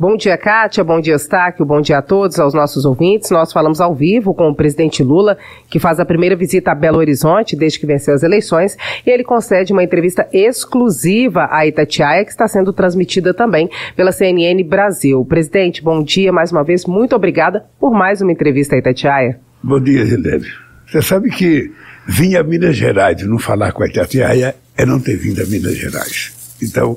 Bom 0.00 0.16
dia, 0.16 0.38
Kátia. 0.38 0.84
Bom 0.84 1.00
dia, 1.00 1.14
Eustáquio. 1.14 1.66
Bom 1.66 1.80
dia 1.80 1.98
a 1.98 2.02
todos, 2.02 2.38
aos 2.38 2.54
nossos 2.54 2.84
ouvintes. 2.84 3.32
Nós 3.32 3.52
falamos 3.52 3.80
ao 3.80 3.92
vivo 3.92 4.32
com 4.32 4.48
o 4.48 4.54
presidente 4.54 5.02
Lula, 5.02 5.36
que 5.68 5.80
faz 5.80 5.98
a 5.98 6.04
primeira 6.04 6.36
visita 6.36 6.70
a 6.70 6.74
Belo 6.74 6.98
Horizonte 6.98 7.56
desde 7.56 7.80
que 7.80 7.86
venceu 7.86 8.14
as 8.14 8.22
eleições. 8.22 8.76
E 9.04 9.10
ele 9.10 9.24
concede 9.24 9.72
uma 9.72 9.82
entrevista 9.82 10.28
exclusiva 10.32 11.48
à 11.50 11.66
Itatiaia, 11.66 12.24
que 12.24 12.30
está 12.30 12.46
sendo 12.46 12.72
transmitida 12.72 13.34
também 13.34 13.68
pela 13.96 14.12
CNN 14.12 14.62
Brasil. 14.62 15.24
Presidente, 15.24 15.82
bom 15.82 16.00
dia 16.00 16.32
mais 16.32 16.52
uma 16.52 16.62
vez. 16.62 16.86
Muito 16.86 17.16
obrigada 17.16 17.64
por 17.80 17.90
mais 17.90 18.22
uma 18.22 18.30
entrevista 18.30 18.76
à 18.76 18.78
Itatiaia. 18.78 19.40
Bom 19.60 19.80
dia, 19.80 20.02
Helene. 20.02 20.46
Você 20.86 21.02
sabe 21.02 21.28
que 21.28 21.72
vir 22.06 22.36
a 22.36 22.44
Minas 22.44 22.76
Gerais 22.76 23.20
e 23.20 23.26
não 23.26 23.40
falar 23.40 23.72
com 23.72 23.82
a 23.82 23.88
Itatiaia 23.88 24.54
é 24.76 24.86
não 24.86 25.00
ter 25.00 25.16
vindo 25.16 25.42
a 25.42 25.46
Minas 25.46 25.74
Gerais. 25.74 26.54
Então, 26.62 26.96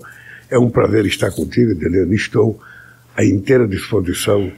é 0.52 0.60
um 0.60 0.70
prazer 0.70 1.04
estar 1.08 1.32
contigo, 1.32 1.72
Helene. 1.84 2.16
Estou 2.16 2.60
à 3.16 3.24
inteira 3.24 3.68
disposição 3.68 4.52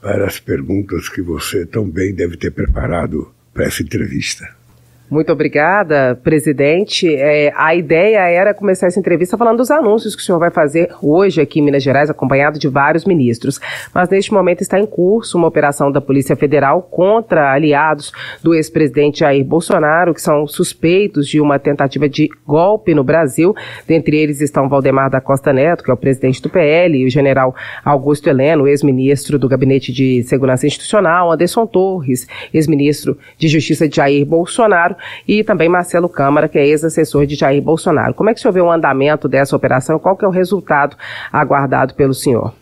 para 0.00 0.26
as 0.26 0.38
perguntas 0.38 1.08
que 1.08 1.22
você 1.22 1.64
tão 1.64 1.88
bem 1.88 2.14
deve 2.14 2.36
ter 2.36 2.50
preparado 2.50 3.32
para 3.52 3.64
essa 3.64 3.82
entrevista. 3.82 4.63
Muito 5.10 5.30
obrigada, 5.30 6.18
presidente. 6.24 7.14
É, 7.14 7.52
a 7.54 7.74
ideia 7.74 8.20
era 8.20 8.54
começar 8.54 8.86
essa 8.86 8.98
entrevista 8.98 9.36
falando 9.36 9.58
dos 9.58 9.70
anúncios 9.70 10.16
que 10.16 10.22
o 10.22 10.24
senhor 10.24 10.38
vai 10.38 10.50
fazer 10.50 10.90
hoje 11.02 11.42
aqui 11.42 11.60
em 11.60 11.62
Minas 11.62 11.82
Gerais, 11.82 12.08
acompanhado 12.08 12.58
de 12.58 12.68
vários 12.68 13.04
ministros. 13.04 13.60
Mas 13.94 14.08
neste 14.08 14.32
momento 14.32 14.62
está 14.62 14.80
em 14.80 14.86
curso 14.86 15.36
uma 15.36 15.46
operação 15.46 15.92
da 15.92 16.00
Polícia 16.00 16.34
Federal 16.34 16.80
contra 16.82 17.52
aliados 17.52 18.12
do 18.42 18.54
ex-presidente 18.54 19.20
Jair 19.20 19.44
Bolsonaro, 19.44 20.14
que 20.14 20.22
são 20.22 20.46
suspeitos 20.46 21.28
de 21.28 21.38
uma 21.38 21.58
tentativa 21.58 22.08
de 22.08 22.30
golpe 22.46 22.94
no 22.94 23.04
Brasil. 23.04 23.54
Dentre 23.86 24.16
eles 24.16 24.40
estão 24.40 24.70
Valdemar 24.70 25.10
da 25.10 25.20
Costa 25.20 25.52
Neto, 25.52 25.84
que 25.84 25.90
é 25.90 25.94
o 25.94 25.98
presidente 25.98 26.40
do 26.40 26.48
PL, 26.48 26.96
e 26.96 27.04
o 27.04 27.10
general 27.10 27.54
Augusto 27.84 28.28
Heleno, 28.28 28.66
ex-ministro 28.66 29.38
do 29.38 29.50
Gabinete 29.50 29.92
de 29.92 30.22
Segurança 30.22 30.66
Institucional, 30.66 31.30
Anderson 31.30 31.66
Torres, 31.66 32.26
ex-ministro 32.54 33.18
de 33.36 33.48
Justiça 33.48 33.86
de 33.86 33.96
Jair 33.96 34.24
Bolsonaro 34.24 34.93
e 35.26 35.44
também 35.44 35.68
Marcelo 35.68 36.08
Câmara, 36.08 36.48
que 36.48 36.58
é 36.58 36.66
ex-assessor 36.66 37.26
de 37.26 37.34
Jair 37.34 37.62
Bolsonaro. 37.62 38.14
Como 38.14 38.30
é 38.30 38.34
que 38.34 38.38
o 38.38 38.42
senhor 38.42 38.52
vê 38.52 38.60
o 38.60 38.70
andamento 38.70 39.28
dessa 39.28 39.56
operação? 39.56 39.98
Qual 39.98 40.16
que 40.16 40.24
é 40.24 40.28
o 40.28 40.30
resultado 40.30 40.96
aguardado 41.32 41.94
pelo 41.94 42.14
senhor? 42.14 42.54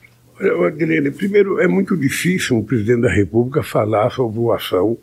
Adilene, 0.66 1.10
primeiro, 1.10 1.60
é 1.60 1.68
muito 1.68 1.96
difícil 1.96 2.58
o 2.58 2.64
presidente 2.64 3.02
da 3.02 3.10
República 3.10 3.62
falar 3.62 4.10
sobre 4.10 4.40
uma 4.40 4.56
ação 4.56 4.98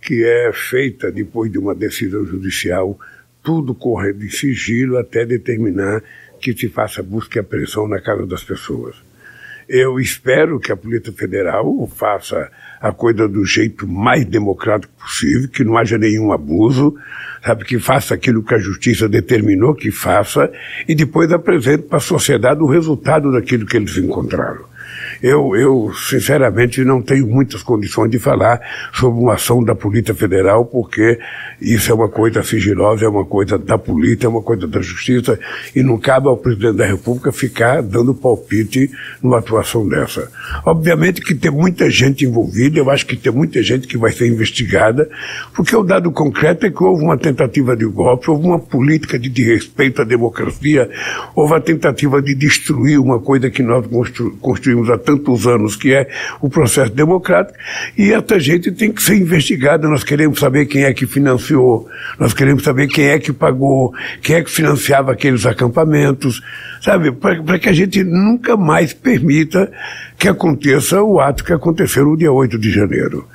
que 0.00 0.24
é 0.24 0.52
feita 0.52 1.10
depois 1.10 1.50
de 1.50 1.58
uma 1.58 1.74
decisão 1.74 2.26
judicial, 2.26 2.98
tudo 3.42 3.74
correndo 3.74 4.24
em 4.24 4.28
sigilo 4.28 4.98
até 4.98 5.24
determinar 5.24 6.02
que 6.40 6.52
se 6.52 6.68
faça 6.68 7.02
busca 7.02 7.38
e 7.38 7.40
apreensão 7.40 7.88
na 7.88 8.00
casa 8.00 8.26
das 8.26 8.44
pessoas. 8.44 8.96
Eu 9.68 9.98
espero 9.98 10.60
que 10.60 10.70
a 10.70 10.76
Polícia 10.76 11.12
Federal 11.12 11.86
faça 11.86 12.50
a 12.80 12.92
coisa 12.92 13.28
do 13.28 13.44
jeito 13.44 13.86
mais 13.86 14.24
democrático 14.24 14.92
possível, 14.98 15.48
que 15.48 15.64
não 15.64 15.76
haja 15.76 15.96
nenhum 15.98 16.32
abuso, 16.32 16.94
sabe, 17.44 17.64
que 17.64 17.78
faça 17.78 18.14
aquilo 18.14 18.42
que 18.42 18.54
a 18.54 18.58
justiça 18.58 19.08
determinou 19.08 19.74
que 19.74 19.90
faça 19.90 20.50
e 20.88 20.94
depois 20.94 21.32
apresente 21.32 21.84
para 21.84 21.98
a 21.98 22.00
sociedade 22.00 22.62
o 22.62 22.66
resultado 22.66 23.32
daquilo 23.32 23.66
que 23.66 23.76
eles 23.76 23.96
encontraram. 23.96 24.73
Eu, 25.22 25.56
eu, 25.56 25.92
sinceramente, 25.94 26.84
não 26.84 27.00
tenho 27.00 27.26
muitas 27.26 27.62
condições 27.62 28.10
de 28.10 28.18
falar 28.18 28.60
sobre 28.92 29.20
uma 29.20 29.34
ação 29.34 29.62
da 29.62 29.74
Polícia 29.74 30.14
Federal, 30.14 30.64
porque 30.64 31.18
isso 31.60 31.90
é 31.90 31.94
uma 31.94 32.08
coisa 32.08 32.42
sigilosa, 32.42 33.04
é 33.04 33.08
uma 33.08 33.24
coisa 33.24 33.58
da 33.58 33.78
polícia, 33.78 34.26
é 34.26 34.28
uma 34.28 34.42
coisa 34.42 34.66
da 34.66 34.80
justiça, 34.80 35.38
e 35.74 35.82
não 35.82 35.98
cabe 35.98 36.28
ao 36.28 36.36
presidente 36.36 36.76
da 36.76 36.86
República 36.86 37.32
ficar 37.32 37.82
dando 37.82 38.14
palpite 38.14 38.90
numa 39.22 39.38
atuação 39.38 39.88
dessa. 39.88 40.30
Obviamente 40.64 41.20
que 41.20 41.34
tem 41.34 41.50
muita 41.50 41.90
gente 41.90 42.24
envolvida, 42.24 42.78
eu 42.78 42.90
acho 42.90 43.06
que 43.06 43.16
tem 43.16 43.32
muita 43.32 43.62
gente 43.62 43.86
que 43.86 43.96
vai 43.96 44.12
ser 44.12 44.28
investigada, 44.28 45.08
porque 45.54 45.74
o 45.74 45.82
dado 45.82 46.10
concreto 46.12 46.66
é 46.66 46.70
que 46.70 46.82
houve 46.82 47.02
uma 47.02 47.16
tentativa 47.16 47.76
de 47.76 47.86
golpe, 47.86 48.30
houve 48.30 48.46
uma 48.46 48.58
política 48.58 49.18
de 49.18 49.28
desrespeito 49.28 50.02
à 50.02 50.04
democracia, 50.04 50.90
houve 51.34 51.54
a 51.54 51.60
tentativa 51.60 52.20
de 52.20 52.34
destruir 52.34 52.98
uma 52.98 53.20
coisa 53.20 53.50
que 53.50 53.62
nós 53.62 53.86
constru 54.40 54.78
há 54.90 54.98
tantos 54.98 55.46
anos, 55.46 55.76
que 55.76 55.92
é 55.92 56.08
o 56.40 56.48
processo 56.48 56.92
democrático, 56.92 57.58
e 57.96 58.12
essa 58.12 58.38
gente 58.38 58.70
tem 58.72 58.92
que 58.92 59.02
ser 59.02 59.16
investigada. 59.16 59.88
Nós 59.88 60.04
queremos 60.04 60.38
saber 60.38 60.66
quem 60.66 60.84
é 60.84 60.92
que 60.92 61.06
financiou, 61.06 61.88
nós 62.18 62.32
queremos 62.32 62.62
saber 62.62 62.88
quem 62.88 63.06
é 63.06 63.18
que 63.18 63.32
pagou, 63.32 63.92
quem 64.22 64.36
é 64.36 64.42
que 64.42 64.50
financiava 64.50 65.12
aqueles 65.12 65.46
acampamentos, 65.46 66.42
sabe? 66.80 67.12
Para 67.12 67.58
que 67.58 67.68
a 67.68 67.72
gente 67.72 68.04
nunca 68.04 68.56
mais 68.56 68.92
permita 68.92 69.70
que 70.18 70.28
aconteça 70.28 71.02
o 71.02 71.20
ato 71.20 71.44
que 71.44 71.52
aconteceu 71.52 72.04
no 72.04 72.16
dia 72.16 72.32
8 72.32 72.58
de 72.58 72.70
janeiro. 72.70 73.26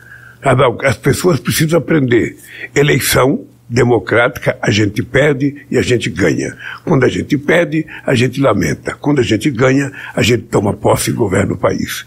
As 0.84 0.96
pessoas 0.96 1.40
precisam 1.40 1.80
aprender. 1.80 2.36
Eleição 2.74 3.49
democrática, 3.70 4.58
a 4.62 4.72
gente 4.72 5.04
perde 5.04 5.66
e 5.70 5.78
a 5.78 5.82
gente 5.82 6.10
ganha. 6.10 6.58
Quando 6.84 7.04
a 7.04 7.08
gente 7.08 7.38
perde, 7.38 7.86
a 8.06 8.16
gente 8.16 8.42
lamenta. 8.42 8.96
Quando 8.96 9.20
a 9.20 9.24
gente 9.24 9.50
ganha, 9.52 9.92
a 10.16 10.22
gente 10.24 10.44
toma 10.44 10.74
posse 10.74 11.12
e 11.12 11.14
governa 11.14 11.54
o 11.54 11.58
país. 11.58 12.06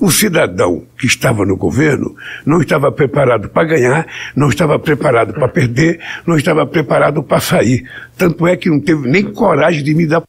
O 0.00 0.10
cidadão 0.10 0.84
que 0.98 1.06
estava 1.06 1.46
no 1.46 1.56
governo 1.56 2.16
não 2.44 2.60
estava 2.60 2.90
preparado 2.90 3.48
para 3.48 3.68
ganhar, 3.68 4.06
não 4.34 4.48
estava 4.48 4.78
preparado 4.78 5.32
para 5.32 5.48
perder, 5.48 6.00
não 6.26 6.36
estava 6.36 6.66
preparado 6.66 7.22
para 7.22 7.40
sair. 7.40 7.88
Tanto 8.18 8.46
é 8.46 8.56
que 8.56 8.68
não 8.68 8.80
teve 8.80 9.08
nem 9.08 9.22
coragem 9.32 9.84
de 9.84 9.94
me 9.94 10.06
dar 10.06 10.22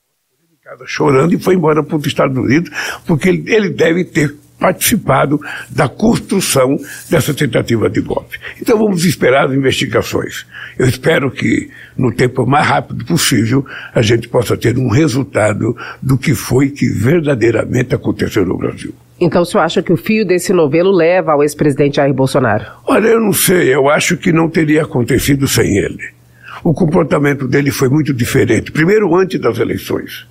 chorando 0.85 1.34
e 1.34 1.40
foi 1.40 1.56
embora 1.56 1.84
para 1.84 1.95
os 1.95 2.06
Estados 2.06 2.35
Unidos, 2.35 2.72
porque 3.06 3.29
ele, 3.29 3.44
ele 3.47 3.69
deve 3.69 4.03
ter 4.03 4.35
participado 4.60 5.40
da 5.70 5.88
construção 5.88 6.76
dessa 7.10 7.34
tentativa 7.34 7.90
de 7.90 8.02
golpe. 8.02 8.40
Então 8.62 8.78
vamos 8.78 9.06
esperar 9.06 9.48
as 9.48 9.54
investigações. 9.54 10.46
Eu 10.78 10.88
espero 10.88 11.30
que, 11.32 11.70
no 11.98 12.14
tempo 12.14 12.46
mais 12.46 12.68
rápido 12.68 13.06
possível, 13.06 13.66
a 13.94 14.02
gente 14.02 14.28
possa 14.28 14.58
ter 14.58 14.78
um 14.78 14.90
resultado 14.90 15.76
do 16.02 16.18
que 16.18 16.34
foi 16.34 16.70
que 16.70 16.88
verdadeiramente 16.88 17.94
aconteceu 17.94 18.46
no 18.46 18.58
Brasil. 18.58 18.94
Então 19.20 19.42
o 19.42 19.46
senhor 19.46 19.64
acha 19.64 19.82
que 19.82 19.94
o 19.94 19.98
fio 19.98 20.26
desse 20.26 20.52
novelo 20.52 20.92
leva 20.92 21.32
ao 21.32 21.42
ex-presidente 21.42 21.98
Jair 21.98 22.14
Bolsonaro? 22.14 22.66
Olha, 22.86 23.08
eu 23.08 23.22
não 23.22 23.32
sei, 23.32 23.74
eu 23.74 23.90
acho 23.90 24.18
que 24.18 24.32
não 24.32 24.50
teria 24.50 24.84
acontecido 24.84 25.48
sem 25.48 25.78
ele. 25.78 26.14
O 26.64 26.74
comportamento 26.74 27.48
dele 27.48 27.72
foi 27.72 27.90
muito 27.90 28.14
diferente. 28.14 28.72
Primeiro, 28.72 29.16
antes 29.16 29.40
das 29.40 29.60
eleições. 29.60 30.28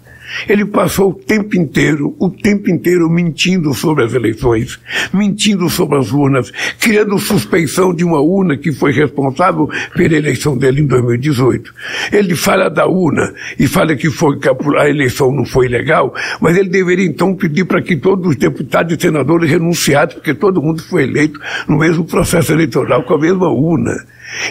Ele 0.49 0.65
passou 0.65 1.11
o 1.11 1.15
tempo 1.15 1.57
inteiro, 1.57 2.15
o 2.19 2.31
tempo 2.31 2.71
inteiro 2.71 3.09
mentindo 3.11 3.73
sobre 3.75 4.05
as 4.05 4.15
eleições, 4.15 4.79
mentindo 5.13 5.69
sobre 5.69 5.99
as 5.99 6.13
urnas, 6.13 6.53
criando 6.81 7.19
suspeição 7.19 7.95
de 7.95 8.05
uma 8.05 8.21
urna 8.21 8.57
que 8.57 8.73
foi 8.73 8.93
responsável 8.93 9.69
pela 9.95 10.15
eleição 10.15 10.57
dele 10.57 10.81
em 10.81 10.87
2018. 10.87 11.73
Ele 12.13 12.35
fala 12.35 12.69
da 12.69 12.87
urna 12.87 13.33
e 13.59 13.67
fala 13.67 13.95
que, 13.97 14.11
foi, 14.11 14.39
que 14.39 14.49
a 14.49 14.89
eleição 14.89 15.33
não 15.33 15.45
foi 15.45 15.69
legal, 15.69 16.15
mas 16.41 16.57
ele 16.57 16.69
deveria 16.69 17.07
então 17.07 17.35
pedir 17.35 17.65
para 17.65 17.83
que 17.83 17.97
todos 17.97 18.31
os 18.31 18.37
deputados 18.37 18.97
e 18.97 19.01
senadores 19.01 19.51
renunciassem, 19.51 20.17
porque 20.17 20.35
todo 20.35 20.63
mundo 20.63 20.83
foi 20.83 21.05
eleito 21.05 21.41
no 21.69 21.79
mesmo 21.79 22.05
processo 22.05 22.53
eleitoral 22.53 23.03
com 23.05 23.15
a 23.15 23.19
mesma 23.19 23.49
urna. 23.49 23.95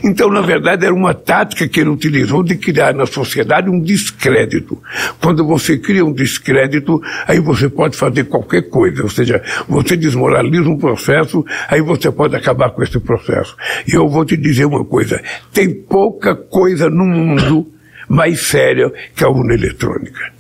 Então, 0.03 0.29
na 0.29 0.41
verdade, 0.41 0.85
era 0.85 0.93
uma 0.93 1.13
tática 1.13 1.67
que 1.67 1.79
ele 1.79 1.89
utilizou 1.89 2.43
de 2.43 2.55
criar 2.55 2.93
na 2.93 3.05
sociedade 3.05 3.69
um 3.69 3.79
descrédito. 3.79 4.81
Quando 5.21 5.45
você 5.45 5.77
cria 5.77 6.05
um 6.05 6.13
descrédito, 6.13 7.01
aí 7.27 7.39
você 7.39 7.69
pode 7.69 7.95
fazer 7.97 8.25
qualquer 8.25 8.63
coisa. 8.69 9.03
Ou 9.03 9.09
seja, 9.09 9.41
você 9.67 9.95
desmoraliza 9.95 10.69
um 10.69 10.77
processo, 10.77 11.45
aí 11.67 11.81
você 11.81 12.11
pode 12.11 12.35
acabar 12.35 12.71
com 12.71 12.83
esse 12.83 12.99
processo. 12.99 13.55
E 13.87 13.95
eu 13.95 14.07
vou 14.07 14.25
te 14.25 14.37
dizer 14.37 14.65
uma 14.65 14.85
coisa: 14.85 15.21
tem 15.51 15.73
pouca 15.73 16.35
coisa 16.35 16.89
no 16.89 17.05
mundo 17.05 17.67
mais 18.07 18.41
séria 18.41 18.91
que 19.15 19.23
a 19.23 19.29
urna 19.29 19.53
eletrônica. 19.53 20.33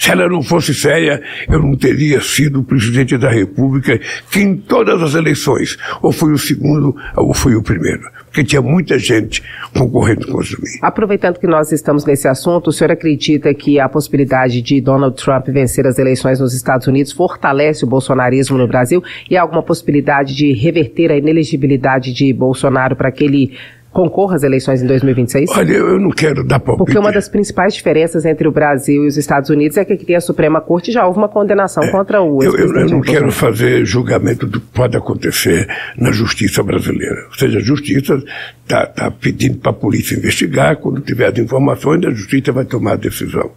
Se 0.00 0.10
ela 0.10 0.26
não 0.30 0.42
fosse 0.42 0.72
séria, 0.72 1.22
eu 1.46 1.60
não 1.60 1.76
teria 1.76 2.22
sido 2.22 2.64
presidente 2.64 3.18
da 3.18 3.28
República, 3.28 4.00
que 4.30 4.40
em 4.40 4.56
todas 4.56 5.02
as 5.02 5.14
eleições, 5.14 5.76
ou 6.00 6.10
foi 6.10 6.32
o 6.32 6.38
segundo, 6.38 6.96
ou 7.14 7.34
foi 7.34 7.54
o 7.54 7.62
primeiro. 7.62 8.00
Porque 8.24 8.42
tinha 8.42 8.62
muita 8.62 8.98
gente 8.98 9.42
concorrendo 9.76 10.26
contra 10.26 10.56
mim. 10.58 10.78
Aproveitando 10.80 11.38
que 11.38 11.46
nós 11.46 11.70
estamos 11.70 12.06
nesse 12.06 12.26
assunto, 12.26 12.68
o 12.68 12.72
senhor 12.72 12.92
acredita 12.92 13.52
que 13.52 13.78
a 13.78 13.90
possibilidade 13.90 14.62
de 14.62 14.80
Donald 14.80 15.22
Trump 15.22 15.48
vencer 15.48 15.86
as 15.86 15.98
eleições 15.98 16.40
nos 16.40 16.54
Estados 16.54 16.86
Unidos 16.86 17.12
fortalece 17.12 17.84
o 17.84 17.88
bolsonarismo 17.88 18.56
no 18.56 18.66
Brasil? 18.66 19.04
E 19.28 19.36
há 19.36 19.42
alguma 19.42 19.62
possibilidade 19.62 20.34
de 20.34 20.54
reverter 20.54 21.12
a 21.12 21.16
inelegibilidade 21.18 22.14
de 22.14 22.32
Bolsonaro 22.32 22.96
para 22.96 23.12
que 23.12 23.22
ele 23.22 23.52
concorra 23.92 24.36
às 24.36 24.42
eleições 24.42 24.82
em 24.82 24.86
2026? 24.86 25.50
Olha, 25.50 25.72
eu 25.72 25.98
não 25.98 26.10
quero 26.10 26.44
dar 26.44 26.60
palpite. 26.60 26.84
Porque 26.84 26.98
uma 26.98 27.12
das 27.12 27.28
principais 27.28 27.74
diferenças 27.74 28.24
entre 28.24 28.46
o 28.46 28.52
Brasil 28.52 29.04
e 29.04 29.06
os 29.06 29.16
Estados 29.16 29.50
Unidos 29.50 29.76
é 29.76 29.84
que 29.84 29.92
aqui 29.92 30.04
tem 30.04 30.16
a 30.16 30.20
Suprema 30.20 30.60
Corte 30.60 30.92
já 30.92 31.06
houve 31.06 31.18
uma 31.18 31.28
condenação 31.28 31.82
é, 31.84 31.90
contra 31.90 32.22
o 32.22 32.42
eu, 32.42 32.56
eu, 32.56 32.76
eu 32.76 32.86
não 32.88 33.00
quero 33.00 33.30
fazer 33.32 33.84
julgamento 33.84 34.46
do 34.46 34.60
que 34.60 34.66
pode 34.68 34.96
acontecer 34.96 35.68
na 35.96 36.12
justiça 36.12 36.62
brasileira. 36.62 37.26
Ou 37.28 37.34
seja, 37.34 37.58
a 37.58 37.62
justiça 37.62 38.22
está 38.62 38.86
tá 38.86 39.10
pedindo 39.10 39.58
para 39.58 39.70
a 39.70 39.74
polícia 39.74 40.16
investigar, 40.16 40.76
quando 40.76 41.00
tiver 41.00 41.26
as 41.26 41.38
informações, 41.38 42.04
a 42.04 42.10
justiça 42.10 42.52
vai 42.52 42.64
tomar 42.64 42.92
a 42.92 42.96
decisão. 42.96 43.50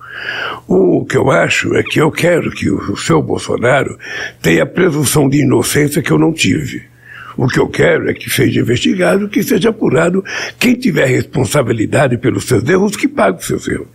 O 0.68 1.06
que 1.06 1.18
eu 1.18 1.29
acho 1.29 1.75
é 1.75 1.83
que 1.83 2.01
eu 2.01 2.12
quero 2.12 2.51
que 2.51 2.69
o, 2.69 2.94
o 2.94 2.97
seu 2.97 3.21
Bolsonaro 3.21 3.97
tenha 4.41 4.63
a 4.63 4.68
presunção 4.68 5.29
de 5.29 5.41
inocência 5.41 6.01
que 6.01 6.12
eu 6.12 6.18
não 6.18 6.33
tive. 6.33 6.92
O 7.38 7.47
que 7.47 7.59
eu 7.59 7.68
quero 7.68 8.09
é 8.09 8.13
que 8.13 8.30
seja 8.30 8.62
investigado, 8.62 9.27
que 9.27 9.41
seja 9.44 9.69
apurado. 9.69 10.24
Quem 10.59 10.75
tiver 10.75 11.06
responsabilidade 11.06 12.18
pelos 12.18 12.45
seus 12.45 12.68
erros, 12.68 12.95
que 12.95 13.07
pague 13.07 13.39
os 13.39 13.45
seus 13.45 13.68
erros. 13.68 13.88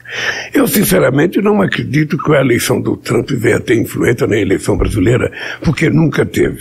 Eu, 0.53 0.67
sinceramente, 0.67 1.41
não 1.41 1.63
acredito 1.63 2.19
que 2.19 2.33
a 2.35 2.41
eleição 2.41 2.81
do 2.81 2.97
Trump 2.97 3.31
venha 3.31 3.61
ter 3.61 3.77
influência 3.77 4.27
na 4.27 4.37
eleição 4.37 4.77
brasileira, 4.77 5.33
porque 5.63 5.89
nunca 5.89 6.27
teve. 6.27 6.61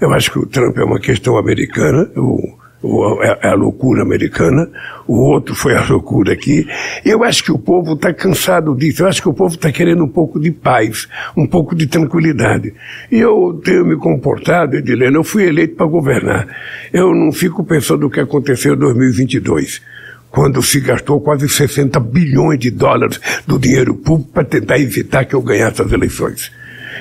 Eu 0.00 0.12
acho 0.12 0.30
que 0.30 0.38
o 0.38 0.46
Trump 0.46 0.76
é 0.78 0.84
uma 0.84 1.00
questão 1.00 1.36
americana. 1.36 2.10
O, 2.16 2.57
é, 3.22 3.48
é 3.48 3.50
a 3.50 3.54
loucura 3.54 4.02
americana, 4.02 4.68
o 5.06 5.16
outro 5.32 5.54
foi 5.54 5.74
a 5.74 5.84
loucura 5.88 6.32
aqui. 6.32 6.66
Eu 7.04 7.24
acho 7.24 7.42
que 7.42 7.50
o 7.50 7.58
povo 7.58 7.94
está 7.94 8.12
cansado 8.14 8.74
disso, 8.76 9.02
eu 9.02 9.08
acho 9.08 9.20
que 9.20 9.28
o 9.28 9.34
povo 9.34 9.54
está 9.54 9.72
querendo 9.72 10.04
um 10.04 10.08
pouco 10.08 10.38
de 10.38 10.52
paz, 10.52 11.08
um 11.36 11.46
pouco 11.46 11.74
de 11.74 11.86
tranquilidade. 11.86 12.72
E 13.10 13.18
eu 13.18 13.60
tenho 13.64 13.84
me 13.84 13.96
comportado, 13.96 14.76
Edilene, 14.76 15.16
eu 15.16 15.24
fui 15.24 15.44
eleito 15.44 15.74
para 15.74 15.86
governar. 15.86 16.46
Eu 16.92 17.12
não 17.14 17.32
fico 17.32 17.64
pensando 17.64 18.06
o 18.06 18.10
que 18.10 18.20
aconteceu 18.20 18.74
em 18.74 18.78
2022 18.78 19.82
quando 20.30 20.62
se 20.62 20.78
gastou 20.80 21.20
quase 21.20 21.48
60 21.48 21.98
bilhões 22.00 22.58
de 22.58 22.70
dólares 22.70 23.18
do 23.46 23.58
dinheiro 23.58 23.94
público 23.94 24.30
para 24.32 24.44
tentar 24.44 24.78
evitar 24.78 25.24
que 25.24 25.34
eu 25.34 25.40
ganhasse 25.40 25.80
as 25.80 25.90
eleições. 25.90 26.52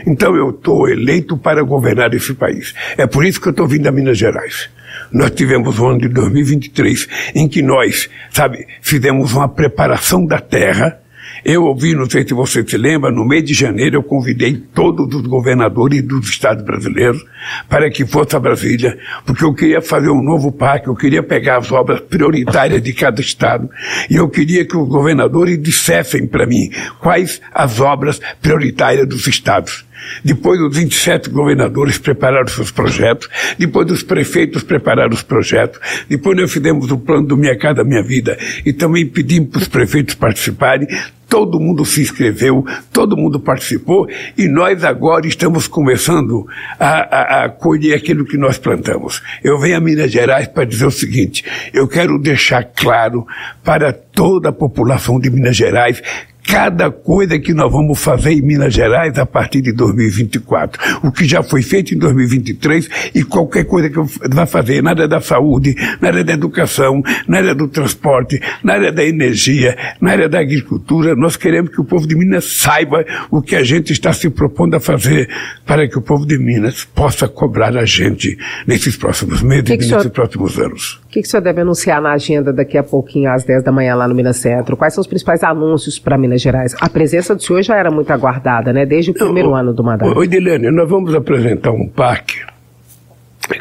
Então 0.08 0.36
eu 0.36 0.52
estou 0.52 0.88
eleito 0.88 1.38
para 1.38 1.62
governar 1.62 2.14
esse 2.14 2.34
país. 2.34 2.74
É 2.98 3.06
por 3.06 3.26
isso 3.26 3.42
que 3.42 3.48
eu 3.48 3.52
estou 3.52 3.68
vindo 3.68 3.86
a 3.86 3.92
Minas 3.92 4.18
Gerais 4.18 4.70
nós 5.12 5.32
tivemos 5.32 5.80
o 5.80 5.86
ano 5.86 6.00
de 6.00 6.10
2023 6.10 7.08
em 7.36 7.48
que 7.48 7.62
nós, 7.62 8.10
sabe, 8.32 8.68
fizemos 8.82 9.34
uma 9.34 9.48
preparação 9.48 10.26
da 10.26 10.40
terra. 10.40 11.00
Eu 11.46 11.64
ouvi, 11.64 11.94
não 11.94 12.10
sei 12.10 12.28
se 12.28 12.34
você 12.34 12.66
se 12.68 12.78
lembra, 12.78 13.12
no 13.12 13.26
mês 13.26 13.44
de 13.44 13.54
janeiro 13.54 13.98
eu 13.98 14.04
convidei 14.04 14.56
todos 14.74 15.14
os 15.14 15.28
governadores 15.28 16.02
dos 16.02 16.30
estados 16.30 16.64
brasileiros 16.64 17.24
para 17.70 17.90
que 17.90 18.06
fosse 18.06 18.36
a 18.36 18.40
Brasília, 18.40 18.98
porque 19.26 19.44
eu 19.44 19.54
queria 19.54 19.82
fazer 19.82 20.10
um 20.10 20.22
novo 20.22 20.52
parque, 20.52 20.88
eu 20.88 20.96
queria 20.96 21.22
pegar 21.22 21.58
as 21.58 21.72
obras 21.72 22.02
prioritárias 22.02 22.82
de 22.82 22.92
cada 22.92 23.22
estado 23.22 23.70
e 24.10 24.16
eu 24.16 24.28
queria 24.30 24.66
que 24.66 24.76
os 24.76 24.88
governadores 24.88 25.62
dissessem 25.62 26.28
para 26.28 26.46
mim 26.46 26.70
quais 27.00 27.40
as 27.54 27.80
obras 27.80 28.20
prioritárias 28.42 29.08
dos 29.08 29.28
estados. 29.28 29.87
Depois 30.24 30.60
os 30.60 30.76
27 30.76 31.30
governadores 31.30 31.98
prepararam 31.98 32.48
seus 32.48 32.72
projetos, 32.72 33.30
depois 33.58 33.90
os 33.92 34.04
prefeitos 34.04 34.64
prepararam 34.64 35.14
os 35.14 35.24
projetos, 35.24 35.80
depois 36.10 36.38
nós 36.38 36.52
fizemos 36.52 36.92
o 36.92 36.98
plano 36.98 37.28
do 37.28 37.38
Minha 37.38 37.58
Casa 37.58 37.84
Minha 37.84 38.04
Vida 38.04 38.38
e 38.66 38.74
também 38.74 39.06
pedimos 39.06 39.50
para 39.50 39.62
os 39.62 39.68
prefeitos 39.68 40.16
participarem. 40.16 40.88
Todo 41.30 41.60
mundo 41.60 41.84
se 41.84 42.02
inscreveu, 42.02 42.66
todo 42.94 43.18
mundo 43.18 43.38
participou 43.38 44.08
e 44.38 44.48
nós 44.48 44.82
agora 44.86 45.28
estamos 45.28 45.68
começando 45.68 46.46
a, 46.80 46.88
a, 46.88 47.46
a 47.46 47.50
colher 47.50 47.96
aquilo 47.96 48.24
que 48.24 48.38
nós 48.38 48.58
plantamos. 48.58 49.22
Eu 49.44 49.60
venho 49.60 49.76
a 49.76 49.82
Minas 49.82 50.10
Gerais 50.10 50.48
para 50.48 50.64
dizer 50.64 50.86
o 50.86 50.92
seguinte: 50.92 51.44
eu 51.74 51.86
quero 51.86 52.18
deixar 52.18 52.64
claro 52.64 53.28
para 53.62 53.92
toda 53.92 54.50
a 54.50 54.54
população 54.54 55.20
de 55.20 55.30
Minas 55.30 55.58
Gerais 55.58 56.02
cada 56.48 56.90
coisa 56.90 57.38
que 57.38 57.54
nós 57.54 57.70
vamos 57.70 58.02
fazer 58.02 58.32
em 58.32 58.42
Minas 58.42 58.74
Gerais 58.74 59.20
a 59.20 59.26
partir 59.26 59.62
de 59.62 59.74
2024. 59.74 60.82
O 61.04 61.12
que 61.12 61.26
já 61.26 61.44
foi 61.44 61.62
feito 61.62 61.94
em 61.94 61.98
2023 61.98 63.12
e 63.14 63.22
qualquer 63.22 63.66
coisa 63.66 63.90
que 63.90 64.00
vai 64.30 64.48
fazer 64.48 64.82
na 64.82 64.92
área 64.92 65.08
da 65.10 65.20
saúde, 65.20 65.76
na 66.00 66.08
área 66.08 66.24
da 66.24 66.34
educação, 66.34 67.04
na 67.28 67.40
área 67.40 67.54
do 67.54 67.68
transporte, 67.68 68.42
na 68.64 68.74
área 68.74 68.94
da 68.94 69.04
energia, 69.04 69.78
na 70.00 70.12
área 70.12 70.30
da 70.30 70.40
agricultura. 70.40 71.16
Nós 71.16 71.36
queremos 71.36 71.70
que 71.70 71.82
o 71.82 71.86
povo 71.86 72.08
de 72.08 72.16
Minas 72.16 72.46
saiba 72.46 73.06
o 73.30 73.42
que 73.42 73.56
a 73.56 73.64
gente 73.64 73.92
está 73.92 74.14
se 74.14 74.30
propondo 74.30 74.76
a 74.76 74.80
fazer 74.80 75.30
para 75.66 75.86
que 75.86 75.98
o 75.98 76.02
povo 76.02 76.26
de 76.26 76.38
Minas 76.38 76.86
possa 76.86 77.28
cobrar 77.28 77.76
a 77.76 77.86
gente 77.86 78.38
nesses 78.66 78.96
próximos 78.96 79.42
meses 79.42 79.70
e 79.70 79.74
nesses 79.74 79.88
senhor, 79.90 80.10
próximos 80.12 80.58
anos. 80.58 81.02
O 81.08 81.10
que, 81.10 81.22
que 81.22 81.28
o 81.28 81.32
senhor 81.32 81.42
deve 81.42 81.62
anunciar 81.62 82.02
na 82.02 82.12
agenda 82.12 82.52
daqui 82.52 82.78
a 82.78 82.84
pouquinho, 82.84 83.32
às 83.32 83.46
10 83.46 83.64
da 83.64 83.72
manhã, 83.72 83.96
lá 83.96 84.10
no 84.10 84.14
Minas 84.14 84.36
Centro? 84.38 84.76
Quais 84.76 84.94
são 84.94 85.02
os 85.02 85.08
principais 85.08 85.42
anúncios 85.42 85.98
para 85.98 86.18
Minas 86.18 86.42
Gerais. 86.42 86.76
A 86.82 86.90
presença 86.90 87.34
do 87.34 87.42
senhor 87.42 87.62
já 87.62 87.78
era 87.78 87.90
muito 87.90 88.12
aguardada, 88.12 88.74
né? 88.74 88.86
Desde 88.86 89.12
o 89.12 89.14
primeiro 89.14 89.56
ano 89.56 89.74
do 89.74 89.82
mandato. 89.82 90.18
Oi, 90.18 90.28
Dilene, 90.28 90.70
nós 90.70 90.90
vamos 90.90 91.16
apresentar 91.16 91.72
um 91.72 91.88
PAC 91.88 92.46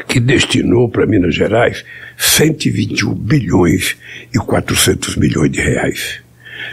que 0.09 0.19
destinou 0.19 0.89
para 0.89 1.05
Minas 1.05 1.33
Gerais 1.33 1.85
121 2.17 3.13
bilhões 3.13 3.95
e 4.35 4.37
400 4.37 5.15
milhões 5.15 5.49
de 5.49 5.61
reais. 5.61 6.19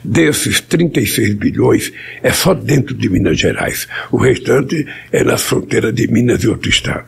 Desses 0.03 0.61
36 0.61 1.35
bilhões 1.35 1.93
é 2.21 2.33
só 2.33 2.53
dentro 2.53 2.97
de 2.97 3.09
Minas 3.09 3.39
Gerais. 3.39 3.87
O 4.11 4.17
restante 4.17 4.85
é 5.13 5.23
nas 5.23 5.43
fronteiras 5.43 5.95
de 5.95 6.09
Minas 6.09 6.43
e 6.43 6.49
outro 6.49 6.69
estado. 6.69 7.07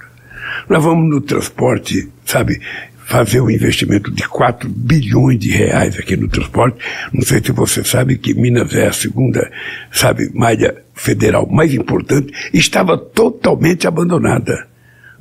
Nós 0.68 0.84
vamos 0.84 1.10
no 1.10 1.20
transporte, 1.20 2.08
sabe, 2.24 2.60
fazer 3.06 3.40
um 3.40 3.48
investimento 3.48 4.10
de 4.10 4.28
4 4.28 4.68
bilhões 4.68 5.38
de 5.38 5.50
reais 5.50 5.96
aqui 5.96 6.16
no 6.16 6.28
transporte. 6.28 6.78
Não 7.12 7.22
sei 7.22 7.40
se 7.42 7.52
você 7.52 7.84
sabe 7.84 8.18
que 8.18 8.34
Minas 8.34 8.74
é 8.74 8.88
a 8.88 8.92
segunda, 8.92 9.48
sabe, 9.92 10.28
malha 10.34 10.74
federal 10.92 11.46
mais 11.48 11.72
importante, 11.72 12.32
estava 12.52 12.98
totalmente 12.98 13.86
abandonada. 13.86 14.66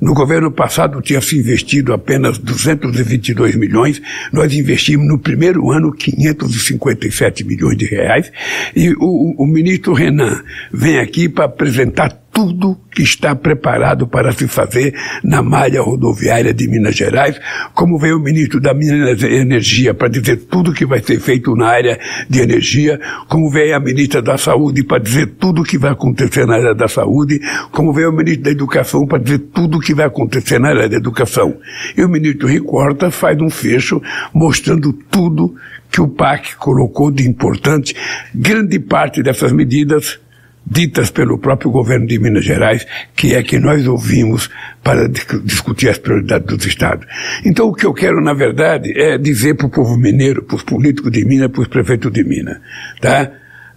No 0.00 0.12
governo 0.12 0.50
passado 0.50 1.00
tinha 1.00 1.20
se 1.20 1.38
investido 1.38 1.92
apenas 1.92 2.38
222 2.38 3.54
milhões, 3.54 4.02
nós 4.30 4.52
investimos 4.52 5.06
no 5.06 5.18
primeiro 5.18 5.70
ano 5.70 5.92
557 5.92 7.44
milhões 7.44 7.78
de 7.78 7.86
reais 7.86 8.30
e 8.74 8.90
o, 8.98 9.42
o 9.42 9.46
ministro 9.46 9.94
Renan 9.94 10.42
vem 10.70 10.98
aqui 10.98 11.28
para 11.28 11.46
apresentar 11.46 12.10
tudo 12.36 12.78
que 12.92 13.02
está 13.02 13.34
preparado 13.34 14.06
para 14.06 14.30
se 14.30 14.46
fazer 14.46 14.94
na 15.24 15.40
malha 15.40 15.80
rodoviária 15.80 16.52
de 16.52 16.68
Minas 16.68 16.94
Gerais, 16.94 17.40
como 17.72 17.98
veio 17.98 18.18
o 18.18 18.22
ministro 18.22 18.60
da 18.60 18.74
Minas 18.74 19.22
e 19.22 19.36
Energia 19.36 19.94
para 19.94 20.08
dizer 20.08 20.44
tudo 20.44 20.74
que 20.74 20.84
vai 20.84 21.02
ser 21.02 21.18
feito 21.18 21.56
na 21.56 21.68
área 21.68 21.98
de 22.28 22.42
energia, 22.42 23.00
como 23.26 23.48
veio 23.48 23.74
a 23.74 23.80
ministra 23.80 24.20
da 24.20 24.36
Saúde 24.36 24.84
para 24.84 25.02
dizer 25.02 25.28
tudo 25.38 25.64
que 25.64 25.78
vai 25.78 25.92
acontecer 25.92 26.46
na 26.46 26.56
área 26.56 26.74
da 26.74 26.86
saúde, 26.86 27.40
como 27.72 27.90
veio 27.90 28.10
o 28.10 28.12
ministro 28.12 28.44
da 28.44 28.50
Educação 28.50 29.06
para 29.06 29.22
dizer 29.22 29.38
tudo 29.54 29.80
que 29.80 29.94
vai 29.94 30.04
acontecer 30.04 30.58
na 30.58 30.68
área 30.68 30.90
da 30.90 30.96
educação. 30.96 31.56
E 31.96 32.04
o 32.04 32.08
ministro 32.08 32.48
Ricorta 32.48 33.10
faz 33.10 33.40
um 33.40 33.48
fecho 33.48 34.02
mostrando 34.34 34.92
tudo 34.92 35.54
que 35.90 36.02
o 36.02 36.08
PAC 36.08 36.56
colocou 36.56 37.10
de 37.10 37.26
importante. 37.26 37.96
Grande 38.34 38.78
parte 38.78 39.22
dessas 39.22 39.52
medidas 39.52 40.18
ditas 40.66 41.10
pelo 41.10 41.38
próprio 41.38 41.70
governo 41.70 42.06
de 42.06 42.18
Minas 42.18 42.44
Gerais, 42.44 42.86
que 43.14 43.34
é 43.34 43.42
que 43.42 43.58
nós 43.58 43.86
ouvimos 43.86 44.50
para 44.82 45.08
discutir 45.08 45.88
as 45.88 45.98
prioridades 45.98 46.46
dos 46.46 46.66
estados. 46.66 47.06
Então 47.44 47.68
o 47.68 47.74
que 47.74 47.86
eu 47.86 47.94
quero, 47.94 48.20
na 48.20 48.34
verdade, 48.34 48.92
é 48.96 49.16
dizer 49.16 49.54
para 49.54 49.66
o 49.66 49.70
povo 49.70 49.96
mineiro, 49.96 50.42
para 50.42 50.56
os 50.56 50.62
políticos 50.62 51.12
de 51.12 51.24
Minas, 51.24 51.50
para 51.50 51.62
os 51.62 51.68
prefeitos 51.68 52.12
de 52.12 52.24
Minas, 52.24 52.58
tá? 53.00 53.30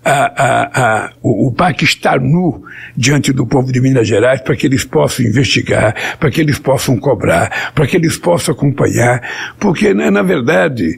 A, 0.04 1.06
a, 1.06 1.12
o, 1.22 1.48
o 1.48 1.52
PAC 1.54 1.84
está 1.84 2.18
nu 2.18 2.64
diante 2.96 3.34
do 3.34 3.46
povo 3.46 3.72
de 3.72 3.82
Minas 3.82 4.08
Gerais 4.08 4.42
para 4.42 4.56
que 4.56 4.66
eles 4.66 4.84
possam 4.84 5.26
investigar, 5.26 6.18
para 6.20 6.32
que 6.32 6.42
eles 6.42 6.58
possam 6.58 6.98
cobrar, 6.98 7.72
para 7.74 7.86
que 7.86 7.98
eles 7.98 8.18
possam 8.18 8.54
acompanhar, 8.54 9.22
porque, 9.60 9.94
né, 9.94 10.10
na 10.10 10.22
verdade, 10.22 10.98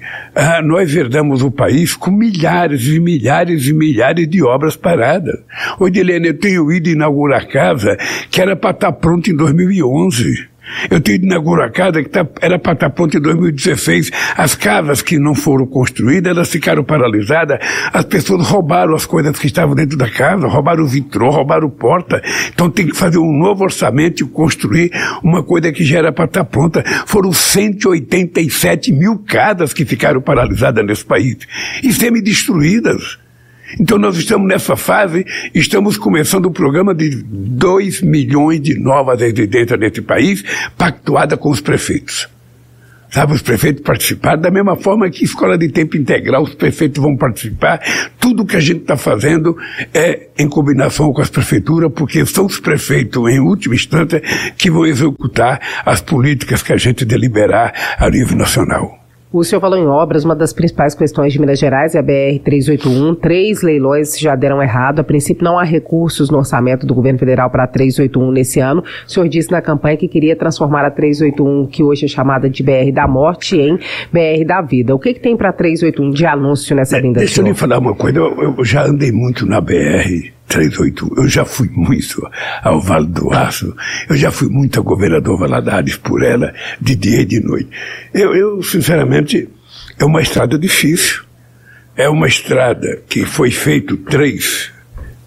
nós 0.63 0.95
herdamos 0.95 1.41
o 1.41 1.51
país 1.51 1.95
com 1.95 2.11
milhares 2.11 2.85
e 2.87 2.99
milhares 2.99 3.67
e 3.67 3.73
milhares 3.73 4.27
de 4.27 4.43
obras 4.43 4.75
paradas. 4.75 5.39
Ô, 5.79 5.89
Dilene, 5.89 6.27
eu 6.27 6.37
tenho 6.37 6.71
ido 6.71 6.89
inaugurar 6.89 7.47
casa 7.47 7.97
que 8.29 8.41
era 8.41 8.55
para 8.55 8.71
estar 8.71 8.91
pronta 8.93 9.29
em 9.29 9.35
2011. 9.35 10.50
Eu 10.89 10.99
tenho 11.01 11.19
de 11.19 11.25
inaugurar 11.25 11.67
a 11.67 11.71
casa 11.71 12.01
que 12.01 12.09
tá, 12.09 12.25
era 12.41 12.57
para 12.57 12.73
estar 12.73 12.89
pronta 12.89 13.17
em 13.17 13.21
2016. 13.21 14.11
As 14.35 14.55
casas 14.55 15.01
que 15.01 15.17
não 15.17 15.35
foram 15.35 15.65
construídas, 15.65 16.31
elas 16.31 16.49
ficaram 16.49 16.83
paralisadas. 16.83 17.59
As 17.93 18.05
pessoas 18.05 18.47
roubaram 18.47 18.95
as 18.95 19.05
coisas 19.05 19.37
que 19.37 19.47
estavam 19.47 19.75
dentro 19.75 19.97
da 19.97 20.09
casa, 20.09 20.47
roubaram 20.47 20.83
o 20.83 20.87
vitrô, 20.87 21.29
roubaram 21.29 21.69
porta. 21.69 22.21
Então 22.53 22.69
tem 22.69 22.87
que 22.87 22.95
fazer 22.95 23.17
um 23.17 23.37
novo 23.37 23.63
orçamento 23.63 24.23
e 24.23 24.27
construir 24.27 24.91
uma 25.23 25.43
coisa 25.43 25.71
que 25.71 25.83
já 25.83 25.99
era 25.99 26.11
para 26.11 26.25
estar 26.25 26.45
pronta. 26.45 26.83
Foram 27.05 27.31
187 27.31 28.91
mil 28.91 29.19
casas 29.19 29.73
que 29.73 29.85
ficaram 29.85 30.21
paralisadas 30.21 30.85
nesse 30.85 31.05
país 31.05 31.37
e 31.83 31.91
semi-destruídas. 31.91 33.19
Então 33.79 33.97
nós 33.97 34.17
estamos 34.17 34.47
nessa 34.47 34.75
fase, 34.75 35.25
estamos 35.53 35.97
começando 35.97 36.45
o 36.45 36.51
programa 36.51 36.93
de 36.93 37.23
2 37.23 38.01
milhões 38.01 38.61
de 38.61 38.79
novas 38.79 39.19
residências 39.19 39.79
nesse 39.79 40.01
país, 40.01 40.43
pactuada 40.77 41.37
com 41.37 41.49
os 41.49 41.61
prefeitos. 41.61 42.27
sabe, 43.11 43.33
os 43.33 43.41
prefeitos 43.41 43.83
participaram, 43.83 44.41
da 44.41 44.49
mesma 44.49 44.75
forma 44.75 45.09
que 45.09 45.25
escola 45.25 45.57
de 45.57 45.69
tempo 45.69 45.97
integral, 45.97 46.43
os 46.43 46.55
prefeitos 46.55 47.03
vão 47.03 47.15
participar. 47.17 47.81
Tudo 48.19 48.45
que 48.45 48.55
a 48.55 48.59
gente 48.59 48.81
está 48.81 48.95
fazendo 48.95 49.55
é 49.93 50.29
em 50.37 50.47
combinação 50.47 51.11
com 51.11 51.21
as 51.21 51.29
prefeituras, 51.29 51.91
porque 51.93 52.25
são 52.25 52.45
os 52.45 52.59
prefeitos, 52.59 53.29
em 53.29 53.39
última 53.39 53.75
instância, 53.75 54.21
que 54.57 54.71
vão 54.71 54.85
executar 54.85 55.59
as 55.85 56.01
políticas 56.01 56.63
que 56.63 56.71
a 56.71 56.77
gente 56.77 57.03
deliberar 57.03 57.97
a 57.97 58.09
nível 58.09 58.37
nacional. 58.37 59.00
O 59.33 59.45
senhor 59.45 59.61
falou 59.61 59.79
em 59.79 59.87
obras, 59.87 60.25
uma 60.25 60.35
das 60.35 60.51
principais 60.51 60.93
questões 60.93 61.31
de 61.31 61.39
Minas 61.39 61.57
Gerais 61.57 61.95
é 61.95 61.99
a 61.99 62.03
BR-381. 62.03 63.17
Três 63.17 63.61
leilões 63.61 64.19
já 64.19 64.35
deram 64.35 64.61
errado. 64.61 64.99
A 64.99 65.05
princípio, 65.05 65.45
não 65.45 65.57
há 65.57 65.63
recursos 65.63 66.29
no 66.29 66.39
orçamento 66.39 66.85
do 66.85 66.93
governo 66.93 67.17
federal 67.17 67.49
para 67.49 67.63
a 67.63 67.67
381 67.67 68.29
nesse 68.29 68.59
ano. 68.59 68.83
O 69.07 69.09
senhor 69.09 69.29
disse 69.29 69.49
na 69.49 69.61
campanha 69.61 69.95
que 69.95 70.09
queria 70.09 70.35
transformar 70.35 70.83
a 70.83 70.91
381, 70.91 71.65
que 71.67 71.81
hoje 71.81 72.03
é 72.03 72.07
chamada 72.09 72.49
de 72.49 72.61
BR 72.61 72.91
da 72.93 73.07
Morte, 73.07 73.55
em 73.55 73.77
BR 74.11 74.45
da 74.45 74.61
Vida. 74.61 74.93
O 74.93 74.99
que, 74.99 75.13
que 75.13 75.21
tem 75.21 75.37
para 75.37 75.51
a 75.51 75.53
381 75.53 76.11
de 76.11 76.25
anúncio 76.25 76.75
nessa 76.75 76.97
é, 76.97 77.01
vinda? 77.01 77.19
Deixa 77.19 77.39
eu 77.39 77.45
lhe 77.45 77.53
falar 77.53 77.79
uma 77.79 77.95
coisa. 77.95 78.19
Eu, 78.19 78.55
eu 78.57 78.65
já 78.65 78.85
andei 78.85 79.13
muito 79.13 79.45
na 79.45 79.61
BR 79.61 80.33
38. 80.51 81.13
Eu 81.17 81.27
já 81.27 81.45
fui 81.45 81.69
muito 81.69 82.27
ao 82.61 82.81
Vale 82.81 83.07
do 83.07 83.33
Aço, 83.33 83.75
eu 84.09 84.15
já 84.15 84.31
fui 84.31 84.49
muito 84.49 84.79
a 84.79 84.83
governador 84.83 85.37
Valadares 85.37 85.95
por 85.95 86.23
ela, 86.23 86.53
de 86.79 86.95
dia 86.95 87.21
e 87.21 87.25
de 87.25 87.39
noite. 87.39 87.69
Eu, 88.13 88.35
eu, 88.35 88.61
sinceramente, 88.61 89.47
é 89.97 90.05
uma 90.05 90.21
estrada 90.21 90.57
difícil. 90.57 91.23
É 91.95 92.07
uma 92.09 92.27
estrada 92.27 93.01
que 93.07 93.25
foi 93.25 93.51
feito 93.51 93.97
três 93.97 94.71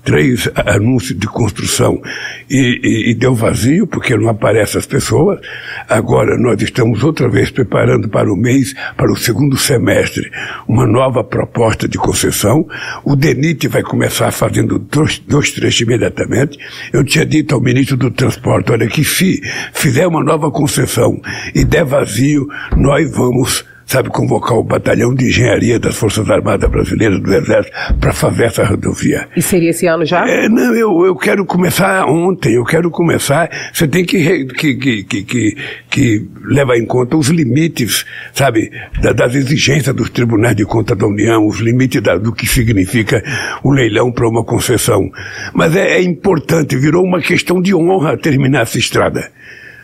três 0.04 0.48
anúncios 0.66 1.18
de 1.18 1.26
construção 1.26 2.00
e, 2.48 2.80
e, 2.82 3.10
e, 3.10 3.14
deu 3.14 3.34
vazio, 3.34 3.86
porque 3.86 4.16
não 4.16 4.28
aparecem 4.28 4.78
as 4.78 4.86
pessoas. 4.86 5.40
Agora 5.88 6.36
nós 6.36 6.60
estamos 6.60 7.02
outra 7.02 7.28
vez 7.28 7.50
preparando 7.50 8.08
para 8.08 8.32
o 8.32 8.36
mês, 8.36 8.74
para 8.96 9.10
o 9.10 9.16
segundo 9.16 9.56
semestre, 9.56 10.30
uma 10.68 10.86
nova 10.86 11.24
proposta 11.24 11.88
de 11.88 11.98
concessão. 11.98 12.66
O 13.04 13.16
DENIT 13.16 13.66
vai 13.68 13.82
começar 13.82 14.30
fazendo 14.30 14.78
dois, 14.78 15.18
dois 15.18 15.50
trechos 15.50 15.80
imediatamente. 15.80 16.58
Eu 16.92 17.02
tinha 17.02 17.24
dito 17.24 17.54
ao 17.54 17.60
ministro 17.60 17.96
do 17.96 18.10
Transporte, 18.10 18.72
olha, 18.72 18.86
que 18.86 19.04
se 19.04 19.40
fizer 19.72 20.06
uma 20.06 20.22
nova 20.22 20.50
concessão 20.50 21.20
e 21.54 21.64
der 21.64 21.84
vazio, 21.84 22.46
nós 22.76 23.10
vamos 23.10 23.64
sabe, 23.86 24.08
convocar 24.08 24.56
o 24.56 24.64
batalhão 24.64 25.14
de 25.14 25.26
engenharia 25.26 25.78
das 25.78 25.96
Forças 25.96 26.28
Armadas 26.30 26.70
Brasileiras 26.70 27.20
do 27.20 27.32
Exército 27.32 27.76
para 28.00 28.12
fazer 28.12 28.44
essa 28.44 28.64
rodovia. 28.64 29.28
E 29.36 29.42
seria 29.42 29.70
esse 29.70 29.86
ano 29.86 30.04
já? 30.04 30.26
É, 30.28 30.48
não, 30.48 30.74
eu, 30.74 31.06
eu 31.06 31.16
quero 31.16 31.44
começar 31.44 32.06
ontem, 32.06 32.54
eu 32.54 32.64
quero 32.64 32.90
começar. 32.90 33.48
Você 33.72 33.86
tem 33.86 34.04
que, 34.04 34.46
que, 34.46 34.76
que, 34.76 35.04
que, 35.04 35.22
que, 35.22 35.56
que 35.90 36.28
levar 36.44 36.76
em 36.76 36.86
conta 36.86 37.16
os 37.16 37.28
limites, 37.28 38.04
sabe, 38.32 38.70
da, 39.00 39.12
das 39.12 39.34
exigências 39.34 39.94
dos 39.94 40.10
tribunais 40.10 40.56
de 40.56 40.64
conta 40.64 40.94
da 40.94 41.06
União, 41.06 41.46
os 41.46 41.58
limites 41.58 42.02
da, 42.02 42.16
do 42.16 42.32
que 42.32 42.46
significa 42.46 43.22
o 43.62 43.70
um 43.70 43.72
leilão 43.72 44.10
para 44.10 44.28
uma 44.28 44.44
concessão. 44.44 45.10
Mas 45.52 45.76
é, 45.76 45.98
é 45.98 46.02
importante, 46.02 46.76
virou 46.76 47.04
uma 47.04 47.20
questão 47.20 47.60
de 47.60 47.74
honra 47.74 48.16
terminar 48.16 48.62
essa 48.62 48.78
estrada 48.78 49.30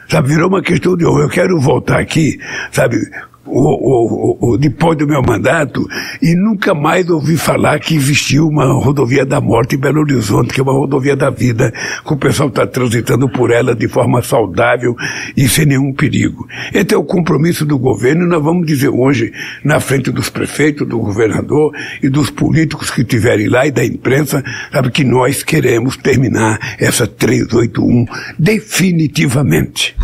sabe, 0.09 0.29
virou 0.29 0.49
uma 0.49 0.61
questão 0.61 0.97
de 0.97 1.07
honra. 1.07 1.23
Eu 1.23 1.29
quero 1.29 1.61
voltar 1.61 2.01
aqui, 2.01 2.39
sabe, 2.73 2.97
o, 3.51 4.39
o, 4.41 4.53
o, 4.53 4.59
depois 4.59 4.97
do 4.97 5.07
meu 5.07 5.23
mandato 5.23 5.87
e 6.23 6.35
nunca 6.35 6.75
mais 6.75 7.09
ouvi 7.11 7.37
falar 7.37 7.81
que 7.81 7.95
existiu 7.95 8.47
uma 8.47 8.73
rodovia 8.73 9.27
da 9.27 9.41
morte 9.41 9.77
em 9.77 9.79
Belo 9.79 10.01
Horizonte, 10.01 10.55
que 10.55 10.61
é 10.61 10.63
uma 10.63 10.73
rodovia 10.73 11.17
da 11.17 11.31
vida, 11.31 11.73
que 12.07 12.13
o 12.13 12.17
pessoal 12.17 12.49
está 12.49 12.67
transitando 12.67 13.29
por 13.29 13.51
ela 13.51 13.75
de 13.75 13.89
forma 13.89 14.23
saudável 14.23 14.95
e 15.37 15.49
sem 15.49 15.67
nenhum 15.67 15.93
perigo. 15.93 16.47
Esse 16.73 16.95
é 16.95 16.97
o 16.97 17.05
compromisso 17.05 17.65
do 17.67 17.79
governo 17.79 18.27
nós 18.27 18.43
vamos 18.43 18.67
dizer 18.67 18.89
hoje, 18.89 19.33
na 19.65 19.81
frente 19.81 20.11
dos 20.11 20.31
prefeitos, 20.31 20.87
do 20.87 20.99
governador 20.99 21.75
e 22.03 22.09
dos 22.09 22.31
políticos 22.31 22.91
que 22.91 23.03
estiverem 23.03 23.49
lá 23.49 23.67
e 23.67 23.71
da 23.71 23.85
imprensa, 23.85 24.43
sabe 24.73 24.91
que 24.91 25.05
nós 25.05 25.43
queremos 25.43 25.97
terminar 25.97 26.59
essa 26.79 27.07
381 27.07 28.07
definitivamente. 28.39 29.97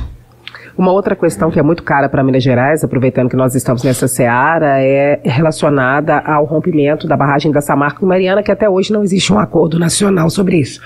Uma 0.77 0.93
outra 0.93 1.17
questão 1.17 1.51
que 1.51 1.59
é 1.59 1.63
muito 1.63 1.83
cara 1.83 2.09
para 2.09 2.23
Minas 2.23 2.43
Gerais, 2.43 2.85
aproveitando 2.85 3.31
que 3.31 3.37
nós 3.37 3.55
estamos 3.55 3.83
nessa 3.83 4.07
seara, 4.07 4.81
é 4.83 5.21
relacionada 5.25 6.19
ao 6.19 6.45
rompimento 6.45 7.09
da 7.09 7.17
barragem 7.17 7.51
da 7.51 7.61
Samarco 7.61 8.05
e 8.05 8.09
Mariana, 8.09 8.43
que 8.43 8.53
até 8.53 8.69
hoje 8.69 8.93
não 8.93 9.03
existe 9.03 9.33
um 9.33 9.39
acordo 9.39 9.79
nacional 9.79 10.29
sobre 10.29 10.59
isso. 10.59 10.81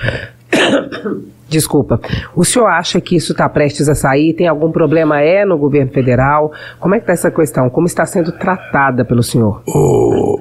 Desculpa. 1.48 2.00
O 2.36 2.44
senhor 2.44 2.68
acha 2.68 3.00
que 3.00 3.16
isso 3.16 3.32
está 3.32 3.48
prestes 3.48 3.88
a 3.88 3.94
sair? 3.94 4.34
Tem 4.34 4.46
algum 4.46 4.70
problema 4.70 5.20
é 5.20 5.44
no 5.44 5.58
governo 5.58 5.90
federal? 5.90 6.52
Como 6.78 6.94
é 6.94 6.98
que 6.98 7.02
está 7.02 7.12
essa 7.12 7.30
questão? 7.30 7.68
Como 7.68 7.86
está 7.88 8.06
sendo 8.06 8.30
tratada 8.30 9.04
pelo 9.04 9.22
senhor? 9.22 9.60
Ô, 9.66 10.40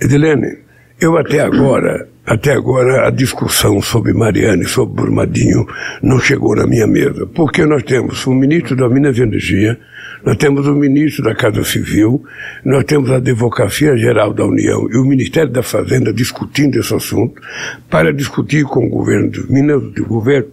Edilene, 0.00 0.65
eu 1.00 1.16
até 1.16 1.40
agora 1.40 2.08
até 2.26 2.52
agora 2.52 3.06
a 3.06 3.10
discussão 3.10 3.80
sobre 3.80 4.12
Mariana 4.12 4.64
e 4.64 4.66
sobre 4.66 4.96
Brumadinho 4.96 5.64
não 6.02 6.18
chegou 6.18 6.56
na 6.56 6.66
minha 6.66 6.86
mesa, 6.86 7.24
porque 7.24 7.64
nós 7.64 7.84
temos 7.84 8.26
o 8.26 8.34
ministro 8.34 8.74
da 8.74 8.88
Minas 8.88 9.16
e 9.16 9.22
Energia, 9.22 9.78
nós 10.24 10.36
temos 10.36 10.66
o 10.66 10.74
ministro 10.74 11.22
da 11.22 11.36
Casa 11.36 11.62
Civil, 11.62 12.24
nós 12.64 12.82
temos 12.82 13.12
a 13.12 13.16
Advocacia 13.16 13.96
Geral 13.96 14.34
da 14.34 14.44
União 14.44 14.88
e 14.90 14.96
o 14.96 15.04
Ministério 15.04 15.52
da 15.52 15.62
Fazenda 15.62 16.12
discutindo 16.12 16.80
esse 16.80 16.92
assunto 16.92 17.40
para 17.88 18.12
discutir 18.12 18.64
com 18.64 18.84
o 18.84 18.90
governo 18.90 19.30
de 19.30 19.48
Minas, 19.48 19.80
do 19.92 20.04
governo 20.04 20.48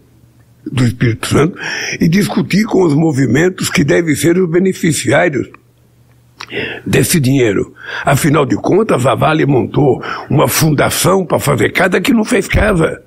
do 0.72 0.86
Espírito 0.86 1.26
Santo 1.28 1.58
e 2.00 2.08
discutir 2.08 2.66
com 2.66 2.84
os 2.84 2.94
movimentos 2.94 3.72
que 3.72 3.84
devem 3.84 4.14
ser 4.14 4.38
os 4.38 4.48
beneficiários 4.48 5.50
desse 6.86 7.20
dinheiro. 7.20 7.74
Afinal 8.06 8.46
de 8.46 8.56
contas, 8.56 9.06
a 9.06 9.16
Vale 9.16 9.46
montou 9.46 10.04
uma 10.30 10.48
fundação 10.48 11.26
para 11.26 11.40
fazer 11.40 11.72
casa 11.72 12.02
que 12.02 12.14
não 12.14 12.24
fez 12.24 12.48
casa. 12.48 13.02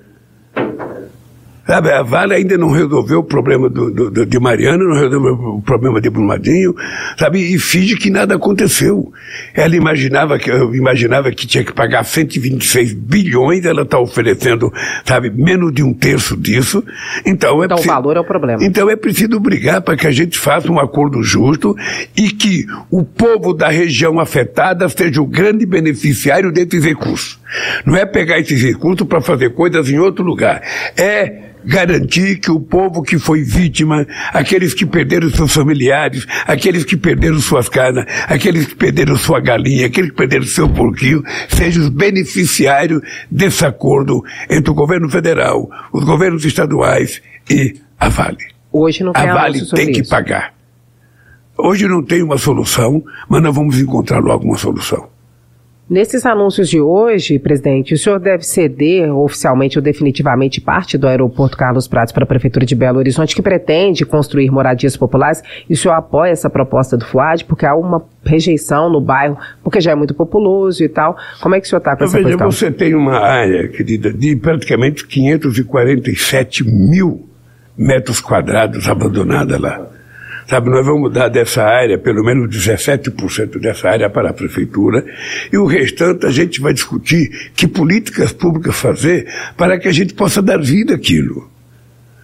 Sabe, 1.66 1.90
a 1.90 2.02
Vale 2.02 2.35
ainda 2.35 2.56
não 2.56 2.70
resolveu 2.70 3.18
o 3.18 3.25
problema 3.25 3.68
do, 3.68 3.90
do, 3.90 4.25
de 4.25 4.38
Mariana, 4.38 4.85
não 4.85 4.94
resolveu 4.94 5.32
o 5.32 5.62
problema 5.62 6.00
de 6.00 6.08
Brumadinho, 6.08 6.75
sabe, 7.18 7.40
e 7.40 7.58
finge 7.58 7.96
que 7.96 8.08
nada 8.08 8.37
aconteceu. 8.37 9.12
Ela 9.52 9.75
imaginava 9.75 10.38
que, 10.38 10.49
imaginava 10.49 11.32
que 11.32 11.44
tinha 11.44 11.64
que 11.64 11.73
pagar 11.73 12.04
126 12.04 12.92
bilhões, 12.92 13.64
ela 13.64 13.82
está 13.82 13.99
oferecendo, 13.99 14.73
sabe, 15.04 15.28
menos 15.30 15.73
de 15.73 15.82
um 15.82 15.92
terço 15.92 16.37
disso. 16.37 16.85
Então, 17.25 17.62
é 17.62 17.66
então 17.66 17.76
preciso, 17.76 17.90
o 17.90 17.94
valor 17.94 18.16
é 18.16 18.20
o 18.20 18.25
problema. 18.25 18.62
Então 18.62 18.88
é 18.88 18.94
preciso 18.94 19.40
brigar 19.40 19.82
para 19.82 19.96
que 19.96 20.06
a 20.06 20.12
gente 20.12 20.38
faça 20.38 20.70
um 20.70 20.78
acordo 20.78 21.20
justo 21.20 21.75
e 22.16 22.30
que 22.30 22.64
o 22.88 23.02
povo 23.02 23.52
da 23.52 23.68
região 23.68 24.20
afetada 24.20 24.88
seja 24.88 25.20
o 25.20 25.26
grande 25.26 25.66
beneficiário 25.66 26.52
desses 26.52 26.85
recursos. 26.85 27.40
Não 27.85 27.97
é 27.97 28.05
pegar 28.05 28.38
esses 28.38 28.62
recursos 28.62 29.07
para 29.07 29.21
fazer 29.21 29.50
coisas 29.50 29.88
em 29.88 29.99
outro 29.99 30.25
lugar. 30.25 30.62
É 30.97 31.47
garantir 31.67 32.38
que 32.38 32.50
o 32.50 32.61
povo 32.61 33.03
que 33.03 33.19
foi 33.19 33.43
vítima, 33.43 34.07
aqueles 34.33 34.73
que 34.73 34.87
perderam 34.87 35.29
seus 35.29 35.53
familiares, 35.53 36.25
aqueles 36.47 36.85
que 36.85 36.97
perderam 36.97 37.41
suas 37.41 37.69
casas, 37.69 38.05
aqueles 38.29 38.67
que 38.67 38.76
perderam 38.76 39.17
sua 39.17 39.41
galinha, 39.41 39.87
aqueles 39.87 40.11
que 40.11 40.17
perderam 40.17 40.45
seu 40.45 40.69
porquinho, 40.69 41.23
sejam 41.49 41.83
os 41.83 41.88
beneficiários 41.88 43.00
desse 43.31 43.67
acordo 43.67 44.23
entre 44.49 44.71
o 44.71 44.75
governo 44.75 45.09
federal, 45.09 45.69
os 45.93 46.05
governos 46.05 46.45
estaduais 46.45 47.21
e 47.50 47.75
a 47.99 48.09
Vale. 48.09 48.37
Hoje 48.73 49.03
não 49.03 49.12
tem 49.12 49.29
a 49.29 49.35
Vale 49.35 49.67
tem 49.71 49.93
que 49.93 50.00
isso. 50.03 50.11
pagar. 50.11 50.55
Hoje 51.59 51.88
não 51.88 52.03
tem 52.03 52.23
uma 52.23 52.37
solução, 52.37 53.03
mas 53.29 53.43
nós 53.43 53.55
vamos 53.55 53.81
encontrar 53.81 54.21
logo 54.21 54.45
uma 54.45 54.59
solução. 54.59 55.09
Nesses 55.88 56.26
anúncios 56.26 56.69
de 56.69 56.81
hoje, 56.81 57.38
presidente, 57.38 57.95
o 57.95 57.99
senhor 57.99 58.19
deve 58.19 58.43
ceder 58.43 59.09
oficialmente 59.16 59.78
ou 59.78 59.83
definitivamente 59.83 60.61
parte 60.61 60.99
do 60.99 61.07
aeroporto 61.07 61.57
Carlos 61.57 61.87
Prates 61.87 62.12
para 62.12 62.25
a 62.25 62.26
Prefeitura 62.26 62.66
de 62.66 62.75
Belo 62.75 62.99
Horizonte, 62.99 63.37
que 63.37 63.40
pretende 63.40 64.05
construir 64.05 64.50
moradias 64.50 64.97
populares, 64.97 65.40
e 65.71 65.75
o 65.75 65.76
senhor 65.76 65.95
apoia 65.95 66.33
essa 66.33 66.50
proposta 66.50 66.97
do 66.97 67.05
FUAD, 67.05 67.45
porque 67.45 67.64
há 67.64 67.76
uma 67.76 68.05
rejeição 68.25 68.90
no 68.90 69.00
bairro, 69.00 69.38
porque 69.62 69.81
já 69.81 69.93
é 69.93 69.95
muito 69.95 70.12
populoso 70.12 70.83
e 70.83 70.88
tal. 70.88 71.16
Como 71.40 71.55
é 71.55 71.61
que 71.61 71.66
o 71.66 71.69
senhor 71.69 71.78
está 71.78 71.95
com 71.97 72.02
essa 72.02 72.16
veja, 72.16 72.31
questão? 72.31 72.50
Você 72.50 72.73
tem 72.73 72.93
uma 72.93 73.21
área, 73.21 73.69
querida, 73.69 74.12
de 74.12 74.35
praticamente 74.35 75.07
547 75.07 76.64
mil 76.64 77.28
metros 77.78 78.21
quadrados 78.21 78.88
abandonada 78.88 79.57
lá. 79.57 79.96
Sabe, 80.49 80.71
nós 80.71 80.87
vamos 80.87 81.12
dar 81.12 81.29
dessa 81.29 81.65
área, 81.65 81.99
pelo 81.99 82.25
menos 82.25 82.49
17% 82.49 83.59
dessa 83.61 83.88
área 83.88 84.09
para 84.09 84.31
a 84.31 84.33
prefeitura, 84.33 85.05
e 85.53 85.59
o 85.59 85.67
restante 85.67 86.25
a 86.25 86.31
gente 86.31 86.61
vai 86.61 86.73
discutir 86.73 87.50
que 87.57 87.67
políticas 87.67 88.33
públicas 88.33 88.76
fazer 88.76 89.26
para 89.57 89.79
que 89.79 89.88
a 89.88 89.93
gente 89.93 90.15
possa 90.15 90.41
dar 90.41 90.59
vida 90.59 90.95
àquilo. 90.95 91.50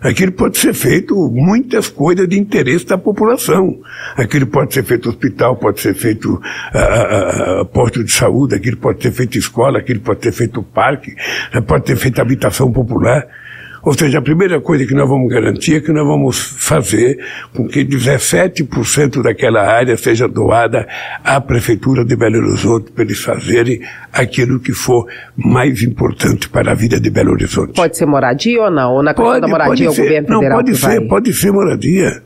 Aquilo 0.02 0.32
pode 0.32 0.58
ser 0.58 0.74
feito 0.74 1.14
muitas 1.32 1.88
coisas 1.88 2.28
de 2.28 2.36
interesse 2.36 2.84
da 2.84 2.98
população. 2.98 3.78
Aquilo 4.16 4.48
pode 4.48 4.74
ser 4.74 4.82
feito 4.82 5.08
hospital, 5.08 5.56
pode 5.56 5.80
ser 5.80 5.94
feito 5.94 6.34
uh, 6.34 7.62
uh, 7.62 7.66
posto 7.66 8.02
de 8.02 8.10
saúde, 8.10 8.56
aquilo 8.56 8.78
pode 8.78 9.00
ser 9.00 9.12
feito 9.12 9.38
escola, 9.38 9.78
aquilo 9.78 10.00
pode 10.00 10.24
ser 10.24 10.32
feito 10.32 10.60
parque, 10.60 11.14
pode 11.68 11.86
ser 11.86 11.96
feito 11.96 12.20
habitação 12.20 12.72
popular. 12.72 13.24
Ou 13.84 13.92
seja, 13.94 14.18
a 14.18 14.22
primeira 14.22 14.60
coisa 14.60 14.86
que 14.86 14.94
nós 14.94 15.08
vamos 15.08 15.28
garantir 15.28 15.76
é 15.76 15.80
que 15.80 15.90
nós 15.90 16.06
vamos 16.06 16.38
fazer 16.56 17.18
com 17.52 17.66
que 17.66 17.84
17% 17.84 19.20
daquela 19.22 19.60
área 19.60 19.96
seja 19.96 20.28
doada 20.28 20.86
à 21.24 21.40
Prefeitura 21.40 22.04
de 22.04 22.14
Belo 22.14 22.38
Horizonte 22.38 22.92
para 22.92 23.02
eles 23.02 23.18
fazerem 23.18 23.80
aquilo 24.12 24.60
que 24.60 24.72
for 24.72 25.06
mais 25.36 25.82
importante 25.82 26.48
para 26.48 26.70
a 26.70 26.74
vida 26.74 27.00
de 27.00 27.10
Belo 27.10 27.32
Horizonte. 27.32 27.72
Pode 27.74 27.96
ser 27.96 28.06
moradia 28.06 28.62
ou 28.62 28.70
não? 28.70 28.92
Ou 28.92 29.02
na 29.02 29.14
questão 29.14 29.32
pode, 29.32 29.40
da 29.40 29.48
moradia 29.48 29.90
o 29.90 29.92
ser, 29.92 30.02
governo 30.02 30.28
não, 30.28 30.38
federal 30.38 30.58
pode 30.58 30.76
ser, 30.76 30.86
vai? 30.86 31.00
pode 31.00 31.32
ser 31.32 31.52
moradia. 31.52 32.22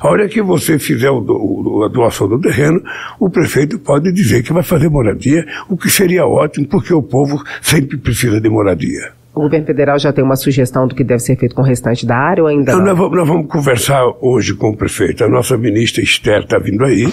A 0.00 0.08
hora 0.08 0.28
que 0.28 0.42
você 0.42 0.78
fizer 0.78 1.10
o, 1.10 1.24
o, 1.24 1.84
a 1.84 1.88
doação 1.88 2.28
do 2.28 2.40
terreno, 2.40 2.82
o 3.18 3.30
prefeito 3.30 3.78
pode 3.78 4.12
dizer 4.12 4.42
que 4.42 4.52
vai 4.52 4.62
fazer 4.62 4.88
moradia, 4.88 5.46
o 5.68 5.76
que 5.76 5.88
seria 5.88 6.26
ótimo, 6.26 6.66
porque 6.68 6.92
o 6.92 7.02
povo 7.02 7.42
sempre 7.62 7.96
precisa 7.96 8.40
de 8.40 8.48
moradia. 8.48 9.12
O 9.36 9.42
governo 9.42 9.66
federal 9.66 9.98
já 9.98 10.14
tem 10.14 10.24
uma 10.24 10.34
sugestão 10.34 10.88
do 10.88 10.94
que 10.94 11.04
deve 11.04 11.20
ser 11.20 11.36
feito 11.36 11.54
com 11.54 11.60
o 11.60 11.64
restante 11.64 12.06
da 12.06 12.16
área 12.16 12.42
ou 12.42 12.48
ainda 12.48 12.72
Então, 12.72 12.78
não? 12.78 12.86
nós, 12.86 12.96
vamos, 12.96 13.18
nós 13.18 13.28
vamos 13.28 13.46
conversar 13.48 14.02
hoje 14.22 14.54
com 14.54 14.70
o 14.70 14.76
prefeito. 14.76 15.22
A 15.22 15.28
nossa 15.28 15.58
ministra 15.58 16.02
Esther 16.02 16.40
está 16.40 16.58
vindo 16.58 16.82
aí. 16.82 17.12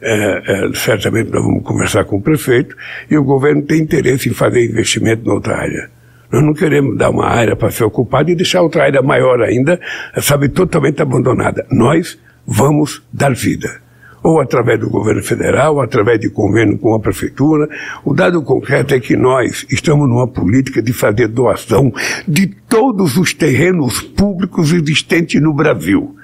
É, 0.00 0.68
é, 0.68 0.72
certamente 0.74 1.28
nós 1.32 1.42
vamos 1.42 1.64
conversar 1.64 2.04
com 2.04 2.18
o 2.18 2.22
prefeito 2.22 2.76
e 3.10 3.18
o 3.18 3.24
governo 3.24 3.62
tem 3.62 3.80
interesse 3.80 4.28
em 4.28 4.32
fazer 4.32 4.64
investimento 4.64 5.26
na 5.26 5.34
outra 5.34 5.56
área. 5.56 5.90
Nós 6.30 6.44
não 6.44 6.54
queremos 6.54 6.96
dar 6.96 7.10
uma 7.10 7.26
área 7.26 7.56
para 7.56 7.72
ser 7.72 7.82
ocupada 7.82 8.30
e 8.30 8.36
deixar 8.36 8.62
outra 8.62 8.84
área 8.84 9.02
maior 9.02 9.42
ainda, 9.42 9.80
sabe, 10.20 10.48
totalmente 10.48 11.02
abandonada. 11.02 11.66
Nós 11.72 12.16
vamos 12.46 13.02
dar 13.12 13.34
vida. 13.34 13.80
Ou 14.26 14.40
através 14.40 14.80
do 14.80 14.90
governo 14.90 15.22
federal, 15.22 15.76
ou 15.76 15.80
através 15.80 16.18
de 16.18 16.28
convênio 16.28 16.76
com 16.78 16.92
a 16.94 16.98
prefeitura. 16.98 17.68
O 18.04 18.12
dado 18.12 18.42
concreto 18.42 18.92
é 18.92 18.98
que 18.98 19.16
nós 19.16 19.64
estamos 19.70 20.08
numa 20.08 20.26
política 20.26 20.82
de 20.82 20.92
fazer 20.92 21.28
doação 21.28 21.92
de 22.26 22.48
todos 22.68 23.16
os 23.16 23.32
terrenos 23.32 24.00
públicos 24.00 24.72
existentes 24.72 25.40
no 25.40 25.54
Brasil. 25.54 26.16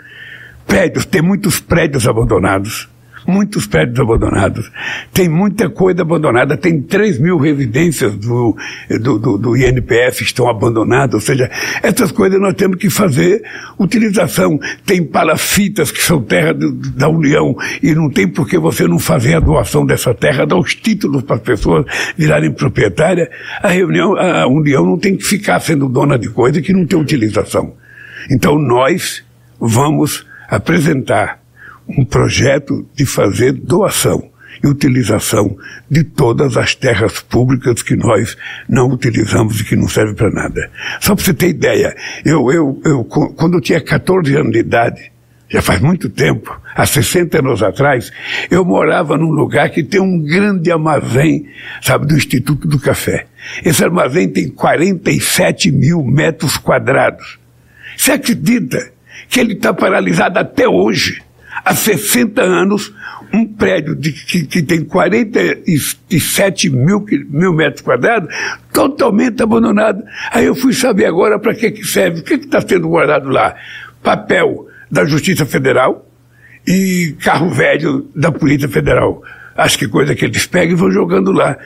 Prédios, 0.66 1.06
tem 1.06 1.22
muitos 1.22 1.60
prédios 1.60 2.08
abandonados 2.08 2.91
muitos 3.26 3.66
prédios 3.66 3.98
abandonados, 3.98 4.70
tem 5.12 5.28
muita 5.28 5.68
coisa 5.68 6.02
abandonada, 6.02 6.56
tem 6.56 6.80
3 6.80 7.18
mil 7.18 7.38
residências 7.38 8.14
do, 8.16 8.56
do, 9.00 9.18
do, 9.18 9.38
do, 9.38 9.56
INPF 9.56 10.18
que 10.18 10.24
estão 10.24 10.48
abandonadas, 10.48 11.14
ou 11.14 11.20
seja, 11.20 11.50
essas 11.82 12.12
coisas 12.12 12.40
nós 12.40 12.54
temos 12.54 12.76
que 12.76 12.90
fazer 12.90 13.42
utilização. 13.78 14.58
Tem 14.84 15.04
palafitas 15.04 15.90
que 15.90 16.02
são 16.02 16.22
terra 16.22 16.52
do, 16.52 16.72
da 16.72 17.08
União 17.08 17.54
e 17.82 17.94
não 17.94 18.10
tem 18.10 18.28
por 18.28 18.48
que 18.48 18.58
você 18.58 18.86
não 18.86 18.98
fazer 18.98 19.34
a 19.34 19.40
doação 19.40 19.84
dessa 19.84 20.14
terra, 20.14 20.46
dar 20.46 20.56
os 20.56 20.74
títulos 20.74 21.22
para 21.22 21.36
as 21.36 21.42
pessoas 21.42 21.84
virarem 22.16 22.52
proprietárias. 22.52 23.28
A, 23.62 23.68
reunião, 23.68 24.16
a 24.16 24.46
União 24.46 24.84
não 24.84 24.98
tem 24.98 25.16
que 25.16 25.24
ficar 25.24 25.60
sendo 25.60 25.88
dona 25.88 26.18
de 26.18 26.28
coisa 26.30 26.60
que 26.60 26.72
não 26.72 26.86
tem 26.86 26.98
utilização. 26.98 27.74
Então 28.30 28.58
nós 28.58 29.24
vamos 29.58 30.26
apresentar 30.48 31.41
um 31.88 32.04
projeto 32.04 32.86
de 32.94 33.04
fazer 33.04 33.52
doação 33.52 34.30
e 34.62 34.66
utilização 34.66 35.56
de 35.90 36.04
todas 36.04 36.56
as 36.56 36.74
terras 36.74 37.20
públicas 37.20 37.82
que 37.82 37.96
nós 37.96 38.36
não 38.68 38.88
utilizamos 38.88 39.60
e 39.60 39.64
que 39.64 39.76
não 39.76 39.88
servem 39.88 40.14
para 40.14 40.30
nada. 40.30 40.70
Só 41.00 41.14
para 41.14 41.24
você 41.24 41.34
ter 41.34 41.48
ideia, 41.48 41.96
eu, 42.24 42.50
eu, 42.50 42.80
eu, 42.84 43.04
quando 43.04 43.54
eu 43.54 43.60
tinha 43.60 43.80
14 43.80 44.34
anos 44.36 44.52
de 44.52 44.58
idade, 44.58 45.12
já 45.48 45.60
faz 45.60 45.80
muito 45.80 46.08
tempo, 46.08 46.58
há 46.74 46.86
60 46.86 47.40
anos 47.40 47.62
atrás, 47.62 48.10
eu 48.50 48.64
morava 48.64 49.18
num 49.18 49.30
lugar 49.30 49.68
que 49.68 49.82
tem 49.82 50.00
um 50.00 50.18
grande 50.22 50.72
armazém, 50.72 51.46
sabe, 51.82 52.06
do 52.06 52.16
Instituto 52.16 52.66
do 52.66 52.78
Café. 52.78 53.26
Esse 53.62 53.84
armazém 53.84 54.28
tem 54.28 54.48
47 54.48 55.70
mil 55.70 56.02
metros 56.02 56.56
quadrados. 56.56 57.38
Você 57.96 58.12
acredita 58.12 58.92
que 59.28 59.40
ele 59.40 59.52
está 59.52 59.74
paralisado 59.74 60.38
até 60.38 60.66
hoje? 60.66 61.22
Há 61.64 61.74
60 61.74 62.42
anos, 62.42 62.92
um 63.32 63.46
prédio 63.46 63.94
de, 63.94 64.12
que, 64.12 64.46
que, 64.46 64.62
tem 64.62 64.84
47 64.84 66.70
mil, 66.70 67.04
mil 67.28 67.52
metros 67.52 67.82
quadrados, 67.82 68.34
totalmente 68.72 69.42
abandonado. 69.42 70.02
Aí 70.30 70.46
eu 70.46 70.54
fui 70.54 70.72
saber 70.72 71.06
agora 71.06 71.38
para 71.38 71.54
que, 71.54 71.70
que 71.70 71.84
serve, 71.84 72.20
o 72.20 72.24
que 72.24 72.34
está 72.34 72.60
sendo 72.60 72.88
guardado 72.88 73.28
lá? 73.28 73.54
Papel 74.02 74.66
da 74.90 75.04
Justiça 75.04 75.46
Federal 75.46 76.06
e 76.66 77.16
carro 77.22 77.50
velho 77.50 78.08
da 78.14 78.30
Polícia 78.30 78.68
Federal. 78.68 79.22
Acho 79.56 79.78
que 79.78 79.88
coisa 79.88 80.14
que 80.14 80.24
eles 80.24 80.46
pegam 80.46 80.74
e 80.74 80.78
vão 80.78 80.90
jogando 80.90 81.32
lá. 81.32 81.56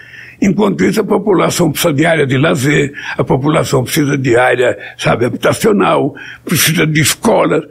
Enquanto 0.40 0.84
isso, 0.84 1.00
a 1.00 1.04
população 1.04 1.70
precisa 1.70 1.94
de 1.94 2.04
área 2.04 2.26
de 2.26 2.36
lazer, 2.36 2.92
a 3.16 3.24
população 3.24 3.84
precisa 3.84 4.18
de 4.18 4.36
área, 4.36 4.78
sabe, 4.98 5.24
habitacional, 5.24 6.14
precisa 6.44 6.86
de 6.86 7.00
escola. 7.00 7.62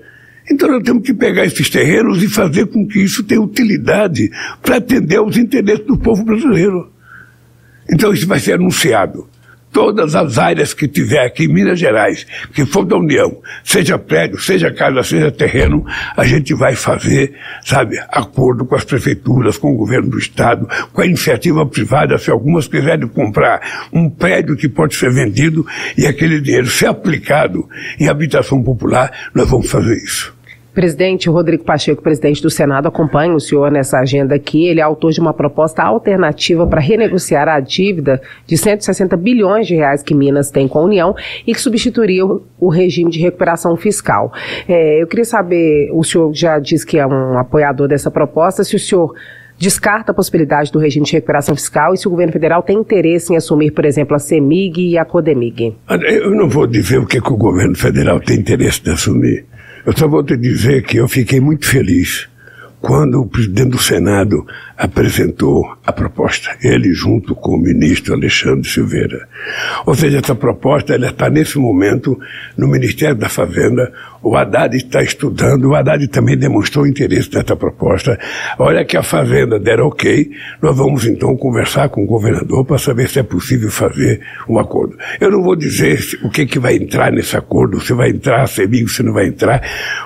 Então 0.49 0.69
nós 0.69 0.83
temos 0.83 1.03
que 1.03 1.13
pegar 1.13 1.45
esses 1.45 1.69
terrenos 1.69 2.21
e 2.21 2.27
fazer 2.27 2.67
com 2.67 2.85
que 2.87 2.99
isso 2.99 3.23
tenha 3.23 3.41
utilidade 3.41 4.29
para 4.61 4.77
atender 4.77 5.17
aos 5.17 5.37
interesses 5.37 5.85
do 5.85 5.97
povo 5.97 6.23
brasileiro. 6.23 6.91
Então 7.91 8.13
isso 8.13 8.27
vai 8.27 8.39
ser 8.39 8.53
anunciado. 8.53 9.27
Todas 9.71 10.15
as 10.15 10.37
áreas 10.37 10.73
que 10.73 10.87
tiver 10.87 11.25
aqui 11.25 11.43
em 11.43 11.53
Minas 11.53 11.77
Gerais, 11.77 12.25
que 12.53 12.65
for 12.65 12.85
da 12.85 12.95
União, 12.95 13.41
seja 13.61 13.99
prédio, 13.99 14.39
seja 14.39 14.71
casa, 14.71 15.03
seja 15.03 15.29
terreno, 15.29 15.83
a 16.15 16.23
gente 16.23 16.53
vai 16.53 16.75
fazer, 16.75 17.33
sabe, 17.61 17.97
acordo 18.07 18.65
com 18.65 18.73
as 18.73 18.85
prefeituras, 18.85 19.57
com 19.57 19.73
o 19.73 19.75
governo 19.75 20.11
do 20.11 20.17
Estado, 20.17 20.65
com 20.93 21.01
a 21.01 21.05
iniciativa 21.05 21.65
privada, 21.65 22.17
se 22.17 22.31
algumas 22.31 22.69
quiserem 22.69 23.05
comprar 23.09 23.89
um 23.91 24.09
prédio 24.09 24.55
que 24.55 24.69
pode 24.69 24.95
ser 24.95 25.11
vendido 25.11 25.65
e 25.97 26.07
aquele 26.07 26.39
dinheiro 26.39 26.67
ser 26.67 26.85
aplicado 26.85 27.67
em 27.99 28.07
habitação 28.07 28.63
popular, 28.63 29.11
nós 29.33 29.49
vamos 29.49 29.69
fazer 29.69 29.97
isso. 29.97 30.34
Presidente 30.75 31.29
Rodrigo 31.29 31.63
Pacheco, 31.63 32.03
presidente 32.03 32.41
do 32.41 32.49
Senado, 32.49 32.89
acompanha 32.89 33.33
o 33.33 33.39
senhor 33.39 33.71
nessa 33.71 33.97
agenda 33.97 34.35
aqui. 34.35 34.67
Ele 34.67 34.81
é 34.81 34.83
autor 34.83 35.13
de 35.13 35.21
uma 35.21 35.33
proposta 35.33 35.81
alternativa 35.81 36.67
para 36.67 36.81
renegociar 36.81 37.47
a 37.47 37.61
dívida 37.61 38.21
de 38.45 38.57
160 38.57 39.15
bilhões 39.15 39.67
de 39.67 39.73
reais 39.73 40.03
que 40.03 40.13
Minas 40.13 40.51
tem 40.51 40.67
com 40.67 40.79
a 40.79 40.83
União 40.83 41.15
e 41.47 41.53
que 41.53 41.61
substituiria 41.61 42.25
o, 42.25 42.67
regime 42.67 43.09
de 43.09 43.21
recuperação 43.21 43.77
fiscal. 43.77 44.33
É, 44.67 45.01
eu 45.01 45.07
queria 45.07 45.23
saber, 45.23 45.89
o 45.93 46.03
senhor 46.03 46.33
já 46.33 46.59
disse 46.59 46.85
que 46.85 46.97
é 46.97 47.07
um 47.07 47.37
apoiador 47.39 47.87
dessa 47.87 48.11
proposta, 48.11 48.61
se 48.61 48.75
o 48.75 48.79
senhor 48.79 49.13
descarta 49.57 50.11
a 50.11 50.15
possibilidade 50.15 50.73
do 50.73 50.79
regime 50.79 51.05
de 51.05 51.13
recuperação 51.13 51.55
fiscal 51.55 51.93
e 51.93 51.97
se 51.97 52.05
o 52.05 52.11
governo 52.11 52.33
federal 52.33 52.61
tem 52.61 52.77
interesse 52.77 53.31
em 53.31 53.37
assumir, 53.37 53.71
por 53.71 53.85
exemplo, 53.85 54.13
a 54.13 54.19
CEMIG 54.19 54.89
e 54.89 54.97
a 54.97 55.05
CODEMIG. 55.05 55.73
Eu 55.89 56.31
não 56.31 56.49
vou 56.49 56.67
dizer 56.67 56.97
o 56.97 57.05
que, 57.05 57.21
que 57.21 57.31
o 57.31 57.37
governo 57.37 57.75
federal 57.75 58.19
tem 58.19 58.37
interesse 58.37 58.83
de 58.83 58.91
assumir. 58.91 59.45
Eu 59.85 59.95
só 59.95 60.07
vou 60.07 60.23
te 60.23 60.35
dizer 60.35 60.83
que 60.83 60.97
eu 60.97 61.07
fiquei 61.07 61.39
muito 61.39 61.67
feliz 61.67 62.27
quando 62.81 63.21
o 63.21 63.27
presidente 63.27 63.69
do 63.69 63.77
Senado 63.77 64.45
apresentou 64.77 65.73
a 65.85 65.91
proposta, 65.91 66.49
ele 66.61 66.93
junto 66.93 67.33
com 67.35 67.55
o 67.55 67.57
ministro 67.57 68.13
Alexandre 68.13 68.67
Silveira. 68.67 69.27
Ou 69.85 69.95
seja, 69.95 70.19
essa 70.19 70.35
proposta 70.35 70.93
ela 70.93 71.07
está 71.07 71.29
nesse 71.29 71.57
momento 71.57 72.19
no 72.57 72.67
Ministério 72.67 73.15
da 73.15 73.29
Fazenda. 73.29 73.91
O 74.21 74.35
Haddad 74.35 74.75
está 74.75 75.03
estudando, 75.03 75.65
o 75.65 75.75
Haddad 75.75 76.07
também 76.07 76.35
demonstrou 76.35 76.87
interesse 76.87 77.29
nessa 77.33 77.55
proposta. 77.55 78.19
Olha 78.57 78.83
que 78.83 78.97
a 78.97 79.03
Fazenda 79.03 79.59
der 79.59 79.79
ok, 79.79 80.31
nós 80.61 80.75
vamos 80.75 81.05
então 81.05 81.37
conversar 81.37 81.89
com 81.89 82.03
o 82.03 82.07
governador 82.07 82.65
para 82.65 82.77
saber 82.77 83.07
se 83.07 83.19
é 83.19 83.23
possível 83.23 83.69
fazer 83.69 84.21
um 84.49 84.59
acordo. 84.59 84.97
Eu 85.21 85.31
não 85.31 85.43
vou 85.43 85.55
dizer 85.55 85.99
o 86.23 86.29
que, 86.29 86.45
que 86.45 86.59
vai 86.59 86.75
entrar 86.75 87.11
nesse 87.11 87.37
acordo, 87.37 87.79
se 87.79 87.93
vai 87.93 88.09
entrar 88.09 88.47
CEMIG, 88.47 88.89
se 88.89 89.03
não 89.03 89.13
vai 89.13 89.27
entrar, 89.27 89.61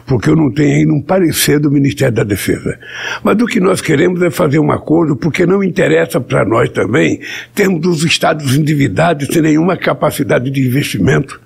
porque 0.05 0.29
eu 0.29 0.35
não 0.35 0.51
tenho 0.51 0.75
ainda 0.75 0.93
um 0.93 1.01
parecer 1.01 1.59
do 1.59 1.71
Ministério 1.71 2.13
da 2.13 2.23
Defesa. 2.23 2.77
Mas 3.23 3.41
o 3.41 3.45
que 3.45 3.59
nós 3.59 3.81
queremos 3.81 4.21
é 4.21 4.29
fazer 4.29 4.58
um 4.59 4.71
acordo, 4.71 5.15
porque 5.15 5.45
não 5.45 5.63
interessa 5.63 6.19
para 6.19 6.45
nós 6.45 6.69
também 6.69 7.21
termos 7.53 7.85
os 7.85 8.03
estados 8.03 8.55
endividados 8.55 9.27
sem 9.27 9.41
nenhuma 9.41 9.77
capacidade 9.77 10.49
de 10.49 10.65
investimento. 10.65 11.39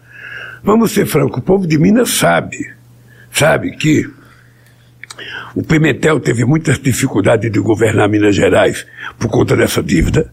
Vamos 0.64 0.92
ser 0.92 1.06
francos, 1.06 1.40
o 1.40 1.42
povo 1.42 1.68
de 1.68 1.78
Minas 1.78 2.12
sabe, 2.12 2.58
sabe 3.32 3.72
que 3.76 4.10
o 5.56 5.62
Pimentel 5.62 6.20
teve 6.20 6.46
muitas 6.46 6.80
dificuldades 6.80 7.52
de 7.52 7.60
governar 7.60 8.10
Minas 8.10 8.36
Gerais 8.36 8.88
por 9.20 9.30
conta 9.30 9.56
dessa 9.56 9.84
dívida. 9.84 10.32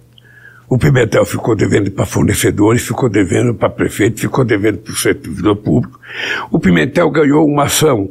O 0.69 0.79
Pimentel 0.79 1.27
ficou 1.27 1.57
devendo 1.57 1.91
para 1.91 2.07
fornecedores, 2.07 2.87
ficou 2.87 3.11
devendo 3.11 3.53
para 3.55 3.69
prefeito, 3.69 4.21
ficou 4.21 4.45
devendo 4.45 4.79
para 4.79 4.93
o 4.93 4.97
servidor 4.97 5.57
público. 5.57 5.99
O 6.51 6.61
Pimentel 6.61 7.11
ganhou 7.11 7.45
uma 7.45 7.65
ação 7.65 8.09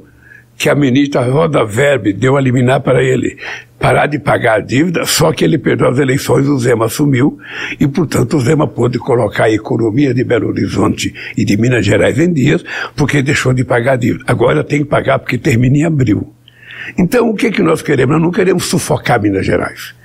que 0.60 0.68
a 0.68 0.76
ministra 0.76 1.22
Roda 1.22 1.64
Verbe 1.64 2.12
deu 2.12 2.36
a 2.36 2.42
liminar 2.42 2.82
para 2.82 3.02
ele 3.02 3.38
parar 3.80 4.08
de 4.08 4.20
pagar 4.20 4.56
a 4.56 4.60
dívida, 4.60 5.06
só 5.06 5.32
que 5.32 5.46
ele 5.46 5.58
perdeu 5.58 5.88
as 5.88 5.98
eleições, 5.98 6.50
o 6.50 6.60
Zema 6.60 6.88
assumiu, 6.88 7.40
e 7.80 7.88
portanto 7.88 8.36
o 8.36 8.42
Zema 8.42 8.68
pôde 8.68 9.00
colocar 9.00 9.46
a 9.46 9.50
economia 9.50 10.14
de 10.14 10.22
Belo 10.22 10.50
Horizonte 10.50 11.14
e 11.38 11.46
de 11.46 11.56
Minas 11.56 11.86
Gerais 11.86 12.20
em 12.20 12.34
dias, 12.34 12.62
porque 12.94 13.22
deixou 13.22 13.54
de 13.54 13.64
pagar 13.64 13.94
a 13.94 13.96
dívida. 13.96 14.26
Agora 14.28 14.62
tem 14.62 14.80
que 14.80 14.90
pagar 14.90 15.20
porque 15.20 15.38
termina 15.38 15.78
em 15.78 15.86
abril. 15.86 16.34
Então 16.98 17.30
o 17.30 17.36
que, 17.36 17.52
que 17.52 17.64
nós 17.64 17.82
queremos? 17.82 18.16
Nós 18.16 18.22
não 18.22 18.32
queremos 18.32 18.66
sufocar 18.66 19.22
Minas 19.22 19.46
Gerais. 19.46 19.96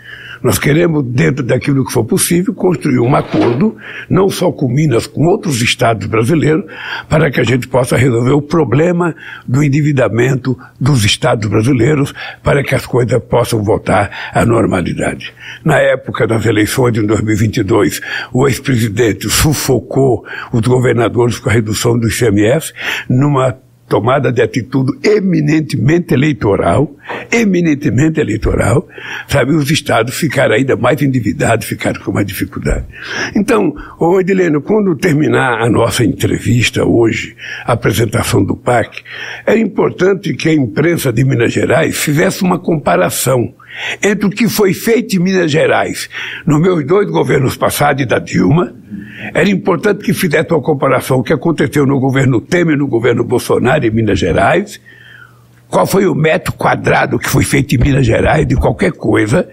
Nós 0.45 0.59
queremos, 0.59 1.03
dentro 1.07 1.43
daquilo 1.43 1.87
que 1.87 1.91
for 1.91 2.05
possível, 2.05 2.53
construir 2.53 2.99
um 2.99 3.17
acordo, 3.17 3.79
não 4.11 4.29
só 4.29 4.53
com 4.53 4.69
Minas, 4.69 5.07
com 5.07 5.25
outros 5.25 5.63
estados 5.63 6.07
brasileiros, 6.07 6.67
para 7.09 7.31
que 7.31 7.41
a 7.41 7.45
gente 7.45 7.67
possa 7.67 7.97
resolver 7.97 8.33
o 8.33 8.43
problema 8.43 9.17
do 9.49 9.63
endividamento 9.63 10.55
dos 10.79 11.03
estados 11.03 11.49
brasileiros, 11.49 12.13
para 12.43 12.63
que 12.63 12.75
as 12.75 12.85
coisas 12.85 13.19
possam 13.25 13.65
voltar 13.65 14.31
à 14.35 14.45
normalidade. 14.45 15.33
Na 15.65 15.79
época 15.79 16.27
das 16.27 16.45
eleições 16.45 16.93
de 16.93 17.01
2022, 17.07 18.03
o 18.31 18.47
ex-presidente 18.47 19.31
sufocou 19.31 20.27
os 20.53 20.61
governadores 20.61 21.39
com 21.39 21.49
a 21.49 21.53
redução 21.55 21.99
do 21.99 22.07
ICMS 22.07 22.75
numa 23.09 23.57
tomada 23.95 24.33
de 24.33 24.43
atitude 24.43 24.91
eminentemente 25.09 26.15
eleitoral, 26.15 26.97
eminentemente 27.31 28.19
eleitoral, 28.19 28.89
sabe, 29.29 29.53
os 29.55 29.71
estados 29.71 30.17
ficaram 30.17 30.57
ainda 30.57 30.75
mais 30.75 31.01
endividados, 31.01 31.65
ficaram 31.65 32.03
com 32.03 32.11
mais 32.11 32.27
dificuldade. 32.27 32.85
Então, 33.37 33.73
ô 33.97 34.19
Edileno, 34.19 34.61
quando 34.61 34.97
terminar 34.97 35.63
a 35.63 35.71
nossa 35.71 36.05
entrevista 36.05 36.85
hoje, 36.85 37.37
a 37.65 37.75
apresentação 37.75 38.43
do 38.43 38.57
PAC, 38.57 39.01
é 39.47 39.57
importante 39.57 40.35
que 40.35 40.49
a 40.49 40.53
imprensa 40.53 41.13
de 41.13 41.25
Minas 41.25 41.53
Gerais 41.53 41.97
fizesse 41.97 42.43
uma 42.43 42.59
comparação 42.59 43.55
entre 44.03 44.27
o 44.27 44.31
que 44.31 44.49
foi 44.49 44.75
feito 44.75 45.15
em 45.15 45.21
Minas 45.21 45.53
Gerais 45.53 46.11
nos 46.45 46.61
meus 46.61 46.85
dois 46.85 47.09
governos 47.09 47.57
passados 47.57 48.03
e 48.03 48.07
da 48.07 48.19
Dilma, 48.19 48.75
era 49.33 49.48
importante 49.48 50.05
que 50.05 50.12
fizesse 50.12 50.53
uma 50.53 50.61
comparação 50.61 51.18
o 51.18 51.22
que 51.22 51.33
aconteceu 51.33 51.87
no 51.87 52.00
governo 52.00 52.40
Temer, 52.40 52.77
no 52.77 52.87
governo 52.87 53.22
Bolsonaro 53.24 53.87
em 53.87 53.90
Minas 53.90 54.18
Gerais, 54.18 54.81
qual 55.68 55.87
foi 55.87 56.07
o 56.07 56.14
metro 56.14 56.53
quadrado 56.53 57.18
que 57.18 57.29
foi 57.29 57.44
feito 57.44 57.74
em 57.74 57.79
Minas 57.79 58.07
Gerais 58.07 58.46
de 58.46 58.57
qualquer 58.57 58.92
coisa, 58.92 59.48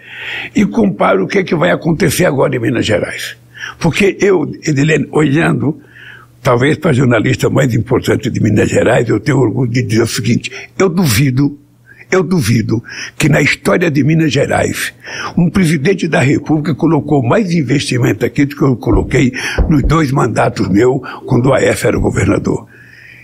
e 0.56 0.65
compare 0.65 1.21
o 1.21 1.28
que, 1.28 1.39
é 1.39 1.43
que 1.43 1.56
vai 1.56 1.71
acontecer 1.71 2.26
agora 2.26 2.56
em 2.56 2.60
Minas 2.60 2.86
Gerais. 2.86 3.38
Porque 3.80 4.17
eu, 4.19 4.52
Edilene, 4.65 5.08
olhando, 5.12 5.80
talvez 6.41 6.78
para 6.78 6.91
a 6.91 6.93
jornalista 6.93 7.50
mais 7.50 7.74
importante 7.74 8.30
de 8.30 8.39
Minas 8.39 8.69
Gerais, 8.69 9.08
eu 9.08 9.19
tenho 9.19 9.38
orgulho 9.38 9.71
de 9.71 9.84
dizer 9.84 10.04
o 10.04 10.08
seguinte, 10.08 10.52
eu 10.78 10.89
duvido 10.89 11.58
eu 12.12 12.24
duvido 12.24 12.84
que 13.17 13.30
na 13.30 13.41
história 13.41 13.89
de 13.89 14.04
Minas 14.04 14.32
Gerais, 14.32 14.93
um 15.38 15.50
presidente 15.50 16.08
da 16.08 16.19
República 16.19 16.76
colocou 16.76 17.24
mais 17.24 17.52
investimento 17.52 18.26
aqui 18.26 18.45
do 18.45 18.56
que 18.56 18.62
eu 18.62 18.76
coloquei 18.76 19.32
nos 19.69 19.84
dois 19.84 20.12
mandatos 20.12 20.67
meus, 20.67 21.00
quando 21.26 21.47
o 21.47 21.54
AF 21.54 21.88
era 21.88 21.97
governador. 21.97 22.67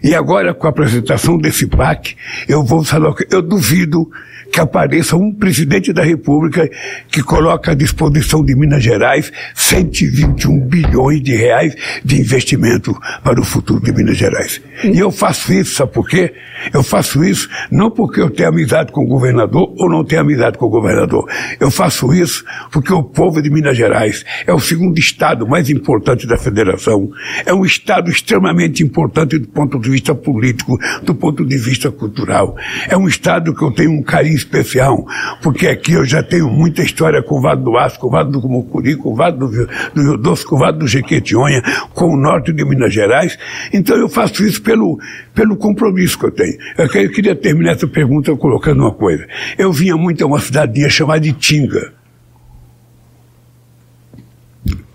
E 0.04 0.14
agora, 0.14 0.54
com 0.54 0.68
a 0.68 0.70
apresentação 0.70 1.38
desse 1.38 1.68
PAC, 1.68 2.16
eu 2.48 2.64
vou 2.64 2.84
falar 2.84 3.14
que 3.16 3.28
eu 3.34 3.42
duvido 3.42 4.10
que 4.52 4.60
apareça 4.60 5.16
um 5.16 5.34
presidente 5.34 5.94
da 5.94 6.04
República 6.04 6.70
que 7.10 7.22
coloca 7.22 7.72
à 7.72 7.76
disposição 7.76 8.44
de 8.44 8.56
Minas 8.56 8.84
Gerais 8.84 9.32
121 9.54 10.60
bilhões 10.68 11.22
de 11.22 11.36
reais 11.36 11.76
de 12.04 12.20
investimento 12.20 12.98
para 13.24 13.40
o 13.40 13.44
futuro 13.44 13.82
de 13.82 13.92
Minas 13.92 14.18
Gerais. 14.18 14.62
E 14.84 14.98
eu 14.98 15.12
faço 15.12 15.54
isso, 15.54 15.76
sabe 15.76 15.92
por 15.92 16.08
quê? 16.08 16.34
Eu 16.74 16.84
faço 16.84 17.24
isso 17.24 17.50
não 17.72 17.92
porque 17.92 18.22
eu 18.22 18.30
tenho 18.30 18.50
amizade 18.50 18.92
com 18.92 19.04
o 19.04 19.08
governador 19.08 19.74
ou 19.78 19.90
não 19.90 20.04
tenho 20.04 20.22
amizade 20.22 20.58
com 20.58 20.66
o 20.66 20.70
governador. 20.70 21.30
Eu 21.60 21.70
faço 21.70 22.14
isso 22.14 22.44
porque 22.72 22.94
o 22.94 23.04
povo 23.04 23.42
de 23.42 23.50
Minas 23.50 23.78
Gerais 23.78 24.24
é 24.46 24.54
o 24.54 24.60
segundo 24.60 24.98
estado 24.98 25.48
mais 25.48 25.70
importante 25.70 26.28
da 26.28 26.38
federação. 26.38 27.10
É 27.46 27.54
um 27.54 27.66
estado 27.66 28.10
extremamente 28.10 28.84
importante 28.84 29.38
do 29.38 29.48
ponto 29.48 29.80
de 29.80 29.87
vista 29.89 30.13
político, 30.13 30.78
do 31.04 31.15
ponto 31.15 31.45
de 31.45 31.58
vista 31.58 31.91
cultural. 31.91 32.56
É 32.88 32.97
um 32.97 33.08
estado 33.08 33.54
que 33.54 33.63
eu 33.63 33.71
tenho 33.71 33.91
um 33.91 34.04
carinho 34.04 34.36
especial, 34.36 35.06
porque 35.41 35.67
aqui 35.67 35.93
eu 35.93 36.06
já 36.06 36.21
tenho 36.23 36.50
muita 36.50 36.82
história 36.82 37.21
com 37.21 37.38
o 37.38 37.41
Vado 37.41 37.63
do 37.63 37.78
Aço, 37.78 38.00
com 38.00 38.08
o 38.08 38.12
Vado 38.12 38.39
do 38.39 38.47
Mucuri, 38.47 38.95
com 38.95 39.10
o 39.12 39.15
Vado 39.15 39.47
do, 39.47 39.67
do 39.93 40.02
Rio 40.02 40.17
Doce, 40.17 40.45
com 40.45 40.56
o 40.56 40.60
Vado 40.60 40.80
do 40.80 40.88
Jequitinhonha, 40.88 41.62
com 41.93 42.13
o 42.13 42.17
norte 42.17 42.52
de 42.54 42.63
Minas 42.63 42.93
Gerais. 42.93 43.38
Então 43.73 43.95
eu 43.97 44.10
faço 44.10 44.43
isso 44.43 44.62
pelo, 44.62 45.00
pelo 45.34 45.56
compromisso 45.56 46.17
que 46.17 46.26
eu 46.26 46.32
tenho. 46.32 46.58
Eu 46.78 47.12
queria 47.12 47.36
terminar 47.36 47.73
essa 47.73 47.88
pergunta 47.88 48.36
colocando 48.36 48.82
uma 48.82 48.93
coisa. 48.93 49.28
Eu 49.58 49.71
vinha 49.71 49.95
muito 49.95 50.23
a 50.23 50.28
uma 50.28 50.39
cidadinha 50.39 50.89
chamada 50.89 51.19
de 51.19 51.34
Tinga, 51.34 51.93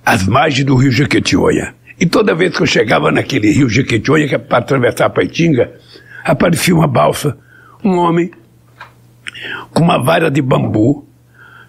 às 0.04 0.26
margens 0.26 0.66
do 0.66 0.76
rio 0.76 0.90
Jequitinhonha. 0.90 1.74
E 2.02 2.06
toda 2.06 2.34
vez 2.34 2.56
que 2.56 2.60
eu 2.60 2.66
chegava 2.66 3.12
naquele 3.12 3.52
rio 3.52 3.68
Jequitinhonha, 3.68 4.26
que 4.26 4.34
é 4.34 4.38
para 4.38 4.58
atravessar 4.58 5.08
para 5.10 5.22
Itinga, 5.22 5.70
aparecia 6.24 6.74
uma 6.74 6.88
balsa, 6.88 7.38
um 7.84 7.96
homem 7.96 8.28
com 9.70 9.84
uma 9.84 10.02
vara 10.02 10.28
de 10.28 10.42
bambu, 10.42 11.06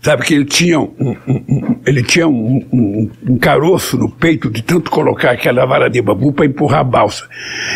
sabe 0.02 0.24
que 0.24 0.34
ele 0.34 0.46
tinha 0.46 0.80
um, 0.80 0.91
um, 1.00 1.15
um 1.28 1.80
ele 1.86 2.02
tinha 2.02 2.28
um, 2.28 3.12
um, 3.30 3.38
caroço 3.38 3.96
no 3.96 4.10
peito 4.10 4.50
de 4.50 4.63
tanto 4.63 4.89
colocar 4.89 5.30
aquela 5.30 5.67
vara 5.67 5.88
de 5.88 6.02
bambu 6.02 6.34
para 6.34 6.48
empurrar 6.48 6.80
a 6.80 6.84
balsa. 6.84 7.30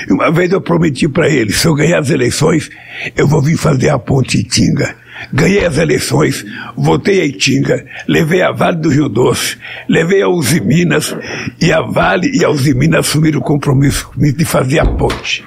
E 0.09 0.13
uma 0.13 0.31
vez 0.31 0.51
eu 0.51 0.59
prometi 0.59 1.07
para 1.07 1.29
ele, 1.29 1.51
se 1.51 1.67
eu 1.67 1.75
ganhar 1.75 1.99
as 1.99 2.09
eleições, 2.09 2.71
eu 3.15 3.27
vou 3.27 3.39
vir 3.39 3.55
fazer 3.55 3.89
a 3.89 3.99
ponte 3.99 4.39
Itinga. 4.39 4.95
Ganhei 5.31 5.65
as 5.65 5.77
eleições, 5.77 6.45
votei 6.75 7.21
a 7.21 7.25
Itinga, 7.25 7.85
levei 8.07 8.41
a 8.41 8.51
Vale 8.51 8.77
do 8.77 8.89
Rio 8.89 9.09
Doce, 9.09 9.57
levei 9.89 10.21
a 10.21 10.29
Uzi 10.29 10.61
Minas, 10.61 11.15
e 11.59 11.71
a 11.71 11.81
Vale 11.81 12.31
e 12.33 12.45
a 12.45 12.49
Uzi 12.49 12.73
Minas 12.73 13.07
assumiram 13.07 13.39
o 13.39 13.43
compromisso 13.43 14.09
de 14.15 14.45
fazer 14.45 14.79
a 14.79 14.85
ponte. 14.85 15.43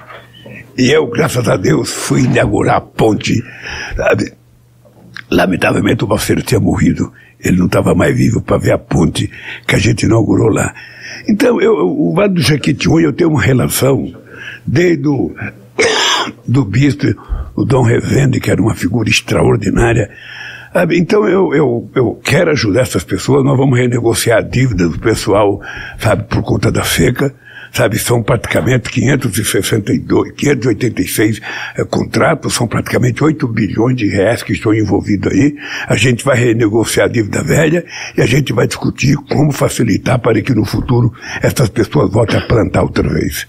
E 0.77 0.91
eu, 0.91 1.07
graças 1.09 1.49
a 1.49 1.57
Deus, 1.57 1.91
fui 1.91 2.23
inaugurar 2.23 2.77
a 2.77 2.81
ponte, 2.81 3.43
sabe? 3.97 4.33
Lamentavelmente 5.31 6.05
o 6.05 6.07
Balseiro 6.07 6.43
tinha 6.43 6.61
morrido, 6.61 7.13
ele 7.39 7.59
não 7.59 7.67
estava 7.67 7.95
mais 7.95 8.17
vivo 8.17 8.43
para 8.43 8.59
ver 8.59 8.73
a 8.73 8.79
ponte 8.79 9.31
que 9.67 9.75
a 9.75 9.79
gente 9.79 10.05
inaugurou 10.05 10.49
lá. 10.49 10.75
Então, 11.29 11.61
eu, 11.61 11.75
o 11.75 12.15
Vale 12.15 12.35
do 12.35 12.41
Jequitinhonha, 12.41 13.07
eu 13.07 13.13
tenho 13.13 13.31
uma 13.31 13.43
relação 13.43 14.13
desde 14.67 15.09
o 15.09 15.35
do 16.47 16.65
bispo, 16.65 17.07
o 17.55 17.65
Dom 17.65 17.83
Revende, 17.83 18.41
que 18.41 18.51
era 18.51 18.61
uma 18.61 18.75
figura 18.75 19.09
extraordinária. 19.09 20.11
Então 20.93 21.27
eu, 21.27 21.53
eu, 21.53 21.91
eu 21.95 22.21
quero 22.23 22.51
ajudar 22.51 22.83
essas 22.83 23.03
pessoas, 23.03 23.45
nós 23.45 23.57
vamos 23.57 23.79
renegociar 23.79 24.39
a 24.39 24.43
dívida 24.43 24.89
do 24.89 24.99
pessoal, 24.99 25.61
sabe, 25.99 26.25
por 26.25 26.43
conta 26.43 26.71
da 26.71 26.85
seca 26.85 27.35
sabe, 27.73 27.99
são 27.99 28.23
praticamente 28.23 28.91
562, 28.91 30.33
586 30.33 31.41
é, 31.77 31.85
contratos, 31.85 32.55
são 32.55 32.67
praticamente 32.67 33.23
8 33.23 33.47
bilhões 33.49 33.97
de 33.97 34.09
reais 34.09 34.43
que 34.43 34.53
estão 34.53 34.75
envolvidos 34.75 35.33
aí. 35.33 35.57
A 35.87 35.97
gente 35.97 36.25
vai 36.25 36.37
renegociar 36.37 37.07
a 37.07 37.13
dívida 37.13 37.43
velha 37.43 37.85
e 38.17 38.21
a 38.21 38.27
gente 38.27 38.53
vai 38.53 38.67
discutir 38.67 39.17
como 39.29 39.53
facilitar 39.53 40.19
para 40.19 40.41
que 40.43 40.55
no 40.55 40.65
futuro 40.65 41.13
essas 41.43 41.69
pessoas 41.69 42.11
voltem 42.11 42.39
a 42.39 42.43
plantar 42.43 42.83
outra 42.83 43.09
vez. 43.09 43.47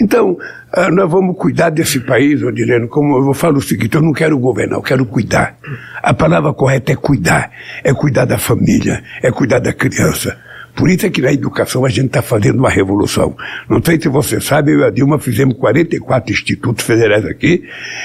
Então, 0.00 0.36
ah, 0.72 0.90
nós 0.90 1.10
vamos 1.10 1.36
cuidar 1.36 1.70
desse 1.70 2.00
país, 2.00 2.42
Odilene, 2.42 2.88
como 2.88 3.16
eu 3.16 3.34
falo 3.34 3.58
o 3.58 3.62
seguinte, 3.62 3.94
eu 3.94 4.02
não 4.02 4.12
quero 4.12 4.38
governar, 4.38 4.78
eu 4.78 4.82
quero 4.82 5.06
cuidar. 5.06 5.56
A 6.02 6.12
palavra 6.12 6.52
correta 6.52 6.92
é 6.92 6.96
cuidar, 6.96 7.50
é 7.82 7.92
cuidar 7.92 8.24
da 8.24 8.38
família, 8.38 9.02
é 9.22 9.30
cuidar 9.30 9.58
da 9.58 9.72
criança. 9.72 10.36
Por 10.74 10.90
isso 10.90 11.06
é 11.06 11.10
que 11.10 11.22
na 11.22 11.32
educação 11.32 11.84
a 11.84 11.88
gente 11.88 12.06
está 12.06 12.20
fazendo 12.20 12.58
uma 12.58 12.70
revolução. 12.70 13.36
Não 13.68 13.80
sei 13.82 14.00
se 14.00 14.08
você 14.08 14.40
sabe, 14.40 14.72
eu 14.72 14.80
e 14.80 14.84
a 14.84 14.90
Dilma 14.90 15.20
fizemos 15.20 15.56
44 15.56 16.32
institutos 16.32 16.84
federais 16.84 17.24
aqui. 17.24 17.62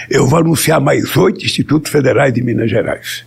Eu 0.09 0.27
vou 0.27 0.39
anunciar 0.39 0.79
mais 0.79 1.17
oito 1.17 1.43
institutos 1.43 1.91
federais 1.91 2.31
de 2.31 2.43
Minas 2.43 2.69
Gerais. 2.69 3.25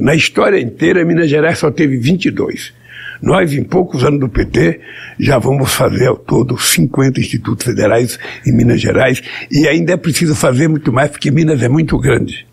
Na 0.00 0.14
história 0.14 0.58
inteira, 0.58 1.04
Minas 1.04 1.30
Gerais 1.30 1.58
só 1.58 1.70
teve 1.70 1.98
22. 1.98 2.72
Nós, 3.22 3.52
em 3.52 3.62
poucos 3.62 4.04
anos 4.04 4.20
do 4.20 4.28
PT, 4.28 4.80
já 5.18 5.38
vamos 5.38 5.74
fazer 5.74 6.06
ao 6.06 6.16
todo 6.16 6.58
50 6.58 7.20
institutos 7.20 7.64
federais 7.64 8.18
em 8.46 8.52
Minas 8.52 8.80
Gerais 8.80 9.22
e 9.50 9.68
ainda 9.68 9.92
é 9.92 9.96
preciso 9.96 10.34
fazer 10.34 10.68
muito 10.68 10.92
mais 10.92 11.10
porque 11.10 11.30
Minas 11.30 11.62
é 11.62 11.68
muito 11.68 11.98
grande. 11.98 12.46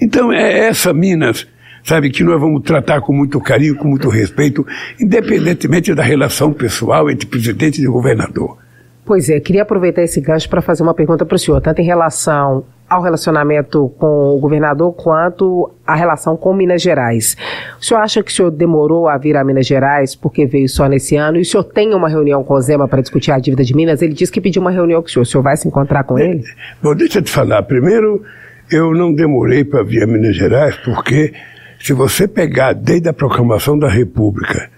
Então, 0.00 0.32
é 0.32 0.66
essa 0.68 0.92
Minas 0.92 1.46
sabe, 1.84 2.10
que 2.10 2.22
nós 2.22 2.40
vamos 2.40 2.62
tratar 2.62 3.00
com 3.00 3.12
muito 3.12 3.40
carinho, 3.40 3.76
com 3.76 3.88
muito 3.88 4.08
respeito, 4.08 4.66
independentemente 5.00 5.94
da 5.94 6.02
relação 6.02 6.52
pessoal 6.52 7.10
entre 7.10 7.26
presidente 7.26 7.82
e 7.82 7.86
governador. 7.86 8.58
Pois 9.04 9.28
é, 9.28 9.40
queria 9.40 9.62
aproveitar 9.62 10.02
esse 10.02 10.20
gancho 10.20 10.48
para 10.48 10.62
fazer 10.62 10.82
uma 10.82 10.94
pergunta 10.94 11.26
para 11.26 11.34
o 11.34 11.38
senhor, 11.38 11.60
tanto 11.60 11.80
em 11.80 11.84
relação 11.84 12.64
ao 12.92 13.02
relacionamento 13.02 13.88
com 13.98 14.36
o 14.36 14.38
governador 14.38 14.92
quanto 14.92 15.70
a 15.86 15.94
relação 15.94 16.36
com 16.36 16.52
Minas 16.52 16.82
Gerais. 16.82 17.36
O 17.80 17.84
senhor 17.84 18.00
acha 18.00 18.22
que 18.22 18.30
o 18.30 18.34
senhor 18.34 18.50
demorou 18.50 19.08
a 19.08 19.16
vir 19.16 19.34
a 19.34 19.42
Minas 19.42 19.66
Gerais 19.66 20.14
porque 20.14 20.44
veio 20.44 20.68
só 20.68 20.86
nesse 20.86 21.16
ano? 21.16 21.38
E 21.38 21.40
o 21.40 21.44
senhor 21.44 21.64
tem 21.64 21.94
uma 21.94 22.08
reunião 22.08 22.44
com 22.44 22.52
o 22.52 22.60
Zema 22.60 22.86
para 22.86 23.00
discutir 23.00 23.30
a 23.32 23.38
dívida 23.38 23.64
de 23.64 23.74
Minas? 23.74 24.02
Ele 24.02 24.12
disse 24.12 24.30
que 24.30 24.42
pediu 24.42 24.60
uma 24.60 24.70
reunião 24.70 25.00
com 25.00 25.08
o 25.08 25.10
senhor. 25.10 25.22
O 25.22 25.26
senhor 25.26 25.42
vai 25.42 25.56
se 25.56 25.66
encontrar 25.66 26.04
com 26.04 26.18
é, 26.18 26.26
ele? 26.26 26.44
Bom, 26.82 26.94
deixa 26.94 27.18
eu 27.18 27.22
te 27.22 27.30
falar. 27.30 27.62
Primeiro, 27.62 28.22
eu 28.70 28.92
não 28.92 29.14
demorei 29.14 29.64
para 29.64 29.82
vir 29.82 30.02
a 30.02 30.06
Minas 30.06 30.36
Gerais 30.36 30.76
porque 30.84 31.32
se 31.80 31.94
você 31.94 32.28
pegar 32.28 32.74
desde 32.74 33.08
a 33.08 33.12
proclamação 33.14 33.78
da 33.78 33.88
República 33.88 34.70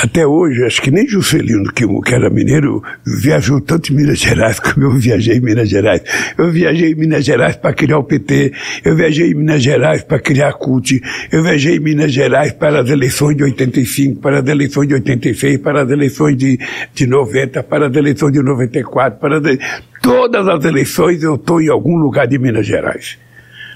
até 0.00 0.24
hoje, 0.24 0.64
acho 0.64 0.80
que 0.80 0.92
nem 0.92 1.08
Juscelino, 1.08 1.72
que, 1.72 1.84
era 2.14 2.30
mineiro, 2.30 2.82
viajou 3.04 3.60
tanto 3.60 3.92
em 3.92 3.96
Minas 3.96 4.18
Gerais 4.18 4.60
como 4.60 4.86
eu 4.86 4.92
viajei 4.92 5.38
em 5.38 5.40
Minas 5.40 5.68
Gerais. 5.68 6.02
Eu 6.36 6.50
viajei 6.52 6.92
em 6.92 6.94
Minas 6.94 7.24
Gerais 7.24 7.56
para 7.56 7.72
criar 7.72 7.98
o 7.98 8.04
PT, 8.04 8.52
eu 8.84 8.94
viajei 8.94 9.32
em 9.32 9.34
Minas 9.34 9.60
Gerais 9.60 10.04
para 10.04 10.20
criar 10.20 10.50
a 10.50 10.52
CUT, 10.52 11.00
eu 11.32 11.42
viajei 11.42 11.76
em 11.76 11.80
Minas 11.80 12.12
Gerais 12.12 12.52
para 12.52 12.80
as 12.80 12.90
eleições 12.90 13.36
de 13.36 13.42
85, 13.42 14.20
para 14.20 14.38
as 14.38 14.46
eleições 14.46 14.86
de 14.86 14.94
86, 14.94 15.58
para 15.58 15.82
as 15.82 15.90
eleições 15.90 16.36
de, 16.36 16.58
de 16.94 17.06
90, 17.06 17.62
para 17.64 17.88
as 17.88 17.96
eleições 17.96 18.32
de 18.32 18.40
94, 18.40 19.18
para 19.18 19.40
de, 19.40 19.58
todas 20.00 20.46
as 20.46 20.64
eleições 20.64 21.22
eu 21.24 21.34
estou 21.34 21.60
em 21.60 21.68
algum 21.68 21.96
lugar 21.96 22.28
de 22.28 22.38
Minas 22.38 22.66
Gerais. 22.66 23.18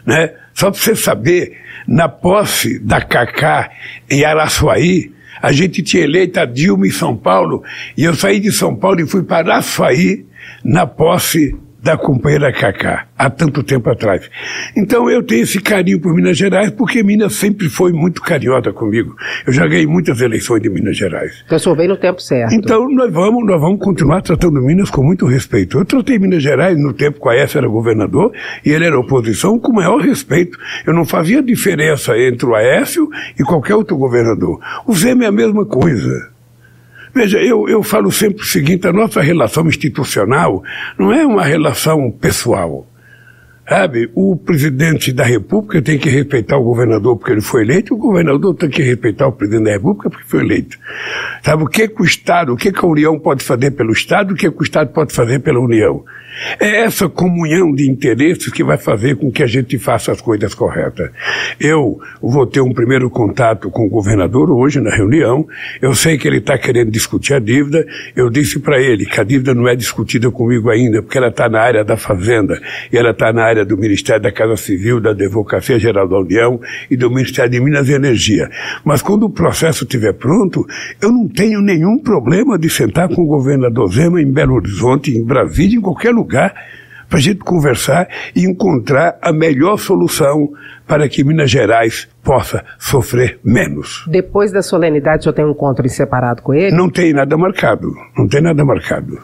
Né? 0.07 0.31
Só 0.55 0.71
para 0.71 0.81
você 0.81 0.95
saber, 0.95 1.57
na 1.87 2.09
posse 2.09 2.79
da 2.79 3.01
Cacá 3.01 3.71
em 4.09 4.25
Araçuaí, 4.25 5.11
a 5.42 5.50
gente 5.50 5.83
tinha 5.83 6.05
eleito 6.05 6.38
a 6.38 6.44
Dilma 6.44 6.87
em 6.87 6.90
São 6.90 7.16
Paulo, 7.16 7.64
e 7.96 8.05
eu 8.05 8.14
saí 8.14 8.38
de 8.38 8.52
São 8.52 8.76
Paulo 8.76 9.00
e 9.00 9.07
fui 9.07 9.24
para 9.24 9.55
Araçuaí 9.55 10.24
na 10.64 10.87
posse 10.87 11.57
da 11.83 11.97
companheira 11.97 12.53
Cacá, 12.53 13.07
há 13.18 13.29
tanto 13.29 13.62
tempo 13.62 13.90
atrás. 13.90 14.31
Então 14.77 15.11
eu 15.11 15.23
tenho 15.23 15.42
esse 15.42 15.61
carinho 15.61 16.01
por 16.01 16.14
Minas 16.14 16.38
Gerais, 16.38 16.71
porque 16.71 17.03
Minas 17.03 17.35
sempre 17.35 17.68
foi 17.68 17.92
muito 17.92 18.23
carinhosa 18.23 18.73
comigo. 18.73 19.16
Eu 19.45 19.53
já 19.53 19.66
ganhei 19.66 19.87
muitas 19.87 20.21
eleições 20.21 20.62
de 20.62 20.71
Minas 20.71 20.97
Gerais. 20.97 21.42
Então 21.45 21.57
o 21.57 21.61
senhor 21.61 21.77
veio 21.77 21.88
no 21.88 21.97
tempo 21.97 22.23
certo. 22.23 22.55
Então 22.55 22.88
nós 22.88 23.12
vamos, 23.12 23.45
nós 23.45 23.61
vamos 23.61 23.81
continuar 23.81 24.23
tratando 24.23 24.62
Minas 24.62 24.90
com 24.90 25.03
muito 25.03 25.27
respeito. 25.27 25.79
Eu 25.79 25.85
tratei 25.85 26.18
Minas 26.18 26.42
Gerais 26.42 26.79
no 26.79 26.92
tempo 26.92 27.21
que 27.21 27.29
a 27.29 27.33
Aécio 27.33 27.59
era 27.59 27.66
governador 27.66 28.33
e 28.64 28.71
ele 28.71 28.87
era 28.87 28.99
oposição 28.99 29.59
com 29.59 29.73
o 29.73 29.75
maior 29.75 30.01
respeito. 30.01 30.57
Eu 30.87 30.95
não 30.95 31.05
fazia 31.05 31.42
diferença 31.42 32.16
entre 32.16 32.47
o 32.47 32.55
Aécio 32.55 33.09
e 33.38 33.42
qualquer 33.42 33.75
outro 33.75 33.97
governador. 33.97 34.61
O 34.87 34.95
Zema 34.95 35.25
é 35.25 35.27
a 35.27 35.33
mesma 35.33 35.66
coisa. 35.66 36.32
Veja, 37.14 37.38
eu, 37.38 37.68
eu 37.68 37.83
falo 37.83 38.11
sempre 38.11 38.42
o 38.42 38.46
seguinte: 38.46 38.87
a 38.87 38.92
nossa 38.92 39.20
relação 39.20 39.66
institucional 39.68 40.62
não 40.98 41.12
é 41.12 41.25
uma 41.27 41.44
relação 41.44 42.11
pessoal. 42.11 42.87
Sabe, 43.68 44.11
o 44.14 44.37
presidente 44.37 45.12
da 45.12 45.22
República 45.22 45.81
tem 45.81 45.96
que 45.96 46.11
respeitar 46.11 46.59
o 46.59 46.64
governador 46.64 47.16
porque 47.16 47.33
ele 47.33 47.40
foi 47.40 47.62
eleito, 47.62 47.94
o 47.94 47.96
governador 47.96 48.55
tem 48.57 48.68
que 48.68 48.83
respeitar 48.83 49.29
o 49.29 49.33
presidente 49.33 49.64
da 49.64 49.70
República 49.72 50.11
porque 50.11 50.27
foi 50.27 50.40
eleito. 50.40 50.77
Sabe, 51.44 51.62
o 51.62 51.66
que, 51.66 51.87
que 51.87 52.03
o 52.03 52.05
Estado, 52.05 52.53
o 52.53 52.57
que, 52.57 52.72
que 52.72 52.85
a 52.85 52.88
União 52.88 53.18
pode 53.18 53.44
fazer 53.44 53.70
pelo 53.70 53.92
Estado, 53.92 54.35
o 54.35 54.37
que, 54.37 54.51
que 54.51 54.61
o 54.61 54.64
Estado 54.64 54.92
pode 54.92 55.14
fazer 55.14 55.38
pela 55.38 55.61
União. 55.61 56.05
É 56.59 56.81
essa 56.81 57.09
comunhão 57.09 57.72
de 57.75 57.88
interesses 57.88 58.51
que 58.51 58.64
vai 58.64 58.79
fazer 58.79 59.16
com 59.16 59.31
que 59.31 59.42
a 59.42 59.46
gente 59.46 59.79
faça 59.79 60.12
as 60.12 60.20
coisas 60.20 60.55
corretas. 60.55 61.11
Eu 61.61 61.98
vou 62.20 62.46
ter 62.46 62.61
um 62.61 62.72
primeiro 62.72 63.11
contato 63.11 63.70
com 63.70 63.87
o 63.87 63.90
governador 63.90 64.51
hoje 64.51 64.81
na 64.81 64.90
reunião. 64.90 65.46
Eu 65.81 65.94
sei 65.94 66.16
que 66.16 66.27
ele 66.27 66.38
está 66.38 66.57
querendo 66.57 66.90
discutir 66.90 67.35
a 67.35 67.38
dívida. 67.38 67.87
Eu 68.16 68.31
disse 68.31 68.59
para 68.59 68.81
ele 68.81 69.05
que 69.05 69.20
a 69.20 69.25
dívida 69.25 69.55
não 69.55 69.68
é 69.68 69.77
discutida 69.77 70.31
comigo 70.31 70.70
ainda, 70.70 71.03
porque 71.03 71.18
ela 71.18 71.29
está 71.29 71.48
na 71.48 71.61
área 71.61 71.85
da 71.85 71.96
Fazenda 71.96 72.61
e 72.90 72.96
ela 72.96 73.11
está 73.11 73.33
na 73.33 73.44
área 73.44 73.62
do 73.64 73.77
Ministério 73.77 74.22
da 74.22 74.33
Casa 74.33 74.57
Civil, 74.57 75.01
da 75.01 75.11
Advocacia 75.11 75.79
Geral 75.79 76.09
da 76.09 76.18
União 76.18 76.61
e 76.90 76.96
do 76.96 77.11
Ministério 77.11 77.51
de 77.51 77.61
Minas 77.61 77.88
e 77.88 77.92
Energia. 77.92 78.51
Mas 78.85 79.03
quando 79.03 79.25
o 79.25 79.31
processo 79.31 79.85
estiver 79.85 80.12
pronto, 80.12 80.66
eu 81.01 81.11
não 81.11 81.29
tenho 81.29 81.61
nenhum 81.61 81.98
problema 81.98 82.59
de 82.59 82.68
sentar 82.68 83.09
com 83.09 83.22
o 83.22 83.27
governador 83.27 83.92
Zema 83.92 84.20
em 84.20 84.31
Belo 84.31 84.55
Horizonte, 84.55 85.11
em 85.11 85.25
Brasília, 85.25 85.79
em 85.79 85.81
qualquer 85.81 86.12
lugar 86.12 86.55
para 87.12 87.18
a 87.18 87.22
gente 87.22 87.40
conversar 87.40 88.09
e 88.35 88.46
encontrar 88.46 89.18
a 89.20 89.31
melhor 89.35 89.77
solução 89.77 90.48
para 90.87 91.07
que 91.11 91.22
Minas 91.22 91.51
Gerais 91.51 92.09
possa 92.25 92.64
sofrer 92.79 93.38
menos. 93.44 94.07
Depois 94.09 94.51
da 94.51 94.62
solenidade, 94.62 95.20
o 95.20 95.22
senhor 95.25 95.35
tem 95.35 95.44
um 95.44 95.51
encontro 95.51 95.85
em 95.85 95.90
separado 95.90 96.40
com 96.40 96.55
ele? 96.55 96.75
Não 96.75 96.88
tem 96.88 97.12
nada 97.12 97.37
marcado, 97.37 97.92
não 98.16 98.27
tem 98.27 98.40
nada 98.40 98.64
marcado. 98.64 99.18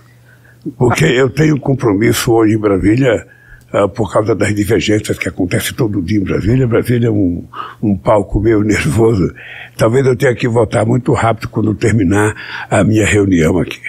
Porque 0.76 1.06
eu 1.06 1.30
tenho 1.30 1.58
compromisso 1.58 2.30
hoje 2.32 2.56
em 2.56 2.60
Brasília 2.60 3.26
uh, 3.72 3.88
por 3.88 4.12
causa 4.12 4.34
das 4.34 4.54
divergências 4.54 5.18
que 5.18 5.28
acontecem 5.28 5.74
todo 5.74 6.02
dia 6.02 6.18
em 6.18 6.24
Brasília. 6.24 6.66
Brasília 6.66 7.08
é 7.08 7.10
um, 7.10 7.44
um 7.82 7.96
palco 7.96 8.40
meio 8.40 8.62
nervoso. 8.62 9.32
Talvez 9.76 10.06
eu 10.06 10.16
tenha 10.16 10.34
que 10.34 10.48
voltar 10.48 10.84
muito 10.84 11.12
rápido 11.12 11.48
quando 11.48 11.74
terminar 11.74 12.34
a 12.70 12.82
minha 12.84 13.06
reunião 13.06 13.58
aqui. 13.58 13.80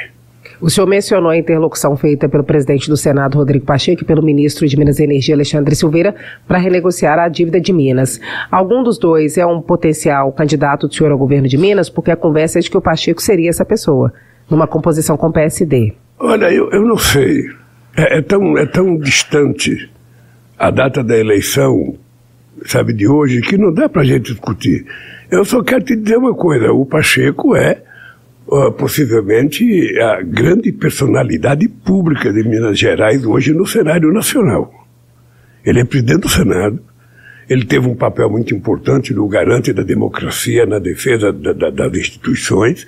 O 0.61 0.69
senhor 0.69 0.87
mencionou 0.87 1.31
a 1.31 1.37
interlocução 1.37 1.95
feita 1.95 2.27
pelo 2.27 2.43
presidente 2.43 2.89
do 2.89 2.97
Senado, 2.97 3.37
Rodrigo 3.37 3.65
Pacheco, 3.65 4.01
e 4.01 4.05
pelo 4.05 4.21
ministro 4.21 4.67
de 4.67 4.77
Minas 4.77 4.99
e 4.99 5.03
Energia, 5.03 5.33
Alexandre 5.33 5.73
Silveira, 5.73 6.13
para 6.45 6.57
renegociar 6.57 7.17
a 7.17 7.29
dívida 7.29 7.61
de 7.61 7.71
Minas. 7.71 8.19
Algum 8.51 8.83
dos 8.83 8.97
dois 8.97 9.37
é 9.37 9.45
um 9.45 9.61
potencial 9.61 10.33
candidato 10.33 10.85
do 10.85 10.93
senhor 10.93 11.13
ao 11.13 11.17
governo 11.17 11.47
de 11.47 11.57
Minas, 11.57 11.89
porque 11.89 12.11
a 12.11 12.15
conversa 12.17 12.59
é 12.59 12.61
de 12.61 12.69
que 12.69 12.77
o 12.77 12.81
Pacheco 12.81 13.21
seria 13.21 13.49
essa 13.49 13.63
pessoa, 13.63 14.11
numa 14.49 14.67
composição 14.67 15.15
com 15.15 15.27
o 15.27 15.31
PSD. 15.31 15.93
Olha, 16.19 16.51
eu, 16.51 16.69
eu 16.71 16.81
não 16.81 16.97
sei. 16.97 17.45
É, 17.95 18.17
é, 18.17 18.21
tão, 18.21 18.57
é 18.57 18.65
tão 18.65 18.97
distante 18.97 19.89
a 20.57 20.69
data 20.69 21.03
da 21.03 21.17
eleição, 21.17 21.97
sabe, 22.65 22.93
de 22.93 23.07
hoje, 23.07 23.41
que 23.41 23.57
não 23.57 23.73
dá 23.73 23.87
para 23.87 24.01
a 24.01 24.05
gente 24.05 24.31
discutir. 24.31 24.85
Eu 25.31 25.45
só 25.45 25.63
quero 25.63 25.83
te 25.83 25.95
dizer 25.95 26.17
uma 26.17 26.33
coisa: 26.33 26.71
o 26.71 26.85
Pacheco 26.85 27.55
é 27.55 27.81
uh, 28.47 28.71
possivelmente 28.71 29.97
a 29.99 30.21
grande 30.21 30.71
personalidade 30.71 31.67
pública 31.67 32.31
de 32.33 32.43
Minas 32.43 32.77
Gerais 32.77 33.23
hoje 33.25 33.53
no 33.53 33.65
cenário 33.65 34.11
nacional. 34.11 34.73
Ele 35.65 35.81
é 35.81 35.85
presidente 35.85 36.21
do 36.21 36.29
Senado, 36.29 36.81
ele 37.49 37.65
teve 37.65 37.87
um 37.87 37.95
papel 37.95 38.29
muito 38.29 38.53
importante 38.55 39.13
no 39.13 39.27
garante 39.27 39.73
da 39.73 39.83
democracia, 39.83 40.65
na 40.65 40.79
defesa 40.79 41.31
da, 41.31 41.53
da, 41.53 41.69
das 41.69 41.97
instituições. 41.97 42.87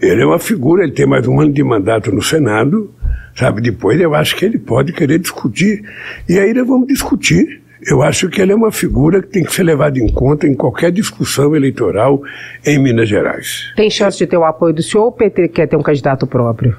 Ele 0.00 0.22
é 0.22 0.26
uma 0.26 0.38
figura, 0.38 0.84
ele 0.84 0.92
tem 0.92 1.06
mais 1.06 1.26
um 1.26 1.40
ano 1.40 1.52
de 1.52 1.62
mandato 1.62 2.10
no 2.12 2.22
Senado, 2.22 2.92
sabe? 3.34 3.60
Depois 3.60 4.00
eu 4.00 4.14
acho 4.14 4.36
que 4.36 4.44
ele 4.44 4.58
pode 4.58 4.92
querer 4.92 5.18
discutir. 5.18 5.82
E 6.28 6.38
aí 6.38 6.52
nós 6.54 6.66
vamos 6.66 6.86
discutir 6.86 7.60
eu 7.86 8.02
acho 8.02 8.28
que 8.28 8.40
ele 8.40 8.52
é 8.52 8.54
uma 8.54 8.70
figura 8.70 9.22
que 9.22 9.28
tem 9.28 9.42
que 9.42 9.54
ser 9.54 9.62
levada 9.62 9.98
em 9.98 10.08
conta 10.12 10.46
em 10.46 10.54
qualquer 10.54 10.92
discussão 10.92 11.56
eleitoral 11.56 12.20
em 12.64 12.78
Minas 12.78 13.08
Gerais. 13.08 13.72
Tem 13.74 13.88
chance 13.88 14.18
de 14.18 14.26
ter 14.26 14.36
o 14.36 14.44
apoio 14.44 14.74
do 14.74 14.82
senhor 14.82 15.04
ou 15.04 15.08
o 15.08 15.12
PT 15.12 15.48
quer 15.48 15.66
ter 15.66 15.76
um 15.76 15.82
candidato 15.82 16.26
próprio? 16.26 16.76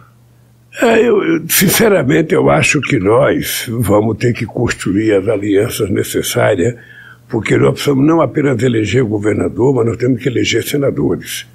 É, 0.80 1.02
eu, 1.02 1.18
sinceramente, 1.50 2.34
eu 2.34 2.50
acho 2.50 2.80
que 2.82 3.00
nós 3.00 3.66
vamos 3.68 4.18
ter 4.18 4.32
que 4.34 4.46
construir 4.46 5.14
as 5.14 5.28
alianças 5.28 5.90
necessárias, 5.90 6.76
porque 7.28 7.58
nós 7.58 7.74
precisamos 7.74 8.06
não 8.06 8.22
apenas 8.22 8.62
eleger 8.62 9.04
o 9.04 9.08
governador, 9.08 9.76
mas 9.76 9.86
nós 9.86 9.98
temos 9.98 10.22
que 10.22 10.30
eleger 10.30 10.64
senadores 10.64 11.48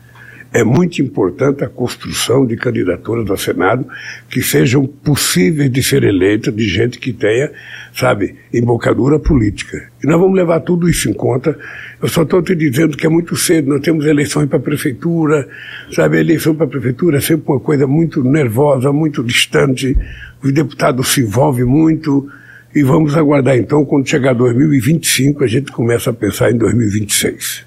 é 0.52 0.64
muito 0.64 1.02
importante 1.02 1.64
a 1.64 1.68
construção 1.68 2.46
de 2.46 2.56
candidaturas 2.56 3.28
ao 3.30 3.36
Senado 3.36 3.86
que 4.30 4.42
sejam 4.42 4.86
possíveis 4.86 5.70
de 5.70 5.82
ser 5.82 6.04
eleitas 6.04 6.54
de 6.54 6.66
gente 6.68 6.98
que 6.98 7.12
tenha, 7.12 7.50
sabe, 7.92 8.36
embocadura 8.52 9.18
política. 9.18 9.90
E 10.02 10.06
nós 10.06 10.18
vamos 10.18 10.36
levar 10.36 10.60
tudo 10.60 10.88
isso 10.88 11.10
em 11.10 11.12
conta. 11.12 11.58
Eu 12.00 12.08
só 12.08 12.22
estou 12.22 12.42
te 12.42 12.54
dizendo 12.54 12.96
que 12.96 13.06
é 13.06 13.08
muito 13.08 13.36
cedo, 13.36 13.68
nós 13.68 13.80
temos 13.80 14.06
eleições 14.06 14.48
para 14.48 14.58
a 14.58 14.62
prefeitura, 14.62 15.48
sabe, 15.92 16.18
a 16.18 16.20
eleição 16.20 16.54
para 16.54 16.66
a 16.66 16.70
prefeitura 16.70 17.18
é 17.18 17.20
sempre 17.20 17.44
uma 17.48 17.60
coisa 17.60 17.86
muito 17.86 18.22
nervosa, 18.22 18.92
muito 18.92 19.22
distante, 19.22 19.96
os 20.42 20.52
deputados 20.52 21.08
se 21.08 21.22
envolvem 21.22 21.64
muito, 21.64 22.28
e 22.76 22.82
vamos 22.82 23.16
aguardar 23.16 23.56
então, 23.56 23.86
quando 23.86 24.06
chegar 24.06 24.34
2025, 24.34 25.42
a 25.42 25.46
gente 25.46 25.72
começa 25.72 26.10
a 26.10 26.12
pensar 26.12 26.50
em 26.50 26.58
2026. 26.58 27.64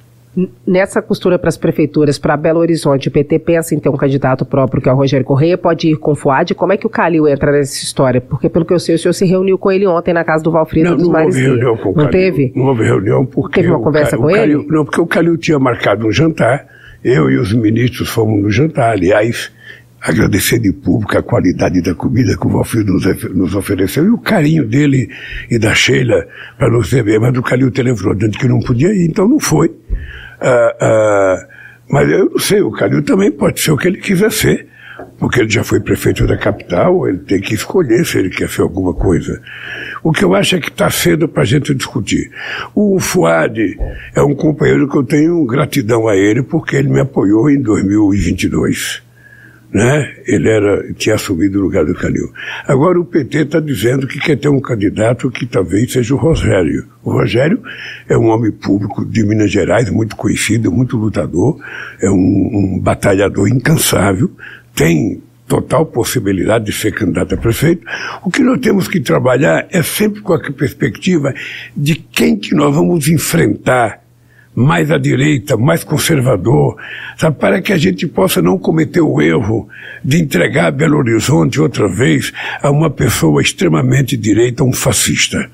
Nessa 0.66 1.02
costura 1.02 1.40
para 1.40 1.50
as 1.50 1.58
prefeituras, 1.58 2.18
para 2.18 2.38
Belo 2.38 2.60
Horizonte, 2.60 3.08
o 3.08 3.12
PT 3.12 3.40
pensa 3.40 3.74
em 3.74 3.80
ter 3.80 3.90
um 3.90 3.98
candidato 3.98 4.46
próprio, 4.46 4.82
que 4.82 4.88
é 4.88 4.94
o 4.94 4.96
Rogério 4.96 5.26
Correia, 5.26 5.58
pode 5.58 5.90
ir 5.90 5.98
com 5.98 6.12
o 6.12 6.16
Fuad. 6.16 6.54
Como 6.54 6.72
é 6.72 6.78
que 6.78 6.86
o 6.86 6.90
Calil 6.90 7.28
entra 7.28 7.52
nessa 7.52 7.84
história? 7.84 8.22
Porque, 8.22 8.48
pelo 8.48 8.66
que 8.66 8.74
eu 8.74 8.80
sei, 8.80 8.96
o 8.96 9.00
senhor 9.00 9.14
se 9.14 9.26
reuniu 9.26 9.58
com 9.58 9.72
ele 9.72 9.88
ontem 9.88 10.14
na 10.14 10.24
casa 10.24 10.44
do 10.44 10.52
Valfrido 10.52 10.92
não, 10.92 10.98
dos 10.98 11.08
Mares. 11.08 11.36
Não 11.36 11.42
houve 11.42 11.50
reunião 11.50 11.78
com 11.78 11.90
o 11.90 11.94
Calil. 11.94 12.04
Não 12.04 12.12
teve? 12.12 12.54
Não 12.56 12.66
houve 12.66 12.84
reunião 12.84 13.26
porque... 13.26 13.62
Teve 13.62 13.74
uma 13.74 13.82
conversa 13.82 14.18
com 14.18 14.30
ele? 14.30 14.40
Calil, 14.40 14.66
não, 14.70 14.86
porque 14.86 15.02
o 15.02 15.08
Calil 15.08 15.38
tinha 15.38 15.60
marcado 15.60 16.08
um 16.08 16.12
jantar, 16.12 16.68
eu 17.04 17.30
e 17.30 17.38
os 17.38 17.54
ministros 17.54 18.10
fomos 18.10 18.42
no 18.42 18.50
jantar, 18.50 18.92
aliás, 18.92 19.52
agradecer 20.02 20.60
de 20.60 20.72
público 20.72 21.18
a 21.18 21.22
qualidade 21.24 21.82
da 21.82 21.94
comida 21.94 22.38
que 22.38 22.48
o 22.48 22.50
Valfrido 22.50 22.94
nos, 22.94 23.06
nos, 23.34 23.56
ofereceu 23.56 24.06
e 24.06 24.10
o 24.10 24.18
carinho 24.18 24.66
dele 24.66 25.10
e 25.50 25.60
da 25.60 25.74
Sheila 25.74 26.26
para 26.58 26.70
nos 26.70 26.92
receber, 26.92 27.20
mas 27.20 27.38
o 27.38 27.44
Calil 27.44 27.70
telefonou 27.72 28.16
dizendo 28.16 28.38
que 28.38 28.48
não 28.48 28.60
podia 28.60 28.90
ir, 28.90 29.08
então 29.10 29.28
não 29.28 29.40
foi. 29.40 29.72
Ah, 30.42 30.76
ah, 30.80 31.48
mas 31.90 32.10
eu 32.10 32.30
não 32.30 32.40
sei, 32.40 32.62
o 32.62 32.72
Calil 32.72 33.04
também 33.04 33.32
pode 33.32 33.60
ser 33.60 33.72
o 33.72 33.78
que 33.78 33.88
ele 33.88 33.98
quiser 33.98 34.32
ser, 34.32 34.68
porque 35.18 35.42
ele 35.42 35.50
já 35.50 35.64
foi 35.64 35.80
prefeito 35.80 36.26
da 36.28 36.38
capital, 36.38 37.08
ele 37.08 37.18
tem 37.20 37.42
que 37.42 37.54
escolher 37.54 38.06
se 38.06 38.20
ele 38.20 38.30
quer 38.30 38.48
ser 38.48 38.62
alguma 38.62 38.94
coisa. 38.94 39.42
O 40.04 40.12
que 40.12 40.24
eu 40.24 40.36
acho 40.36 40.56
é 40.56 40.60
que 40.60 40.70
está 40.70 40.90
cedo 40.90 41.28
para 41.28 41.42
a 41.42 41.46
gente 41.46 41.74
discutir. 41.74 42.30
O 42.76 43.00
Fuad 43.00 43.78
é 44.16 44.22
um 44.22 44.36
companheiro 44.36 44.88
que 44.88 44.98
eu 44.98 45.04
tenho 45.04 45.44
gratidão 45.46 46.08
a 46.08 46.16
ele, 46.16 46.44
porque 46.44 46.76
ele 46.76 46.90
me 46.90 47.02
apoiou 47.02 47.50
em 47.50 47.62
2022. 47.62 49.09
Né? 49.72 50.16
Ele 50.26 50.50
era, 50.50 50.94
tinha 50.94 51.16
assumido 51.16 51.60
o 51.60 51.62
lugar 51.62 51.86
do 51.86 51.94
Calil. 51.94 52.32
Agora 52.68 53.00
o 53.00 53.06
PT 53.06 53.40
está 53.40 53.60
dizendo 53.60 54.08
que 54.08 54.20
quer 54.20 54.36
ter 54.36 54.50
um 54.50 54.60
candidato 54.60 55.30
que 55.30 55.46
talvez 55.46 55.92
seja 55.92 56.14
o 56.16 56.18
Rogério. 56.18 56.88
O 57.04 57.12
Rogério 57.12 57.62
é 58.08 58.18
um 58.18 58.28
homem 58.28 58.52
público 58.52 59.06
de 59.06 59.24
Minas 59.24 59.52
Gerais, 59.52 59.90
muito 59.90 60.16
conhecido, 60.16 60.72
muito 60.72 60.98
lutador, 60.98 61.60
é 62.02 62.10
um, 62.10 62.76
um 62.76 62.80
batalhador 62.80 63.48
incansável, 63.48 64.32
tem 64.76 65.22
total 65.48 65.86
possibilidade 65.86 66.66
de 66.66 66.72
ser 66.72 66.94
candidato 66.94 67.34
a 67.34 67.38
prefeito. 67.38 67.84
O 68.24 68.30
que 68.30 68.44
nós 68.44 68.60
temos 68.60 68.88
que 68.88 69.00
trabalhar 69.00 69.68
é 69.72 69.82
sempre 69.82 70.22
com 70.22 70.34
a 70.34 70.40
perspectiva 70.40 71.34
de 71.76 71.96
quem 71.96 72.38
que 72.38 72.54
nós 72.54 72.74
vamos 72.74 73.08
enfrentar 73.08 74.02
mais 74.60 74.92
à 74.92 74.98
direita, 74.98 75.56
mais 75.56 75.86
conservador, 75.86 76.76
sabe, 77.18 77.38
para 77.40 77.62
que 77.62 77.72
a 77.72 77.78
gente 77.78 78.06
possa 78.06 78.42
não 78.42 78.60
cometer 78.60 79.00
o 79.00 79.22
erro 79.22 79.70
de 80.04 80.22
entregar 80.22 80.70
Belo 80.72 80.98
Horizonte 80.98 81.62
outra 81.62 81.88
vez 81.88 82.34
a 82.62 82.70
uma 82.70 82.90
pessoa 82.90 83.42
extremamente 83.42 84.18
direita, 84.18 84.62
um 84.62 84.74
fascista. 84.74 85.50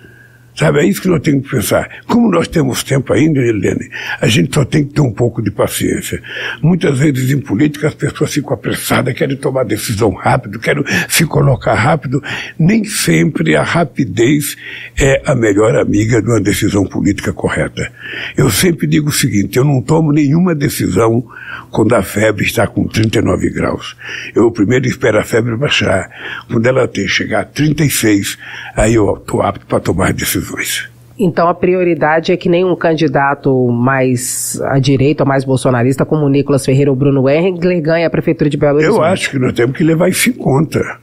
Sabe, 0.56 0.80
é 0.80 0.86
isso 0.86 1.02
que 1.02 1.10
nós 1.10 1.22
temos 1.22 1.44
que 1.44 1.50
pensar. 1.54 1.90
Como 2.08 2.32
nós 2.32 2.48
temos 2.48 2.82
tempo 2.82 3.12
ainda, 3.12 3.42
Helene, 3.42 3.90
a 4.22 4.28
gente 4.28 4.56
só 4.56 4.64
tem 4.64 4.86
que 4.86 4.94
ter 4.94 5.02
um 5.02 5.12
pouco 5.12 5.42
de 5.42 5.52
paciência. 5.52 6.22
Muitas 6.62 6.98
vezes 6.98 7.30
em 7.30 7.42
política 7.42 7.90
as 7.90 7.94
pessoas 7.94 8.34
ficam 8.34 8.54
apressadas, 8.54 9.14
querem 9.14 9.36
tomar 9.36 9.66
decisão 9.66 10.14
rápido, 10.14 10.58
querem 10.58 10.82
se 11.10 11.26
colocar 11.26 11.74
rápido. 11.74 12.24
Nem 12.58 12.86
sempre 12.86 13.54
a 13.54 13.64
rapidez 13.64 14.56
é 14.98 15.22
a 15.26 15.36
melhor 15.36 15.76
amiga 15.76 16.22
de 16.22 16.30
uma 16.30 16.40
decisão 16.40 16.86
política 16.86 17.34
correta. 17.34 17.92
Eu 18.38 18.50
sempre 18.50 18.88
digo 18.88 19.10
o 19.10 19.14
seguinte, 19.14 19.58
eu 19.58 19.66
não 19.66 19.82
tomo 19.82 20.14
nenhuma 20.14 20.56
decisão 20.56 21.22
quando 21.70 21.94
a 21.96 22.02
febre 22.02 22.46
está 22.46 22.66
com 22.66 22.88
39 22.88 23.50
graus. 23.50 23.98
Eu 24.34 24.50
primeiro 24.52 24.88
espero 24.88 25.20
a 25.20 25.24
febre 25.24 25.58
baixar. 25.58 26.10
Quando 26.50 26.66
ela 26.66 26.90
chegar 27.08 27.42
a 27.42 27.46
36, 27.46 28.38
aí 28.74 28.94
eu 28.94 29.18
estou 29.18 29.42
apto 29.42 29.66
para 29.66 29.82
tomar 29.82 30.14
decisão 30.14 30.45
decisões. 30.46 30.90
Então 31.18 31.48
a 31.48 31.54
prioridade 31.54 32.32
é 32.32 32.38
que 32.38 32.50
nenhum 32.50 32.76
candidato 32.76 33.70
mais 33.70 34.60
à 34.64 34.78
direita 34.80 35.24
ou 35.24 35.28
mais 35.28 35.46
bolsonarista, 35.46 36.06
como 36.06 36.26
o 36.26 36.30
Nicolas 36.30 36.66
Ferreira 36.66 36.92
ou 36.92 36.96
Bruno 36.96 37.28
Henrique, 37.30 37.82
ganhe 37.82 38.04
a 38.04 38.10
prefeitura 38.10 38.50
de 38.50 38.58
Belo 38.58 38.78
Horizonte. 38.78 38.98
Eu 38.98 39.04
acho 39.04 39.32
que 39.32 39.40
nós 39.40 39.54
temos 39.54 39.78
que 39.78 39.84
levar 39.84 40.10
isso 40.10 40.30
em 40.30 40.34
conta. 40.34 41.00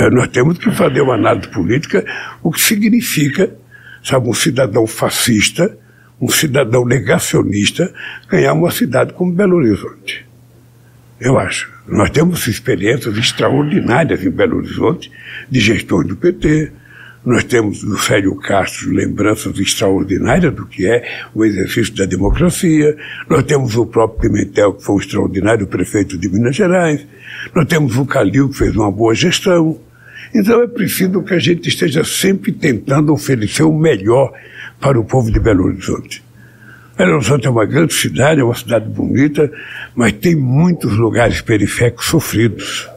É, 0.00 0.10
nós 0.10 0.26
temos 0.28 0.58
que 0.58 0.72
fazer 0.72 1.00
uma 1.02 1.14
análise 1.14 1.48
política, 1.48 2.04
o 2.42 2.50
que 2.50 2.60
significa, 2.60 3.54
sabe, 4.02 4.28
um 4.28 4.34
cidadão 4.34 4.88
fascista, 4.88 5.78
um 6.20 6.28
cidadão 6.28 6.84
negacionista, 6.84 7.92
ganhar 8.28 8.54
uma 8.54 8.72
cidade 8.72 9.12
como 9.12 9.32
Belo 9.32 9.56
Horizonte. 9.56 10.26
Eu 11.20 11.38
acho. 11.38 11.72
Nós 11.86 12.10
temos 12.10 12.48
experiências 12.48 13.16
extraordinárias 13.16 14.24
em 14.24 14.30
Belo 14.30 14.56
Horizonte 14.56 15.12
de 15.48 15.60
gestões 15.60 16.08
do 16.08 16.16
PT, 16.16 16.72
nós 17.24 17.42
temos 17.42 17.82
no 17.82 17.96
Célio 17.96 18.36
Castro 18.36 18.90
lembranças 18.92 19.58
extraordinárias 19.58 20.52
do 20.52 20.66
que 20.66 20.86
é 20.86 21.02
o 21.34 21.42
exercício 21.42 21.94
da 21.94 22.04
democracia. 22.04 22.94
Nós 23.28 23.42
temos 23.44 23.74
o 23.76 23.86
próprio 23.86 24.30
Pimentel, 24.30 24.74
que 24.74 24.84
foi 24.84 24.96
um 24.96 24.98
extraordinário 24.98 25.66
prefeito 25.66 26.18
de 26.18 26.28
Minas 26.28 26.54
Gerais. 26.54 27.06
Nós 27.54 27.66
temos 27.66 27.96
o 27.96 28.04
Calil, 28.04 28.50
que 28.50 28.58
fez 28.58 28.76
uma 28.76 28.90
boa 28.90 29.14
gestão. 29.14 29.80
Então 30.34 30.62
é 30.62 30.66
preciso 30.66 31.22
que 31.22 31.32
a 31.32 31.38
gente 31.38 31.66
esteja 31.68 32.04
sempre 32.04 32.52
tentando 32.52 33.12
oferecer 33.12 33.62
o 33.62 33.72
melhor 33.72 34.30
para 34.78 35.00
o 35.00 35.04
povo 35.04 35.32
de 35.32 35.40
Belo 35.40 35.64
Horizonte. 35.64 36.22
Belo 36.96 37.14
Horizonte 37.14 37.46
é 37.46 37.50
uma 37.50 37.64
grande 37.64 37.94
cidade, 37.94 38.40
é 38.40 38.44
uma 38.44 38.54
cidade 38.54 38.86
bonita, 38.88 39.50
mas 39.96 40.12
tem 40.12 40.36
muitos 40.36 40.92
lugares 40.96 41.40
periféricos 41.40 42.04
sofridos. 42.04 42.93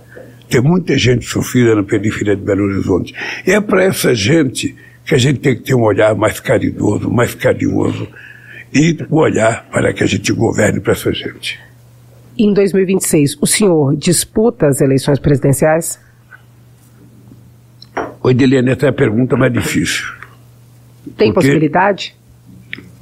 Tem 0.50 0.62
muita 0.62 0.98
gente 0.98 1.26
sofrida 1.26 1.76
na 1.76 1.84
periferia 1.84 2.36
de 2.36 2.42
Belo 2.42 2.64
Horizonte. 2.64 3.14
E 3.46 3.52
é 3.52 3.60
para 3.60 3.84
essa 3.84 4.16
gente 4.16 4.76
que 5.06 5.16
a 5.16 5.18
gente 5.18 5.40
tem 5.40 5.56
que 5.56 5.64
ter 5.64 5.74
um 5.74 5.84
olhar 5.84 6.16
mais 6.16 6.40
caridoso, 6.40 7.10
mais 7.10 7.34
carinhoso 7.34 8.08
e 8.74 8.98
um 9.10 9.16
olhar 9.16 9.68
para 9.72 9.94
que 9.94 10.04
a 10.04 10.08
gente 10.08 10.32
governe 10.34 10.80
para 10.80 10.94
essa 10.94 11.14
gente. 11.14 11.60
Em 12.38 12.54
2026, 12.54 13.38
o 13.42 13.48
senhor 13.48 13.96
disputa 13.96 14.68
as 14.68 14.80
eleições 14.80 15.20
presidenciais? 15.20 16.00
Oi, 18.22 18.34
Deliane, 18.34 18.72
essa 18.72 18.86
é 18.86 18.90
a 18.90 18.94
pergunta 18.94 19.36
mais 19.36 19.52
difícil. 19.52 20.06
Tem 21.16 21.34
porque, 21.34 21.48
possibilidade? 21.48 22.16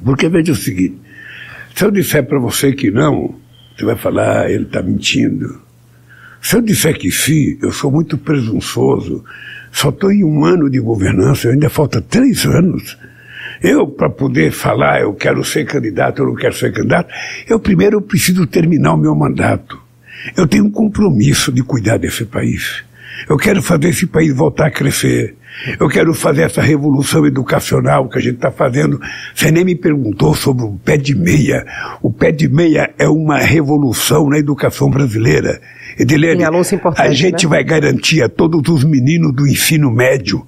Porque 0.03 0.29
veja 0.29 0.51
o 0.51 0.55
seguinte: 0.55 0.97
se 1.75 1.83
eu 1.83 1.91
disser 1.91 2.23
para 2.23 2.39
você 2.39 2.71
que 2.71 2.91
não, 2.91 3.35
você 3.75 3.83
vai 3.83 3.95
falar, 3.95 4.43
ah, 4.43 4.51
ele 4.51 4.63
está 4.63 4.81
mentindo. 4.81 5.59
Se 6.45 6.57
eu 6.57 6.61
disser 6.61 6.95
que 6.95 7.09
sim, 7.09 7.57
eu 7.59 7.71
sou 7.71 7.91
muito 7.91 8.19
presunçoso. 8.19 9.25
Só 9.71 9.89
estou 9.89 10.11
em 10.11 10.23
um 10.23 10.45
ano 10.45 10.69
de 10.69 10.79
governança, 10.79 11.49
ainda 11.49 11.71
falta 11.71 11.99
três 11.99 12.45
anos. 12.45 12.95
Eu, 13.63 13.87
para 13.87 14.11
poder 14.11 14.51
falar, 14.51 15.01
eu 15.01 15.11
quero 15.15 15.43
ser 15.43 15.65
candidato, 15.65 16.21
eu 16.21 16.27
não 16.27 16.35
quero 16.35 16.53
ser 16.53 16.71
candidato, 16.71 17.11
eu 17.49 17.59
primeiro 17.59 17.99
preciso 17.99 18.45
terminar 18.45 18.93
o 18.93 18.97
meu 18.97 19.15
mandato. 19.15 19.81
Eu 20.37 20.45
tenho 20.45 20.65
um 20.65 20.71
compromisso 20.71 21.51
de 21.51 21.63
cuidar 21.63 21.97
desse 21.97 22.25
país. 22.25 22.83
Eu 23.29 23.37
quero 23.37 23.61
fazer 23.61 23.89
esse 23.89 24.07
país 24.07 24.35
voltar 24.35 24.67
a 24.67 24.71
crescer. 24.71 25.35
Eu 25.79 25.87
quero 25.87 26.13
fazer 26.13 26.43
essa 26.43 26.61
revolução 26.61 27.25
educacional 27.25 28.09
que 28.09 28.17
a 28.17 28.21
gente 28.21 28.35
está 28.35 28.51
fazendo. 28.51 28.99
Você 29.33 29.51
nem 29.51 29.63
me 29.63 29.75
perguntou 29.75 30.35
sobre 30.35 30.65
o 30.65 30.73
pé 30.83 30.97
de 30.97 31.15
meia. 31.15 31.65
O 32.01 32.11
pé 32.11 32.31
de 32.31 32.47
meia 32.47 32.93
é 32.97 33.07
uma 33.07 33.37
revolução 33.37 34.29
na 34.29 34.37
educação 34.37 34.89
brasileira. 34.89 35.61
Edilene, 35.97 36.43
a 36.97 37.11
gente 37.13 37.45
né? 37.45 37.49
vai 37.49 37.63
garantir 37.63 38.21
a 38.21 38.27
todos 38.27 38.61
os 38.67 38.83
meninos 38.83 39.33
do 39.33 39.47
ensino 39.47 39.89
médio 39.89 40.45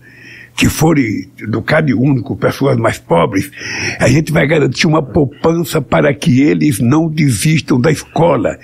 que 0.57 0.67
forem 0.67 1.29
do 1.47 1.61
CAD 1.61 1.93
único, 1.93 2.35
pessoas 2.35 2.75
mais 2.77 2.97
pobres, 2.97 3.51
a 3.99 4.07
gente 4.07 4.31
vai 4.31 4.47
garantir 4.47 4.87
uma 4.87 5.03
poupança 5.03 5.79
para 5.79 6.11
que 6.15 6.41
eles 6.41 6.79
não 6.79 7.07
desistam 7.07 7.79
da 7.79 7.91
escola. 7.91 8.57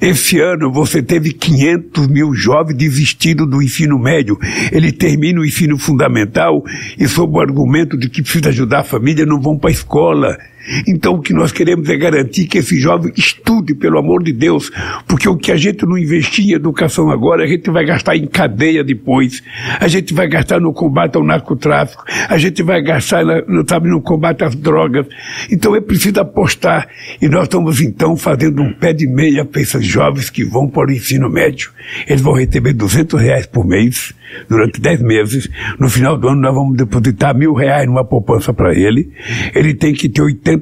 Esse 0.00 0.38
ano 0.38 0.72
você 0.72 1.02
teve 1.02 1.32
500 1.32 2.06
mil 2.06 2.32
jovens 2.32 2.76
desistindo 2.76 3.44
do 3.44 3.60
ensino 3.60 3.98
médio. 3.98 4.38
Ele 4.70 4.92
termina 4.92 5.40
o 5.40 5.44
ensino 5.44 5.76
fundamental 5.76 6.62
e 6.96 7.08
sob 7.08 7.36
o 7.36 7.40
argumento 7.40 7.98
de 7.98 8.08
que 8.08 8.22
precisa 8.22 8.50
ajudar 8.50 8.80
a 8.80 8.84
família 8.84 9.26
não 9.26 9.40
vão 9.40 9.58
para 9.58 9.70
a 9.70 9.72
escola. 9.72 10.38
Então 10.86 11.14
o 11.14 11.20
que 11.20 11.32
nós 11.32 11.52
queremos 11.52 11.88
é 11.88 11.96
garantir 11.96 12.46
que 12.46 12.58
esse 12.58 12.78
jovem 12.78 13.12
estude, 13.16 13.74
pelo 13.74 13.98
amor 13.98 14.22
de 14.22 14.32
Deus, 14.32 14.70
porque 15.06 15.28
o 15.28 15.36
que 15.36 15.50
a 15.50 15.56
gente 15.56 15.84
não 15.86 15.96
investir 15.96 16.50
em 16.50 16.52
educação 16.52 17.10
agora, 17.10 17.44
a 17.44 17.46
gente 17.46 17.70
vai 17.70 17.84
gastar 17.84 18.16
em 18.16 18.26
cadeia 18.26 18.84
depois, 18.84 19.42
a 19.78 19.88
gente 19.88 20.12
vai 20.12 20.28
gastar 20.28 20.60
no 20.60 20.72
combate 20.72 21.16
ao 21.16 21.24
narcotráfico, 21.24 22.04
a 22.28 22.36
gente 22.38 22.62
vai 22.62 22.82
gastar 22.82 23.24
no, 23.24 23.64
sabe, 23.68 23.88
no 23.88 24.00
combate 24.00 24.44
às 24.44 24.54
drogas. 24.54 25.06
Então 25.50 25.74
é 25.74 25.80
preciso 25.80 26.20
apostar. 26.20 26.88
E 27.20 27.28
nós 27.28 27.44
estamos 27.44 27.80
então 27.80 28.16
fazendo 28.16 28.62
um 28.62 28.72
pé 28.72 28.92
de 28.92 29.06
meia 29.06 29.44
para 29.44 29.60
esses 29.60 29.84
jovens 29.84 30.30
que 30.30 30.44
vão 30.44 30.68
para 30.68 30.88
o 30.88 30.92
ensino 30.92 31.28
médio. 31.28 31.70
Eles 32.06 32.20
vão 32.20 32.34
receber 32.34 32.72
200 32.72 33.20
reais 33.20 33.46
por 33.46 33.66
mês 33.66 34.14
durante 34.48 34.80
10 34.80 35.02
meses. 35.02 35.48
No 35.78 35.88
final 35.88 36.16
do 36.16 36.28
ano 36.28 36.40
nós 36.40 36.54
vamos 36.54 36.76
depositar 36.76 37.36
mil 37.36 37.52
reais 37.52 37.86
numa 37.86 38.04
poupança 38.04 38.52
para 38.52 38.72
ele. 38.72 39.10
Ele 39.54 39.74
tem 39.74 39.92
que 39.92 40.08
ter 40.08 40.22
80% 40.22 40.59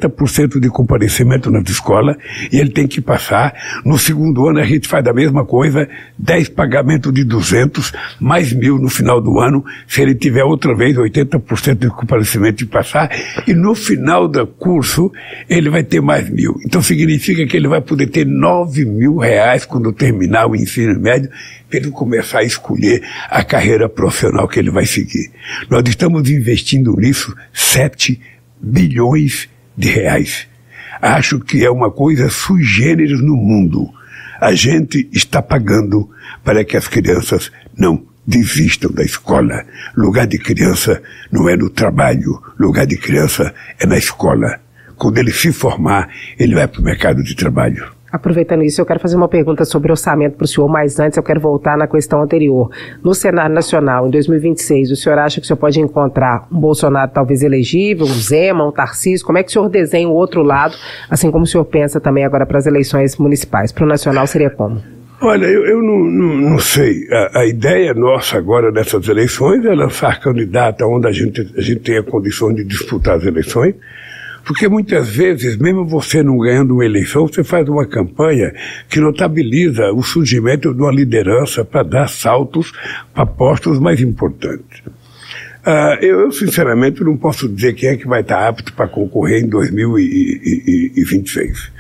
de 0.60 0.68
comparecimento 0.68 1.50
na 1.50 1.60
escola 1.60 2.16
e 2.52 2.58
ele 2.58 2.70
tem 2.70 2.86
que 2.86 3.00
passar. 3.00 3.54
No 3.84 3.98
segundo 3.98 4.48
ano 4.48 4.60
a 4.60 4.64
gente 4.64 4.88
faz 4.88 5.06
a 5.06 5.12
mesma 5.12 5.44
coisa, 5.44 5.88
10 6.18 6.50
pagamentos 6.50 7.12
de 7.12 7.24
200, 7.24 7.92
mais 8.20 8.52
mil 8.52 8.78
no 8.78 8.88
final 8.88 9.20
do 9.20 9.38
ano, 9.40 9.64
se 9.86 10.02
ele 10.02 10.14
tiver 10.14 10.44
outra 10.44 10.74
vez 10.74 10.96
80% 10.96 11.78
de 11.78 11.88
comparecimento 11.88 12.58
de 12.58 12.66
passar. 12.66 13.10
E 13.46 13.54
no 13.54 13.74
final 13.74 14.28
do 14.28 14.46
curso 14.46 15.10
ele 15.48 15.70
vai 15.70 15.82
ter 15.82 16.00
mais 16.00 16.28
mil. 16.28 16.54
Então 16.64 16.82
significa 16.82 17.46
que 17.46 17.56
ele 17.56 17.68
vai 17.68 17.80
poder 17.80 18.06
ter 18.08 18.26
9 18.26 18.84
mil 18.84 19.16
reais 19.16 19.64
quando 19.64 19.92
terminar 19.92 20.46
o 20.46 20.56
ensino 20.56 20.98
médio 21.00 21.30
para 21.68 21.78
ele 21.78 21.90
começar 21.90 22.40
a 22.40 22.44
escolher 22.44 23.02
a 23.30 23.44
carreira 23.44 23.88
profissional 23.88 24.48
que 24.48 24.58
ele 24.58 24.70
vai 24.70 24.86
seguir. 24.86 25.30
Nós 25.70 25.82
estamos 25.86 26.28
investindo 26.30 26.94
nisso 26.96 27.34
7 27.52 28.20
bilhões 28.60 29.48
de 29.78 29.88
reais. 29.88 30.48
Acho 31.00 31.38
que 31.38 31.64
é 31.64 31.70
uma 31.70 31.90
coisa 31.90 32.28
sui 32.28 32.64
generis 32.64 33.20
no 33.20 33.36
mundo. 33.36 33.88
A 34.40 34.52
gente 34.52 35.08
está 35.12 35.40
pagando 35.40 36.10
para 36.42 36.64
que 36.64 36.76
as 36.76 36.88
crianças 36.88 37.52
não 37.76 38.04
desistam 38.26 38.90
da 38.90 39.04
escola. 39.04 39.64
Lugar 39.96 40.26
de 40.26 40.38
criança 40.38 41.00
não 41.30 41.48
é 41.48 41.56
no 41.56 41.70
trabalho, 41.70 42.42
lugar 42.58 42.86
de 42.86 42.96
criança 42.96 43.54
é 43.78 43.86
na 43.86 43.96
escola. 43.96 44.60
Quando 44.96 45.18
ele 45.18 45.30
se 45.30 45.52
formar, 45.52 46.08
ele 46.38 46.56
vai 46.56 46.66
para 46.66 46.80
o 46.80 46.84
mercado 46.84 47.22
de 47.22 47.36
trabalho. 47.36 47.97
Aproveitando 48.10 48.62
isso, 48.62 48.80
eu 48.80 48.86
quero 48.86 48.98
fazer 48.98 49.16
uma 49.16 49.28
pergunta 49.28 49.64
sobre 49.66 49.90
orçamento 49.90 50.36
para 50.36 50.44
o 50.44 50.48
senhor, 50.48 50.66
mas 50.68 50.98
antes 50.98 51.16
eu 51.16 51.22
quero 51.22 51.40
voltar 51.40 51.76
na 51.76 51.86
questão 51.86 52.22
anterior. 52.22 52.70
No 53.04 53.14
cenário 53.14 53.54
nacional, 53.54 54.06
em 54.06 54.10
2026, 54.10 54.90
o 54.90 54.96
senhor 54.96 55.18
acha 55.18 55.40
que 55.40 55.44
o 55.44 55.46
senhor 55.46 55.58
pode 55.58 55.78
encontrar 55.78 56.46
um 56.50 56.58
Bolsonaro 56.58 57.10
talvez 57.12 57.42
elegível, 57.42 58.06
um 58.06 58.14
Zema, 58.14 58.66
um 58.66 58.72
Tarcísio? 58.72 59.26
Como 59.26 59.36
é 59.36 59.42
que 59.42 59.50
o 59.50 59.52
senhor 59.52 59.68
desenha 59.68 60.08
o 60.08 60.14
outro 60.14 60.42
lado, 60.42 60.74
assim 61.10 61.30
como 61.30 61.44
o 61.44 61.46
senhor 61.46 61.64
pensa 61.66 62.00
também 62.00 62.24
agora 62.24 62.46
para 62.46 62.58
as 62.58 62.66
eleições 62.66 63.16
municipais? 63.18 63.72
Para 63.72 63.84
o 63.84 63.88
nacional 63.88 64.26
seria 64.26 64.48
como? 64.48 64.80
Olha, 65.20 65.46
eu, 65.46 65.66
eu 65.66 65.82
não, 65.82 65.98
não, 65.98 66.50
não, 66.50 66.58
sei. 66.60 67.08
A, 67.10 67.40
a, 67.40 67.46
ideia 67.46 67.92
nossa 67.92 68.38
agora 68.38 68.70
nessas 68.70 69.08
eleições 69.08 69.64
é 69.64 69.74
lançar 69.74 70.20
candidata 70.20 70.86
onde 70.86 71.08
a 71.08 71.12
gente, 71.12 71.40
a 71.56 71.60
gente 71.60 71.80
tenha 71.80 72.02
condições 72.04 72.54
de 72.54 72.64
disputar 72.64 73.16
as 73.16 73.24
eleições, 73.24 73.74
porque 74.48 74.66
muitas 74.66 75.08
vezes, 75.10 75.56
mesmo 75.58 75.84
você 75.84 76.22
não 76.22 76.38
ganhando 76.38 76.72
uma 76.72 76.86
eleição, 76.86 77.28
você 77.28 77.44
faz 77.44 77.68
uma 77.68 77.84
campanha 77.84 78.54
que 78.88 78.98
notabiliza 78.98 79.92
o 79.92 80.02
surgimento 80.02 80.72
de 80.72 80.80
uma 80.80 80.90
liderança 80.90 81.66
para 81.66 81.82
dar 81.82 82.08
saltos 82.08 82.72
para 83.12 83.26
postos 83.26 83.78
mais 83.78 84.00
importantes. 84.00 84.80
Uh, 85.66 86.02
eu, 86.02 86.32
sinceramente, 86.32 87.04
não 87.04 87.14
posso 87.14 87.46
dizer 87.46 87.74
quem 87.74 87.90
é 87.90 87.96
que 87.98 88.08
vai 88.08 88.22
estar 88.22 88.48
apto 88.48 88.72
para 88.72 88.88
concorrer 88.88 89.44
em 89.44 89.48
2026. 89.48 91.70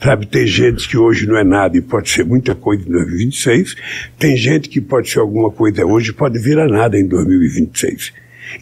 Sabe, 0.00 0.24
tem 0.26 0.46
gente 0.46 0.88
que 0.88 0.96
hoje 0.96 1.26
não 1.26 1.36
é 1.36 1.42
nada 1.42 1.76
e 1.76 1.80
pode 1.80 2.08
ser 2.08 2.24
muita 2.24 2.54
coisa 2.54 2.88
em 2.88 2.92
2026, 2.92 3.74
tem 4.16 4.36
gente 4.36 4.68
que 4.68 4.80
pode 4.80 5.10
ser 5.10 5.18
alguma 5.18 5.50
coisa 5.50 5.84
hoje 5.84 6.10
e 6.10 6.14
pode 6.14 6.38
virar 6.38 6.68
nada 6.68 6.96
em 6.96 7.04
2026. 7.04 8.12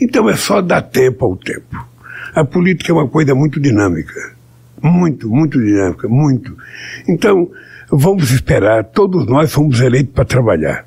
Então 0.00 0.30
é 0.30 0.36
só 0.36 0.62
dar 0.62 0.80
tempo 0.80 1.26
ao 1.26 1.36
tempo. 1.36 1.89
A 2.34 2.44
política 2.44 2.92
é 2.92 2.94
uma 2.94 3.08
coisa 3.08 3.34
muito 3.34 3.60
dinâmica. 3.60 4.34
Muito, 4.82 5.28
muito 5.28 5.58
dinâmica, 5.58 6.08
muito. 6.08 6.56
Então, 7.08 7.50
vamos 7.90 8.30
esperar, 8.30 8.84
todos 8.84 9.26
nós 9.26 9.52
fomos 9.52 9.80
eleitos 9.80 10.14
para 10.14 10.24
trabalhar. 10.24 10.86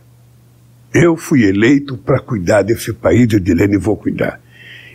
Eu 0.93 1.17
fui 1.17 1.43
eleito 1.43 1.97
para 1.97 2.19
cuidar 2.19 2.61
desse 2.61 2.93
país, 2.93 3.31
eu 3.33 3.39
Dilene 3.39 3.77
vou 3.77 3.97
cuidar. 3.97 4.39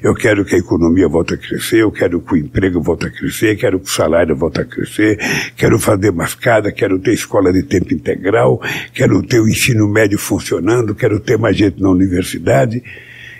Eu 0.01 0.15
quero 0.15 0.45
que 0.45 0.55
a 0.55 0.59
economia 0.59 1.09
volte 1.09 1.35
a 1.35 1.37
crescer, 1.37 1.79
eu 1.79 1.91
quero 1.91 2.21
que 2.21 2.35
o 2.35 2.37
emprego 2.37 2.81
volte 2.81 3.07
a 3.07 3.11
crescer, 3.11 3.57
quero 3.57 3.81
que 3.81 3.87
o 3.87 3.91
salário 3.91 4.37
volte 4.37 4.61
a 4.61 4.65
crescer, 4.65 5.19
quero 5.57 5.77
fazer 5.79 6.13
mascada, 6.13 6.71
quero 6.71 7.01
ter 7.01 7.15
escola 7.15 7.53
de 7.53 7.65
tempo 7.65 7.93
integral, 7.93 8.63
quero 8.95 9.21
ter 9.25 9.41
o 9.41 9.49
ensino 9.49 9.89
médio 9.89 10.17
funcionando, 10.17 10.95
quero 10.95 11.19
ter 11.19 11.37
mais 11.37 11.57
gente 11.57 11.83
na 11.83 11.91
universidade. 11.91 12.81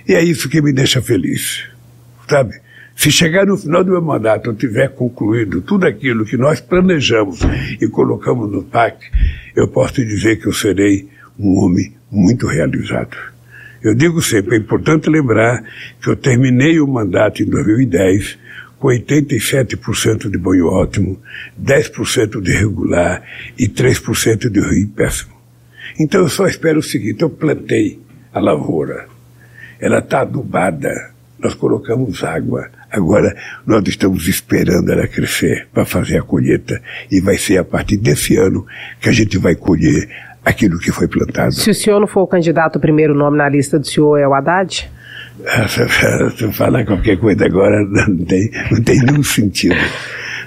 E 0.07 0.15
é 0.15 0.23
isso 0.23 0.49
que 0.49 0.61
me 0.61 0.73
deixa 0.73 1.01
feliz. 1.01 1.65
Sabe? 2.29 2.61
Se 2.99 3.13
chegar 3.13 3.47
no 3.47 3.57
final 3.57 3.85
do 3.85 3.93
meu 3.93 4.03
mandato 4.03 4.51
eu 4.51 4.57
tiver 4.57 4.89
concluído 4.89 5.61
tudo 5.61 5.87
aquilo 5.87 6.25
que 6.25 6.37
nós 6.37 6.61
planejamos 6.61 7.39
e 7.81 7.87
colocamos 7.87 8.51
no 8.51 8.65
PAC, 8.65 8.99
eu 9.55 9.69
posso 9.69 10.05
dizer 10.05 10.41
que 10.41 10.49
eu 10.49 10.53
serei 10.53 11.09
um 11.39 11.61
homem 11.61 11.95
muito 12.11 12.49
realizado. 12.49 13.17
Eu 13.81 13.95
digo 13.95 14.21
sempre, 14.21 14.57
é 14.57 14.59
importante 14.59 15.09
lembrar 15.09 15.63
que 16.03 16.11
eu 16.11 16.17
terminei 16.17 16.81
o 16.81 16.89
mandato 16.89 17.41
em 17.41 17.47
2010 17.47 18.37
com 18.81 18.89
87% 18.89 20.29
de 20.29 20.37
banho 20.37 20.67
ótimo, 20.67 21.23
10% 21.57 22.41
de 22.41 22.51
regular 22.51 23.23
e 23.57 23.69
3% 23.69 24.51
de 24.51 24.59
ruim 24.59 24.89
péssimo. 24.89 25.35
Então 26.01 26.23
eu 26.23 26.29
só 26.29 26.49
espero 26.49 26.81
o 26.81 26.83
seguinte, 26.83 27.23
eu 27.23 27.31
plantei 27.31 28.01
a 28.35 28.41
lavoura, 28.41 29.07
ela 29.79 30.01
está 30.01 30.23
adubada, 30.23 31.17
nós 31.39 31.55
colocamos 31.55 32.23
água, 32.25 32.69
agora 32.91 33.35
nós 33.67 33.87
estamos 33.87 34.27
esperando 34.27 34.91
ela 34.91 35.07
crescer 35.07 35.69
para 35.73 35.85
fazer 35.85 36.19
a 36.19 36.23
colheita 36.23 36.81
e 37.11 37.21
vai 37.21 37.37
ser 37.37 37.59
a 37.59 37.65
partir 37.65 37.97
desse 37.97 38.37
ano 38.37 38.67
que 39.01 39.09
a 39.09 39.13
gente 39.13 39.39
vai 39.39 39.55
colher 39.55 40.09
aquilo 40.45 40.79
que 40.79 40.91
foi 40.91 41.07
plantado. 41.07 41.53
Se 41.53 41.71
o 41.71 41.75
senhor 41.75 42.01
não 42.01 42.07
for 42.07 42.23
o 42.23 42.27
candidato, 42.27 42.77
o 42.77 42.81
primeiro 42.81 43.15
nome 43.15 43.37
na 43.37 43.49
lista 43.49 43.79
do 43.79 43.87
senhor 43.87 44.19
é 44.19 44.27
o 44.27 44.35
Haddad? 44.35 44.91
Se 46.37 46.53
falar 46.53 46.85
qualquer 46.85 47.17
coisa 47.19 47.45
agora 47.47 47.81
não 48.09 48.25
tem, 48.25 48.51
não 48.71 48.83
tem 48.83 48.99
nenhum 49.01 49.23
sentido. 49.23 49.77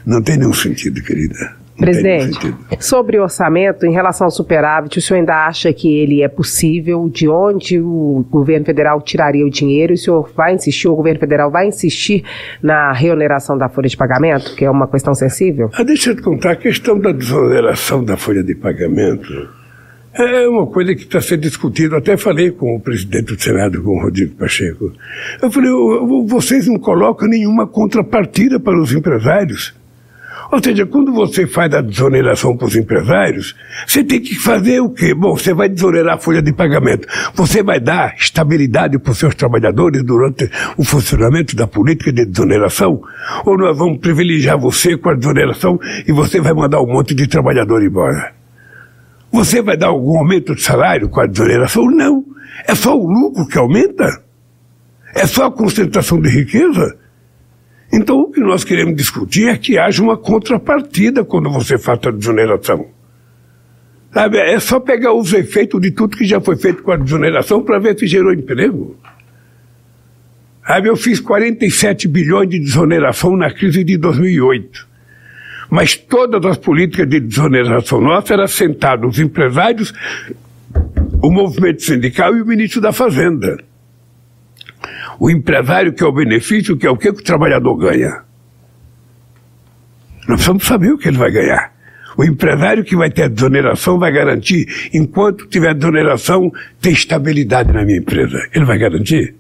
Não 0.06 0.22
tem 0.22 0.38
nenhum 0.38 0.54
sentido, 0.54 1.02
querida. 1.02 1.61
Presidente, 1.82 2.56
sobre 2.80 3.18
o 3.18 3.24
orçamento, 3.24 3.86
em 3.86 3.92
relação 3.92 4.26
ao 4.26 4.32
superávit, 4.32 4.98
o 4.98 5.02
senhor 5.02 5.20
ainda 5.20 5.46
acha 5.46 5.74
que 5.74 5.98
ele 5.98 6.22
é 6.22 6.28
possível? 6.28 7.10
De 7.10 7.28
onde 7.28 7.80
o 7.80 8.26
governo 8.30 8.66
federal 8.66 9.02
tiraria 9.02 9.46
o 9.46 9.50
dinheiro? 9.50 9.94
O 9.94 9.98
senhor 9.98 10.32
vai 10.36 10.54
insistir, 10.54 10.88
o 10.88 10.96
governo 10.96 11.20
federal 11.20 11.52
vai 11.52 11.68
insistir 11.68 12.24
na 12.62 12.94
reoneração 12.94 13.58
da 13.58 13.68
folha 13.68 13.90
de 13.90 13.98
pagamento, 13.98 14.56
que 14.56 14.64
é 14.64 14.70
uma 14.70 14.88
questão 14.88 15.14
sensível? 15.14 15.70
Ah, 15.74 15.84
deixa 15.84 16.12
eu 16.12 16.16
te 16.16 16.22
contar, 16.22 16.52
a 16.52 16.56
questão 16.56 17.00
da 17.00 17.12
desoneração 17.12 18.04
da 18.04 18.16
folha 18.16 18.44
de 18.44 18.56
pagamento 18.56 19.50
é 20.14 20.48
uma 20.48 20.68
coisa 20.68 20.94
que 20.94 21.04
está 21.04 21.22
sendo 21.22 21.42
discutida. 21.42 21.98
Até 21.98 22.18
falei 22.18 22.52
com 22.52 22.76
o 22.76 22.80
presidente 22.80 23.34
do 23.34 23.42
Senado, 23.42 23.82
com 23.82 23.92
o 23.92 24.02
Rodrigo 24.02 24.36
Pacheco. 24.36 24.92
Eu 25.42 25.50
falei, 25.50 25.72
vocês 26.28 26.68
não 26.68 26.78
colocam 26.78 27.28
nenhuma 27.28 27.66
contrapartida 27.66 28.60
para 28.60 28.80
os 28.80 28.92
empresários. 28.94 29.74
Ou 30.52 30.62
seja, 30.62 30.86
quando 30.86 31.14
você 31.14 31.48
faz 31.48 31.74
a 31.74 31.80
desoneração 31.80 32.58
para 32.58 32.68
os 32.68 32.76
empresários, 32.76 33.56
você 33.88 34.04
tem 34.04 34.20
que 34.20 34.36
fazer 34.36 34.82
o 34.82 34.90
quê? 34.90 35.14
Bom, 35.14 35.38
você 35.38 35.54
vai 35.54 35.70
desonerar 35.70 36.16
a 36.16 36.18
folha 36.18 36.42
de 36.42 36.52
pagamento. 36.52 37.08
Você 37.34 37.64
vai 37.64 37.80
dar 37.80 38.16
estabilidade 38.18 39.00
para 39.00 39.14
os 39.14 39.18
seus 39.18 39.34
trabalhadores 39.34 40.04
durante 40.04 40.52
o 40.76 40.84
funcionamento 40.84 41.56
da 41.56 41.68
política 41.68 42.12
de 42.12 42.26
desoneração? 42.26 43.02
Ou 43.46 43.58
nós 43.58 43.78
vamos 43.78 44.00
privilegiar 44.00 44.60
você 44.60 44.98
com 44.98 45.10
a 45.10 45.16
desoneração 45.16 45.80
e 46.06 46.12
você 46.12 46.42
vai 46.42 46.52
mandar 46.54 46.82
um 46.82 46.88
monte 46.88 47.16
de 47.16 47.28
trabalhador 47.28 47.82
embora? 47.82 48.34
Você 49.32 49.62
vai 49.62 49.78
dar 49.78 49.88
algum 49.88 50.18
aumento 50.18 50.54
de 50.54 50.62
salário 50.62 51.08
com 51.08 51.22
a 51.22 51.28
desoneração? 51.28 51.86
Não. 51.86 52.26
É 52.68 52.76
só 52.76 52.94
o 52.94 53.08
lucro 53.08 53.48
que 53.48 53.58
aumenta? 53.58 54.22
É 55.16 55.26
só 55.26 55.46
a 55.46 55.52
concentração 55.52 56.20
de 56.20 56.30
riqueza? 56.30 56.98
Então, 57.94 58.22
o 58.22 58.32
que 58.32 58.40
nós 58.40 58.64
queremos 58.64 58.96
discutir 58.96 59.50
é 59.50 59.58
que 59.58 59.78
haja 59.78 60.02
uma 60.02 60.18
contrapartida 60.18 61.26
quando 61.26 61.50
você 61.50 61.78
faz 61.78 62.00
a 62.06 62.12
desoneração. 62.12 62.88
Sabe, 64.14 64.38
é 64.38 64.60
só 64.60 64.80
pegar 64.80 65.14
os 65.14 65.34
efeitos 65.34 65.80
de 65.80 65.92
tudo 65.92 66.18
que 66.18 66.26
já 66.26 66.40
foi 66.40 66.58
feito 66.58 66.84
com 66.84 66.92
a 66.92 66.98
desoneração 66.98 67.64
para 67.64 67.80
ver 67.80 67.98
se 67.98 68.08
gerou 68.08 68.34
emprego. 68.34 68.98
Sabe, 70.66 70.90
eu 70.90 70.96
fiz 70.96 71.20
47 71.20 72.08
bilhões 72.08 72.50
de 72.50 72.60
desoneração 72.60 73.36
na 73.36 73.52
crise 73.52 73.84
de 73.84 73.98
2008. 73.98 74.88
Mas 75.70 75.96
todas 75.96 76.46
as 76.46 76.58
políticas 76.58 77.10
de 77.10 77.20
desoneração 77.20 78.02
nossa 78.02 78.34
eram 78.34 78.48
sentados 78.48 79.16
os 79.16 79.20
empresários, 79.20 79.94
o 81.22 81.32
movimento 81.32 81.82
sindical 81.82 82.36
e 82.36 82.42
o 82.42 82.46
ministro 82.46 82.82
da 82.82 82.92
Fazenda. 82.92 83.58
O 85.22 85.30
empresário 85.30 85.94
que 85.94 86.04
é 86.04 86.08
o 86.08 86.12
benefício, 86.12 86.76
que 86.76 86.88
é 86.88 86.90
o 86.90 86.98
que 86.98 87.08
o 87.08 87.14
trabalhador 87.14 87.76
ganha. 87.78 88.24
Nós 90.28 90.38
precisamos 90.38 90.66
saber 90.66 90.92
o 90.92 90.98
que 90.98 91.10
ele 91.10 91.20
vai 91.20 91.30
ganhar. 91.30 91.72
O 92.18 92.24
empresário 92.24 92.84
que 92.84 92.96
vai 92.96 93.12
ter 93.12 93.26
a 93.26 93.28
desoneração 93.28 94.00
vai 94.00 94.12
garantir, 94.12 94.90
enquanto 94.92 95.46
tiver 95.46 95.76
desoneração, 95.76 96.52
tem 96.82 96.94
estabilidade 96.94 97.72
na 97.72 97.86
minha 97.86 98.00
empresa. 98.00 98.36
Ele 98.52 98.66
vai 98.66 98.80
garantir? 98.80 99.36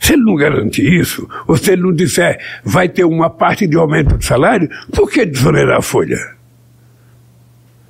Se 0.00 0.14
ele 0.14 0.22
não 0.22 0.34
garantir 0.34 0.90
isso, 0.90 1.28
ou 1.46 1.58
se 1.58 1.72
ele 1.72 1.82
não 1.82 1.92
disser 1.92 2.40
vai 2.64 2.88
ter 2.88 3.04
uma 3.04 3.28
parte 3.28 3.66
de 3.66 3.76
aumento 3.76 4.16
de 4.16 4.24
salário, 4.24 4.66
por 4.94 5.10
que 5.10 5.26
desonerar 5.26 5.76
a 5.76 5.82
folha? 5.82 6.16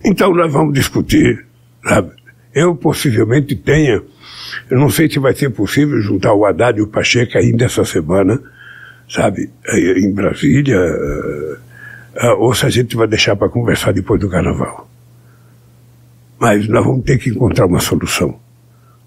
Então 0.04 0.34
nós 0.34 0.52
vamos 0.52 0.74
discutir, 0.74 1.46
sabe? 1.84 2.10
Eu 2.52 2.74
possivelmente 2.74 3.54
tenha, 3.54 4.02
eu 4.70 4.78
não 4.78 4.88
sei 4.88 5.10
se 5.10 5.18
vai 5.18 5.34
ser 5.34 5.50
possível 5.50 6.00
juntar 6.00 6.32
o 6.34 6.44
Haddad 6.44 6.78
e 6.78 6.82
o 6.82 6.86
Pacheco 6.86 7.38
ainda 7.38 7.64
essa 7.64 7.84
semana, 7.84 8.40
sabe, 9.08 9.50
em 9.96 10.12
Brasília, 10.12 10.76
eh, 10.76 11.56
eh, 12.16 12.32
ou 12.32 12.54
se 12.54 12.66
a 12.66 12.70
gente 12.70 12.96
vai 12.96 13.06
deixar 13.06 13.36
para 13.36 13.48
conversar 13.48 13.92
depois 13.92 14.20
do 14.20 14.28
carnaval. 14.28 14.88
Mas 16.38 16.66
nós 16.68 16.84
vamos 16.84 17.04
ter 17.04 17.18
que 17.18 17.30
encontrar 17.30 17.66
uma 17.66 17.80
solução. 17.80 18.38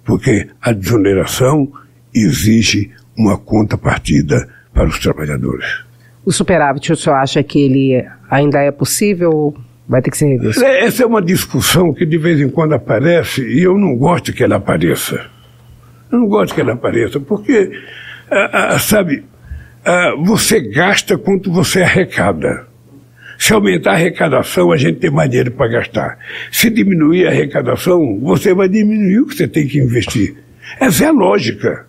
Porque 0.04 0.48
a 0.62 0.72
desoneração 0.72 1.72
exige 2.14 2.91
uma 3.18 3.38
contrapartida 3.38 4.48
para 4.74 4.88
os 4.88 5.00
trabalhadores. 5.00 5.84
O 6.24 6.32
superávit, 6.32 6.91
o 6.91 6.96
senhor 6.96 7.16
acha 7.16 7.41
que 7.43 7.60
ele 7.60 8.06
ainda 8.30 8.60
é 8.60 8.72
possível 8.72 9.32
ou 9.32 9.58
vai 9.88 10.02
ter 10.02 10.12
que 10.12 10.18
ser 10.18 10.28
revisto? 10.28 10.64
Essa 10.64 11.04
é 11.04 11.06
uma 11.06 11.22
discussão 11.22 11.93
que 11.93 12.06
de 12.06 12.18
vez 12.18 12.41
em 12.41 12.50
quando 12.50 12.74
aparece 12.74 13.41
e 13.41 13.64
eu 13.64 13.78
não 13.78 13.96
gosto 13.96 14.34
que 14.34 14.43
ela 14.43 14.56
apareça. 14.56 15.34
Eu 16.12 16.20
não 16.20 16.28
gosto 16.28 16.53
que 16.53 16.62
ela 16.62 16.74
apareça, 16.74 17.20
porque, 17.20 17.72
ah, 18.30 18.76
ah, 18.76 18.80
sabe, 18.80 19.24
ah, 19.84 20.14
você 20.24 20.60
gasta 20.62 21.18
quanto 21.18 21.51
você 21.51 21.82
arrecada. 21.82 22.68
Se 23.38 23.53
aumentar 23.53 23.91
a 23.91 23.93
arrecadação, 23.95 24.72
a 24.72 24.78
gente 24.78 24.99
tem 24.99 25.12
mais 25.12 25.30
dinheiro 25.30 25.51
para 25.51 25.68
gastar. 25.68 26.18
Se 26.51 26.70
diminuir 26.70 27.28
a 27.28 27.32
arrecadação, 27.32 28.20
você 28.22 28.53
vai 28.53 28.70
diminuir 28.70 29.20
o 29.20 29.28
que 29.28 29.36
você 29.36 29.47
tem 29.47 29.68
que 29.68 29.78
investir. 29.78 30.36
Essa 30.80 31.06
é 31.06 31.08
a 31.08 31.12
lógica. 31.12 31.86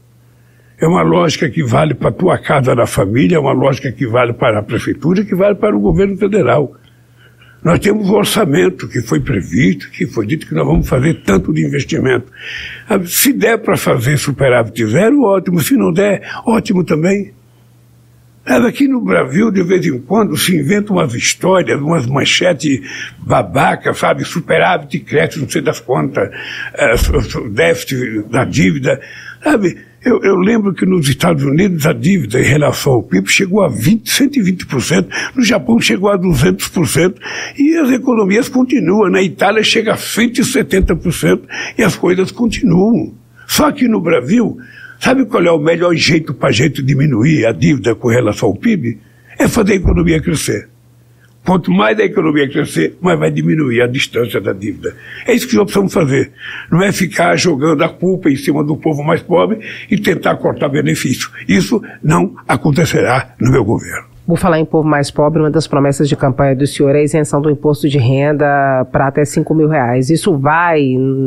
É 0.79 0.87
uma 0.87 1.03
lógica 1.03 1.49
que 1.49 1.62
vale 1.62 1.95
para 1.95 2.09
a 2.09 2.12
tua 2.12 2.37
casa 2.39 2.75
da 2.75 2.87
família, 2.87 3.37
é 3.37 3.39
uma 3.39 3.53
lógica 3.53 3.91
que 3.91 4.07
vale 4.07 4.33
para 4.33 4.59
a 4.59 4.62
prefeitura, 4.62 5.25
que 5.25 5.35
vale 5.35 5.55
para 5.55 5.75
o 5.75 5.81
governo 5.81 6.17
federal. 6.19 6.75
Nós 7.63 7.81
temos 7.81 8.09
um 8.09 8.15
orçamento 8.15 8.89
que 8.89 9.01
foi 9.01 9.21
previsto, 9.21 9.91
que 9.91 10.07
foi 10.07 10.27
dito 10.27 10.47
que 10.47 10.55
nós 10.55 10.67
vamos 10.67 10.89
fazer 10.89 11.23
tanto 11.25 11.53
de 11.53 11.67
investimento. 11.67 12.31
Ah, 12.89 13.01
se 13.05 13.33
der 13.33 13.59
para 13.59 13.77
fazer 13.77 14.17
superávit 14.19 14.87
zero, 14.87 15.23
ótimo. 15.23 15.61
Se 15.61 15.77
não 15.77 15.93
der, 15.93 16.23
ótimo 16.45 16.85
também. 16.85 17.33
Aqui 18.47 18.87
no 18.87 19.01
Brasil, 19.01 19.51
de 19.51 19.61
vez 19.65 19.85
em 19.85 19.99
quando, 19.99 20.37
se 20.37 20.57
inventam 20.57 20.95
umas 20.95 21.13
histórias, 21.15 21.81
umas 21.81 22.07
manchetes 22.07 22.81
babacas, 23.19 23.99
sabe? 23.99 24.25
Superávit 24.25 25.01
cresce, 25.01 25.41
não 25.41 25.49
sei 25.49 25.61
das 25.61 25.81
quantas, 25.81 26.31
é, 26.75 26.95
déficit 27.51 28.23
da 28.31 28.45
dívida, 28.45 29.01
sabe? 29.43 29.77
Eu, 30.07 30.23
eu, 30.23 30.37
lembro 30.37 30.73
que 30.73 30.87
nos 30.87 31.09
Estados 31.09 31.43
Unidos 31.43 31.85
a 31.85 31.93
dívida 31.93 32.39
em 32.39 32.45
relação 32.45 32.93
ao 32.93 33.03
PIB 33.03 33.29
chegou 33.29 33.65
a 33.65 33.69
20, 33.69 34.09
120%, 34.09 35.09
no 35.35 35.43
Japão 35.43 35.81
chegou 35.81 36.09
a 36.09 36.17
200%, 36.17 37.17
e 37.59 37.77
as 37.77 37.91
economias 37.91 38.49
continuam. 38.49 39.11
Na 39.11 39.21
Itália 39.21 39.65
chega 39.65 39.95
a 39.95 39.97
170% 39.97 41.41
e 41.77 41.83
as 41.83 41.97
coisas 41.97 42.31
continuam. 42.31 43.15
Só 43.49 43.73
que 43.73 43.89
no 43.89 44.01
Brasil, 44.01 44.57
sabe 45.01 45.27
qual 45.27 45.43
é 45.43 45.51
o 45.51 45.59
melhor 45.59 45.93
jeito 45.97 46.33
para 46.33 46.51
a 46.51 46.53
gente 46.53 46.85
diminuir 46.85 47.45
a 47.45 47.51
dívida 47.51 47.93
com 47.97 48.07
relação 48.07 48.51
ao 48.51 48.55
PIB? 48.55 49.01
É 49.37 49.49
fazer 49.49 49.73
a 49.73 49.77
economia 49.77 50.23
crescer. 50.23 50.69
Quanto 51.47 51.70
mais 51.70 51.97
a 52.01 52.03
economia 52.03 52.51
crescer, 52.51 52.99
mais 53.01 53.16
vai 53.16 53.30
diminuir 53.30 53.80
a 53.80 53.86
distância 53.86 54.40
da 54.40 54.53
dívida. 54.53 54.97
É 55.24 55.32
isso 55.32 55.47
que 55.47 55.55
nós 55.55 55.66
precisamos 55.66 55.92
fazer. 55.92 56.32
Não 56.72 56.82
é 56.82 56.90
ficar 56.90 57.36
jogando 57.36 57.84
a 57.84 57.88
culpa 57.88 58.28
em 58.28 58.34
cima 58.34 58.64
do 58.64 58.76
povo 58.76 59.05
mais 59.05 59.22
pobre 59.22 59.61
e 59.88 59.97
tentar 59.97 60.34
cortar 60.38 60.68
benefício. 60.68 61.30
Isso 61.49 61.80
não 62.03 62.34
acontecerá 62.49 63.32
no 63.40 63.53
meu 63.53 63.64
governo. 63.64 64.09
Vou 64.26 64.36
falar 64.36 64.59
em 64.59 64.64
povo 64.64 64.88
mais 64.88 65.09
pobre, 65.09 65.40
uma 65.40 65.51
das 65.51 65.68
promessas 65.68 66.09
de 66.09 66.16
campanha 66.16 66.57
do 66.57 66.66
senhor 66.66 66.97
é 66.97 66.99
a 66.99 67.05
isenção 67.05 67.40
do 67.40 67.49
imposto 67.49 67.88
de 67.88 67.97
renda 67.97 68.84
para 68.90 69.07
até 69.07 69.24
5 69.24 69.55
mil 69.55 69.68
reais. 69.68 70.11
Isso 70.11 70.36
vai 70.36 70.82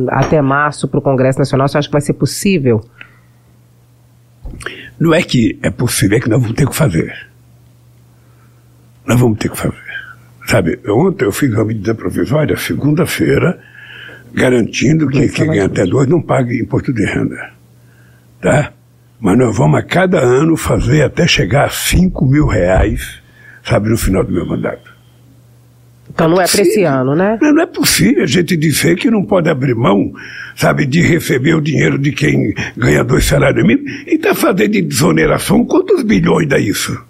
até 0.09 0.41
março 0.41 0.85
para 0.85 0.99
o 0.99 1.01
Congresso 1.01 1.39
Nacional? 1.39 1.69
Você 1.69 1.77
acha 1.77 1.87
que 1.87 1.93
vai 1.93 2.01
ser 2.01 2.13
possível? 2.13 2.81
Não 4.99 5.13
é 5.13 5.21
que 5.23 5.57
é 5.63 5.69
possível, 5.69 6.17
é 6.17 6.19
que 6.19 6.27
nós 6.27 6.41
vamos 6.41 6.57
ter 6.57 6.67
que 6.67 6.75
fazer. 6.75 7.15
Nós 9.07 9.17
vamos 9.17 9.39
ter 9.39 9.49
que 9.49 9.57
fazer. 9.57 9.88
Sabe, 10.49 10.79
ontem 10.87 11.25
eu 11.25 11.31
fiz 11.31 11.53
uma 11.53 11.63
medida 11.63 11.93
provisória, 11.93 12.57
segunda-feira, 12.57 13.59
garantindo 14.33 15.07
que 15.07 15.27
quem 15.27 15.45
ganha 15.45 15.65
até 15.65 15.85
dois 15.85 16.07
não 16.07 16.19
pague 16.19 16.59
imposto 16.59 16.91
de 16.91 17.05
renda. 17.05 17.51
Tá? 18.41 18.73
Mas 19.19 19.37
nós 19.37 19.55
vamos 19.55 19.77
a 19.77 19.83
cada 19.83 20.19
ano 20.19 20.57
fazer 20.57 21.03
até 21.03 21.27
chegar 21.27 21.65
a 21.65 21.69
5 21.69 22.25
mil 22.25 22.47
reais, 22.47 23.21
sabe, 23.63 23.89
no 23.89 23.97
final 23.97 24.23
do 24.23 24.31
meu 24.31 24.43
mandato. 24.43 24.91
Então 26.09 26.27
não 26.27 26.41
é 26.41 26.47
para 26.47 26.61
esse 26.63 26.81
ano, 26.81 27.15
né? 27.15 27.37
Não, 27.39 27.53
não, 27.53 27.61
é 27.61 27.67
possível 27.67 28.23
a 28.23 28.25
gente 28.25 28.57
dizer 28.57 28.95
que 28.95 29.11
não 29.11 29.23
pode 29.23 29.47
abrir 29.51 29.75
mão, 29.75 30.11
sabe, 30.55 30.87
de 30.87 30.99
receber 30.99 31.53
o 31.53 31.61
dinheiro 31.61 31.99
de 31.99 32.11
quem 32.11 32.55
ganha 32.75 33.03
dois 33.03 33.25
salários 33.25 33.63
mínimos 33.63 33.91
e 34.07 34.15
está 34.15 34.33
fazendo 34.33 34.71
de 34.71 34.81
desoneração. 34.81 35.63
Quantos 35.63 36.01
bilhões 36.01 36.49
dá 36.49 36.57
isso? 36.57 37.08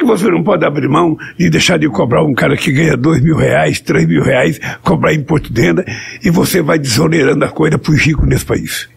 Que, 0.00 0.06
você 0.06 0.30
não 0.30 0.42
pode 0.42 0.64
abrir 0.64 0.88
mão 0.88 1.14
de 1.38 1.50
deixar 1.50 1.78
de 1.78 1.86
cobrar 1.86 2.24
um 2.24 2.32
cara 2.32 2.56
que 2.56 2.72
ganha 2.72 2.96
dois 2.96 3.20
mil 3.22 3.36
reais, 3.36 3.80
três 3.80 4.06
mil 4.08 4.22
reais, 4.22 4.58
cobrar 4.82 5.12
imposto 5.12 5.52
de 5.52 5.60
renda, 5.60 5.84
e 6.24 6.30
você 6.30 6.62
vai 6.62 6.78
desonerando 6.78 7.44
a 7.44 7.50
coisa 7.50 7.78
para 7.78 7.92
os 7.92 8.00
ricos 8.00 8.26
nesse 8.26 8.46
país? 8.46 8.88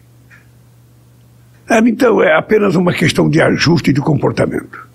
Então, 1.70 2.22
é 2.22 2.34
apenas 2.34 2.74
uma 2.74 2.94
questão 2.94 3.28
de 3.28 3.38
ajuste 3.38 3.92
de 3.92 4.00
comportamento. 4.00 4.88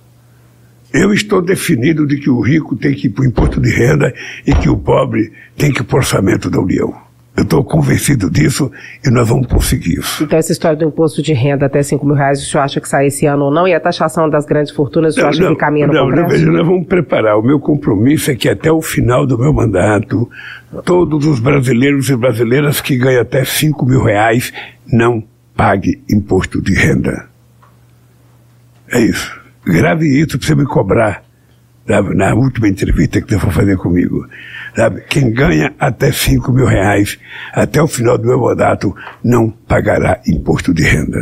Eu 0.91 1.14
estou 1.14 1.43
definido 1.43 2.07
de 2.07 2.18
que 2.18 2.30
o 2.30 2.41
rico 2.41 2.76
tem 2.76 2.95
que 2.95 3.05
ir 3.05 3.12
para 3.12 3.24
o 3.24 3.28
imposto 3.28 3.62
de 3.62 3.70
renda 3.70 4.12
e 4.47 4.53
que 4.55 4.68
o 4.68 4.78
pobre 4.78 5.32
tem 5.55 5.72
que 5.72 5.82
ir 5.82 5.84
para 5.84 5.95
o 5.95 5.99
orçamento 5.99 6.49
da 6.49 6.60
União. 6.60 7.09
Eu 7.40 7.44
estou 7.44 7.64
convencido 7.64 8.30
disso 8.30 8.70
e 9.02 9.10
nós 9.10 9.30
vamos 9.30 9.48
conseguir 9.48 9.98
isso. 9.98 10.22
Então, 10.22 10.38
essa 10.38 10.52
história 10.52 10.78
do 10.78 10.84
imposto 10.84 11.22
de 11.22 11.32
renda 11.32 11.68
até 11.68 11.82
5 11.82 12.06
mil 12.06 12.14
reais, 12.14 12.42
o 12.42 12.46
senhor 12.46 12.64
acha 12.64 12.82
que 12.82 12.90
sai 12.90 13.08
esse 13.08 13.26
ano 13.26 13.46
ou 13.46 13.52
não? 13.52 13.66
E 13.66 13.74
a 13.74 13.80
taxação 13.80 14.30
das 14.30 14.46
grandes 14.46 14.74
fortunas, 14.74 15.14
o 15.14 15.16
senhor 15.16 15.28
não, 15.28 15.30
acha 15.30 15.44
não, 15.44 15.54
que 15.54 15.56
caminha 15.56 15.88
no 15.88 15.94
não, 15.94 16.02
Congresso? 16.02 16.24
Não, 16.24 16.30
veja, 16.32 16.52
nós 16.52 16.68
vamos 16.68 16.86
preparar. 16.86 17.38
O 17.38 17.42
meu 17.42 17.58
compromisso 17.58 18.30
é 18.30 18.36
que 18.36 18.50
até 18.50 18.70
o 18.70 18.82
final 18.82 19.26
do 19.26 19.38
meu 19.38 19.54
mandato, 19.54 20.30
todos 20.84 21.26
os 21.26 21.40
brasileiros 21.40 22.10
e 22.10 22.18
brasileiras 22.18 22.82
que 22.82 22.98
ganham 22.98 23.22
até 23.22 23.46
5 23.46 23.86
mil 23.86 24.04
reais 24.04 24.52
não 24.92 25.24
paguem 25.56 26.02
imposto 26.12 26.62
de 26.62 26.74
renda. 26.74 27.30
É 28.92 29.00
isso. 29.00 29.40
Grave 29.66 30.08
isso 30.08 30.38
para 30.38 30.46
você 30.46 30.56
me 30.56 30.66
cobrar 30.66 31.24
sabe, 31.90 32.16
na 32.16 32.36
última 32.36 32.68
entrevista 32.68 33.20
que 33.20 33.34
você 33.34 33.40
for 33.40 33.52
fazer 33.52 33.76
comigo. 33.78 34.28
Sabe, 34.76 35.02
quem 35.10 35.34
ganha 35.34 35.74
até 35.80 36.12
5 36.12 36.52
mil 36.54 36.66
reais 36.66 37.18
até 37.52 37.82
o 37.82 37.88
final 37.88 38.16
do 38.16 38.28
meu 38.28 38.40
mandato 38.40 38.96
não 39.24 39.50
pagará 39.50 40.22
imposto 40.28 40.72
de 40.72 40.84
renda. 40.84 41.20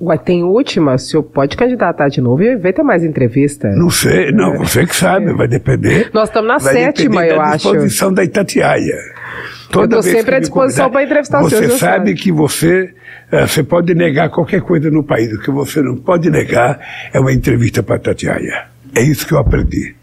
Ué, 0.00 0.18
tem 0.18 0.42
última? 0.42 0.94
O 0.94 0.98
senhor 0.98 1.22
pode 1.22 1.56
candidatar 1.56 2.08
de 2.08 2.20
novo 2.20 2.42
e 2.42 2.56
ver 2.56 2.72
ter 2.72 2.82
mais 2.82 3.04
entrevista? 3.04 3.68
Não 3.68 3.88
sei, 3.88 4.32
não, 4.32 4.54
é. 4.54 4.58
você 4.58 4.84
que 4.84 4.96
sabe, 4.96 5.30
é. 5.30 5.32
vai 5.32 5.46
depender. 5.46 6.10
Nós 6.12 6.28
estamos 6.28 6.48
na 6.48 6.58
sétima, 6.58 7.24
eu 7.24 7.40
acho. 7.40 7.68
a 7.68 7.72
disposição 7.72 8.12
da 8.12 8.24
Itatiaia. 8.24 8.98
Toda 9.70 9.94
eu 9.94 10.00
estou 10.00 10.12
sempre 10.12 10.34
à 10.34 10.40
disposição 10.40 10.90
para 10.90 11.04
entrevistar 11.04 11.40
você. 11.40 11.68
Você 11.68 11.78
sabe 11.78 12.14
que 12.14 12.32
você, 12.32 12.92
uh, 13.32 13.46
você 13.46 13.62
pode 13.62 13.94
negar 13.94 14.28
qualquer 14.28 14.60
coisa 14.60 14.90
no 14.90 15.04
país. 15.04 15.32
O 15.32 15.40
que 15.40 15.52
você 15.52 15.80
não 15.80 15.96
pode 15.96 16.28
negar 16.28 16.80
é 17.12 17.20
uma 17.20 17.32
entrevista 17.32 17.80
para 17.80 17.94
a 17.94 17.98
Itatiaia. 17.98 18.71
É 18.94 19.02
isso 19.02 19.26
que 19.26 19.34
eu 19.34 19.38
aprendi. 19.38 19.94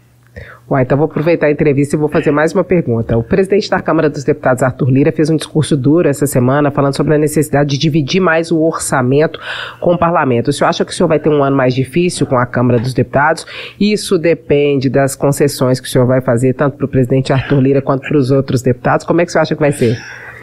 Uai, 0.70 0.84
então 0.84 0.96
vou 0.96 1.06
aproveitar 1.06 1.48
a 1.48 1.50
entrevista 1.50 1.96
e 1.96 1.98
vou 1.98 2.08
fazer 2.08 2.30
mais 2.30 2.54
uma 2.54 2.62
pergunta. 2.62 3.18
O 3.18 3.24
presidente 3.24 3.68
da 3.68 3.80
Câmara 3.80 4.08
dos 4.08 4.22
Deputados, 4.22 4.62
Arthur 4.62 4.88
Lira, 4.88 5.10
fez 5.10 5.28
um 5.28 5.34
discurso 5.34 5.76
duro 5.76 6.08
essa 6.08 6.26
semana 6.26 6.70
falando 6.70 6.96
sobre 6.96 7.12
a 7.12 7.18
necessidade 7.18 7.70
de 7.70 7.78
dividir 7.78 8.20
mais 8.20 8.52
o 8.52 8.60
orçamento 8.60 9.40
com 9.80 9.94
o 9.94 9.98
parlamento. 9.98 10.48
O 10.48 10.52
senhor 10.52 10.68
acha 10.68 10.84
que 10.84 10.92
o 10.92 10.94
senhor 10.94 11.08
vai 11.08 11.18
ter 11.18 11.28
um 11.28 11.42
ano 11.42 11.56
mais 11.56 11.74
difícil 11.74 12.24
com 12.24 12.38
a 12.38 12.46
Câmara 12.46 12.78
dos 12.78 12.94
Deputados? 12.94 13.44
Isso 13.80 14.16
depende 14.16 14.88
das 14.88 15.16
concessões 15.16 15.80
que 15.80 15.88
o 15.88 15.90
senhor 15.90 16.06
vai 16.06 16.20
fazer, 16.20 16.54
tanto 16.54 16.76
para 16.76 16.86
o 16.86 16.88
presidente 16.88 17.32
Arthur 17.32 17.60
Lira 17.60 17.82
quanto 17.82 18.06
para 18.06 18.16
os 18.16 18.30
outros 18.30 18.62
deputados. 18.62 19.04
Como 19.04 19.20
é 19.20 19.24
que 19.24 19.30
o 19.30 19.32
senhor 19.32 19.42
acha 19.42 19.56
que 19.56 19.60
vai 19.60 19.72
ser? 19.72 19.98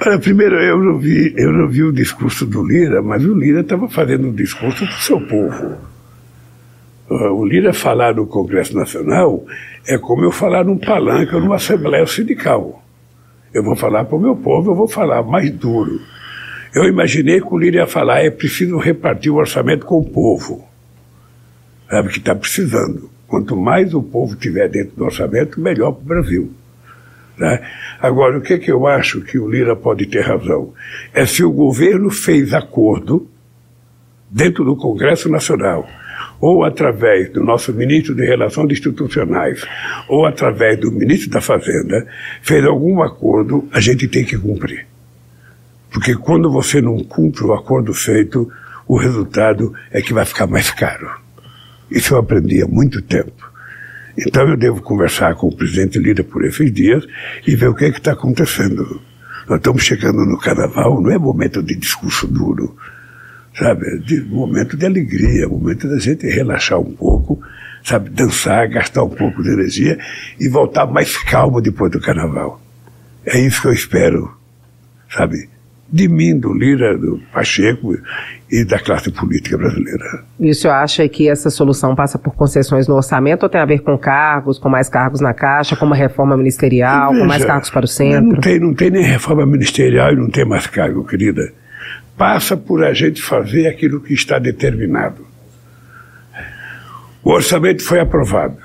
Olha, 0.05 0.19
primeiro, 0.19 0.55
eu 0.55 0.77
não 0.77 0.99
vi, 0.99 1.33
eu 1.37 1.53
não 1.53 1.69
vi 1.69 1.83
o 1.83 1.93
discurso 1.93 2.45
do 2.45 2.67
Lira, 2.67 3.01
mas 3.01 3.23
o 3.23 3.33
Lira 3.33 3.61
estava 3.61 3.87
fazendo 3.87 4.27
um 4.27 4.33
discurso 4.33 4.85
para 4.85 4.93
o 4.93 4.99
seu 4.99 5.21
povo. 5.21 5.77
Uh, 7.09 7.31
o 7.31 7.45
Lira 7.45 7.73
falar 7.73 8.13
no 8.13 8.27
Congresso 8.27 8.75
Nacional 8.75 9.45
é 9.87 9.97
como 9.97 10.25
eu 10.25 10.31
falar 10.31 10.65
num 10.65 10.77
palanque 10.77 11.33
ou 11.33 11.39
numa 11.39 11.55
assembleia 11.55 12.05
sindical. 12.05 12.83
Eu 13.53 13.63
vou 13.63 13.77
falar 13.77 14.03
para 14.03 14.17
o 14.17 14.19
meu 14.19 14.35
povo, 14.35 14.71
eu 14.71 14.75
vou 14.75 14.89
falar 14.89 15.23
mais 15.23 15.49
duro. 15.49 16.01
Eu 16.75 16.83
imaginei 16.83 17.39
que 17.39 17.47
o 17.47 17.57
Lira 17.57 17.77
ia 17.77 17.87
falar, 17.87 18.25
é 18.25 18.29
preciso 18.29 18.77
repartir 18.77 19.31
o 19.31 19.37
orçamento 19.37 19.85
com 19.85 19.99
o 19.99 20.03
povo. 20.03 20.67
Sabe 21.89 22.09
que 22.09 22.17
está 22.17 22.35
precisando. 22.35 23.09
Quanto 23.25 23.55
mais 23.55 23.93
o 23.93 24.03
povo 24.03 24.35
tiver 24.35 24.67
dentro 24.67 24.97
do 24.97 25.05
orçamento, 25.05 25.61
melhor 25.61 25.93
para 25.93 26.01
o 26.01 26.05
Brasil. 26.05 26.51
Né? 27.37 27.65
Agora, 28.01 28.37
o 28.37 28.41
que, 28.41 28.57
que 28.57 28.71
eu 28.71 28.85
acho 28.85 29.21
que 29.21 29.39
o 29.39 29.49
Lira 29.49 29.77
pode 29.77 30.05
ter 30.07 30.21
razão? 30.21 30.73
É 31.13 31.25
se 31.25 31.41
o 31.41 31.51
governo 31.51 32.09
fez 32.09 32.53
acordo 32.53 33.29
dentro 34.29 34.65
do 34.65 34.75
Congresso 34.75 35.29
Nacional 35.29 35.87
ou 36.39 36.63
através 36.63 37.31
do 37.31 37.43
nosso 37.43 37.73
ministro 37.73 38.15
de 38.15 38.25
Relações 38.25 38.71
Institucionais, 38.71 39.65
ou 40.07 40.25
através 40.25 40.79
do 40.79 40.91
ministro 40.91 41.29
da 41.29 41.41
Fazenda, 41.41 42.05
fez 42.41 42.63
algum 42.65 43.01
acordo, 43.01 43.67
a 43.71 43.79
gente 43.79 44.07
tem 44.07 44.23
que 44.23 44.38
cumprir. 44.38 44.85
Porque 45.91 46.15
quando 46.15 46.51
você 46.51 46.81
não 46.81 47.03
cumpre 47.03 47.43
o 47.43 47.53
acordo 47.53 47.93
feito, 47.93 48.49
o 48.88 48.97
resultado 48.97 49.73
é 49.91 50.01
que 50.01 50.13
vai 50.13 50.25
ficar 50.25 50.47
mais 50.47 50.69
caro. 50.69 51.09
Isso 51.89 52.13
eu 52.13 52.19
aprendi 52.19 52.61
há 52.61 52.67
muito 52.67 53.01
tempo. 53.01 53.47
Então 54.17 54.47
eu 54.47 54.57
devo 54.57 54.81
conversar 54.81 55.35
com 55.35 55.47
o 55.47 55.55
presidente 55.55 55.99
Lira 55.99 56.23
por 56.23 56.43
esses 56.43 56.71
dias 56.71 57.05
e 57.45 57.55
ver 57.55 57.69
o 57.69 57.75
que 57.75 57.85
é 57.85 57.89
está 57.89 58.13
acontecendo. 58.13 59.01
Nós 59.47 59.57
estamos 59.57 59.83
chegando 59.83 60.25
no 60.25 60.38
carnaval, 60.38 61.01
não 61.01 61.11
é 61.11 61.17
momento 61.17 61.63
de 61.63 61.75
discurso 61.75 62.27
duro 62.27 62.75
sabe? 63.57 63.99
De 63.99 64.21
momento 64.21 64.77
de 64.77 64.85
alegria, 64.85 65.47
momento 65.47 65.89
da 65.89 65.97
gente 65.97 66.27
relaxar 66.27 66.79
um 66.79 66.93
pouco, 66.93 67.39
sabe? 67.83 68.09
Dançar, 68.09 68.67
gastar 68.69 69.03
um 69.03 69.09
pouco 69.09 69.41
de 69.41 69.49
energia 69.49 69.97
e 70.39 70.47
voltar 70.47 70.85
mais 70.85 71.17
calmo 71.17 71.61
depois 71.61 71.91
do 71.91 71.99
carnaval. 71.99 72.61
É 73.25 73.39
isso 73.39 73.61
que 73.61 73.67
eu 73.67 73.73
espero, 73.73 74.31
sabe? 75.09 75.49
De 75.89 76.07
mim, 76.09 76.37
do 76.37 76.53
Lira, 76.53 76.97
do 76.97 77.19
Pacheco 77.31 77.97
e 78.51 78.65
da 78.65 78.77
classe 78.77 79.09
política 79.09 79.57
brasileira. 79.57 80.25
E 80.37 80.49
o 80.49 80.53
senhor 80.53 80.73
acha 80.73 81.07
que 81.07 81.29
essa 81.29 81.49
solução 81.49 81.95
passa 81.95 82.19
por 82.19 82.35
concessões 82.35 82.89
no 82.89 82.95
orçamento 82.95 83.43
ou 83.43 83.49
tem 83.49 83.61
a 83.61 83.65
ver 83.65 83.79
com 83.79 83.97
cargos, 83.97 84.59
com 84.59 84.67
mais 84.67 84.89
cargos 84.89 85.21
na 85.21 85.33
Caixa, 85.33 85.77
com 85.77 85.85
uma 85.85 85.95
reforma 85.95 86.35
ministerial, 86.35 87.11
Veja, 87.11 87.21
com 87.21 87.27
mais 87.27 87.45
cargos 87.45 87.69
para 87.69 87.85
o 87.85 87.87
centro? 87.87 88.33
Não 88.33 88.41
tem, 88.41 88.59
não 88.59 88.73
tem 88.73 88.91
nem 88.91 89.03
reforma 89.03 89.45
ministerial 89.45 90.11
e 90.11 90.17
não 90.17 90.29
tem 90.29 90.45
mais 90.45 90.67
cargo, 90.67 91.05
querida 91.05 91.53
passa 92.18 92.57
por 92.57 92.84
a 92.84 92.93
gente 92.93 93.22
fazer 93.22 93.68
aquilo 93.68 94.01
que 94.01 94.13
está 94.13 94.39
determinado. 94.39 95.26
O 97.24 97.32
orçamento 97.32 97.84
foi 97.84 97.99
aprovado. 97.99 98.57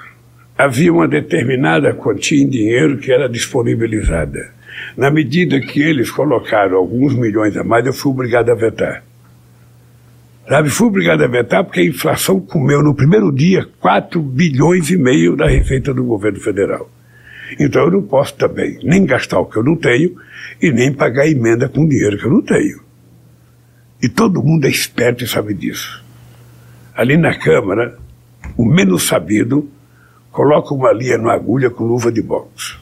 Havia 0.57 0.93
uma 0.93 1.07
determinada 1.07 1.93
quantia 1.93 2.43
em 2.43 2.49
dinheiro 2.49 2.99
que 2.99 3.13
era 3.13 3.29
disponibilizada. 3.29 4.51
Na 4.97 5.11
medida 5.11 5.61
que 5.61 5.83
eles 5.83 6.11
colocaram 6.11 6.77
alguns 6.77 7.15
milhões 7.15 7.57
a 7.57 7.65
mais, 7.65 7.85
eu 7.85 7.93
fui 7.93 8.11
obrigado 8.11 8.51
a 8.51 8.55
vetar. 8.55 9.05
Sabe, 10.49 10.71
fui 10.71 10.89
obrigado 10.89 11.23
a 11.23 11.29
vetar 11.29 11.65
porque 11.65 11.81
a 11.81 11.85
inflação 11.85 12.41
comeu 12.41 12.83
no 12.83 12.95
primeiro 12.95 13.31
dia 13.31 13.67
4 13.81 14.21
bilhões 14.21 14.91
e 14.91 14.97
meio 14.97 15.37
da 15.37 15.47
receita 15.47 15.93
do 15.93 16.05
governo 16.05 16.41
federal. 16.41 16.91
Então 17.59 17.83
eu 17.85 17.91
não 17.91 18.03
posso 18.03 18.35
também 18.35 18.79
nem 18.83 19.05
gastar 19.05 19.41
o 19.41 19.47
que 19.47 19.57
eu 19.57 19.63
não 19.63 19.77
tenho 19.77 20.15
e 20.61 20.71
nem 20.73 20.93
pagar 20.93 21.27
emenda 21.27 21.69
com 21.69 21.87
dinheiro 21.87 22.19
que 22.19 22.25
eu 22.25 22.31
não 22.31 22.43
tenho. 22.43 22.92
E 24.03 24.09
todo 24.09 24.43
mundo 24.43 24.67
é 24.67 24.69
esperto 24.69 25.23
e 25.23 25.29
sabe 25.29 25.55
disso. 25.55 26.03
Ali 26.93 27.17
na 27.17 27.39
Câmara, 27.39 27.97
o 28.57 28.65
menos 28.65 29.05
sabido 29.05 29.71
coloca 30.33 30.75
uma 30.75 30.93
linha 30.93 31.19
na 31.19 31.33
agulha 31.33 31.71
com 31.71 31.85
luva 31.85 32.11
de 32.11 32.21
boxe. 32.21 32.75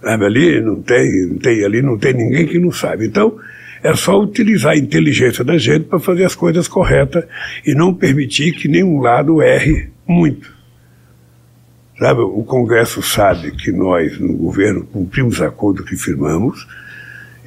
Sabe, 0.00 0.24
ali 0.24 0.60
não 0.60 0.80
tem, 0.80 1.26
não 1.26 1.38
tem, 1.38 1.64
ali 1.64 1.82
não 1.82 1.98
tem 1.98 2.12
ninguém 2.14 2.46
que 2.46 2.60
não 2.60 2.70
sabe. 2.70 3.06
Então, 3.06 3.36
é 3.82 3.94
só 3.94 4.20
utilizar 4.20 4.72
a 4.72 4.76
inteligência 4.78 5.42
da 5.42 5.58
gente 5.58 5.86
para 5.86 5.98
fazer 5.98 6.24
as 6.24 6.34
coisas 6.36 6.68
corretas 6.68 7.24
e 7.66 7.74
não 7.74 7.92
permitir 7.92 8.52
que 8.52 8.68
nenhum 8.68 9.00
lado 9.00 9.42
erre 9.42 9.90
muito. 10.06 10.56
Sabe, 11.98 12.20
o 12.20 12.44
Congresso 12.44 13.02
sabe 13.02 13.50
que 13.50 13.72
nós, 13.72 14.20
no 14.20 14.32
governo, 14.34 14.84
cumprimos 14.84 15.42
acordo 15.42 15.82
que 15.82 15.96
firmamos 15.96 16.64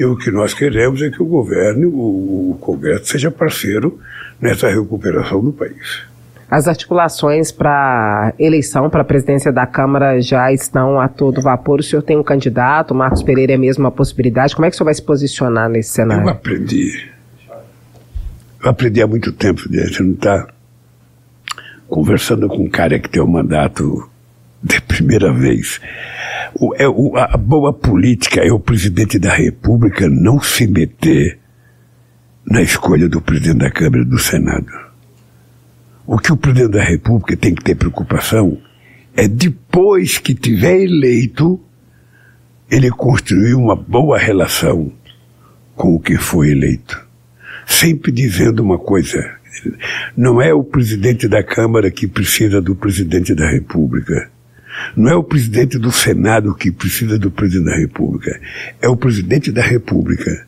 e 0.01 0.05
o 0.05 0.17
que 0.17 0.31
nós 0.31 0.51
queremos 0.51 0.99
é 1.03 1.11
que 1.11 1.21
o 1.21 1.25
governo, 1.25 1.89
o, 1.89 2.51
o 2.51 2.57
Congresso, 2.59 3.05
seja 3.05 3.29
parceiro 3.29 3.99
nessa 4.41 4.67
recuperação 4.67 5.43
do 5.43 5.53
país. 5.53 6.01
As 6.49 6.67
articulações 6.67 7.51
para 7.51 8.33
eleição 8.39 8.89
para 8.89 9.01
a 9.01 9.05
presidência 9.05 9.51
da 9.51 9.67
Câmara 9.67 10.19
já 10.19 10.51
estão 10.51 10.99
a 10.99 11.07
todo 11.07 11.39
vapor. 11.39 11.79
O 11.79 11.83
senhor 11.83 12.01
tem 12.01 12.17
um 12.17 12.23
candidato, 12.23 12.91
o 12.91 12.95
Marcos 12.95 13.21
Pereira 13.21 13.53
é 13.53 13.57
mesmo 13.57 13.83
uma 13.83 13.91
possibilidade. 13.91 14.55
Como 14.55 14.65
é 14.65 14.69
que 14.69 14.73
o 14.73 14.77
senhor 14.77 14.85
vai 14.85 14.93
se 14.95 15.03
posicionar 15.03 15.69
nesse 15.69 15.91
cenário? 15.91 16.23
Eu 16.23 16.29
aprendi. 16.29 17.11
Eu 18.63 18.69
aprendi 18.71 19.03
há 19.03 19.07
muito 19.07 19.31
tempo, 19.31 19.61
você 19.61 20.01
não 20.01 20.13
está 20.13 20.47
conversando 21.87 22.47
com 22.47 22.63
um 22.63 22.69
cara 22.69 22.97
que 22.97 23.07
tem 23.07 23.21
um 23.21 23.27
mandato 23.27 24.09
de 24.63 24.81
primeira 24.81 25.31
vez. 25.31 25.79
O, 26.53 26.75
é, 26.75 26.87
o, 26.87 27.15
a 27.17 27.37
boa 27.37 27.73
política 27.73 28.41
é 28.41 28.51
o 28.51 28.59
presidente 28.59 29.17
da 29.17 29.33
República 29.33 30.09
não 30.09 30.41
se 30.41 30.67
meter 30.67 31.39
na 32.45 32.61
escolha 32.61 33.07
do 33.07 33.21
presidente 33.21 33.59
da 33.59 33.71
Câmara 33.71 34.03
e 34.03 34.09
do 34.09 34.19
Senado. 34.19 34.71
O 36.05 36.17
que 36.17 36.31
o 36.31 36.37
presidente 36.37 36.73
da 36.73 36.83
República 36.83 37.37
tem 37.37 37.55
que 37.55 37.63
ter 37.63 37.75
preocupação 37.75 38.57
é 39.15 39.27
depois 39.27 40.17
que 40.17 40.33
tiver 40.33 40.81
eleito, 40.81 41.59
ele 42.69 42.89
construir 42.89 43.53
uma 43.53 43.75
boa 43.75 44.17
relação 44.17 44.91
com 45.75 45.95
o 45.95 45.99
que 45.99 46.17
foi 46.17 46.51
eleito. 46.51 47.01
Sempre 47.65 48.11
dizendo 48.11 48.61
uma 48.61 48.77
coisa: 48.77 49.37
não 50.15 50.41
é 50.41 50.53
o 50.53 50.63
presidente 50.63 51.27
da 51.27 51.43
Câmara 51.43 51.91
que 51.91 52.07
precisa 52.07 52.61
do 52.61 52.75
presidente 52.75 53.33
da 53.33 53.49
República. 53.49 54.29
Não 54.95 55.09
é 55.09 55.15
o 55.15 55.23
presidente 55.23 55.77
do 55.77 55.91
Senado 55.91 56.53
que 56.55 56.71
precisa 56.71 57.17
do 57.17 57.31
presidente 57.31 57.65
da 57.71 57.77
República. 57.77 58.39
É 58.81 58.87
o 58.87 58.95
presidente 58.95 59.51
da 59.51 59.61
República 59.61 60.47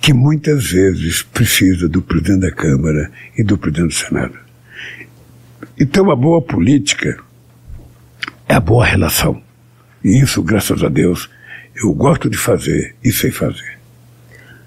que 0.00 0.12
muitas 0.12 0.70
vezes 0.70 1.22
precisa 1.22 1.88
do 1.88 2.00
presidente 2.00 2.40
da 2.40 2.52
Câmara 2.52 3.10
e 3.36 3.42
do 3.42 3.58
presidente 3.58 3.88
do 3.88 3.94
Senado. 3.94 4.38
Então, 5.78 6.10
a 6.10 6.16
boa 6.16 6.40
política 6.40 7.18
é 8.48 8.54
a 8.54 8.60
boa 8.60 8.84
relação. 8.84 9.42
E 10.02 10.20
isso, 10.20 10.42
graças 10.42 10.82
a 10.82 10.88
Deus, 10.88 11.28
eu 11.74 11.92
gosto 11.92 12.30
de 12.30 12.36
fazer 12.36 12.94
e 13.04 13.12
sei 13.12 13.30
fazer. 13.30 13.78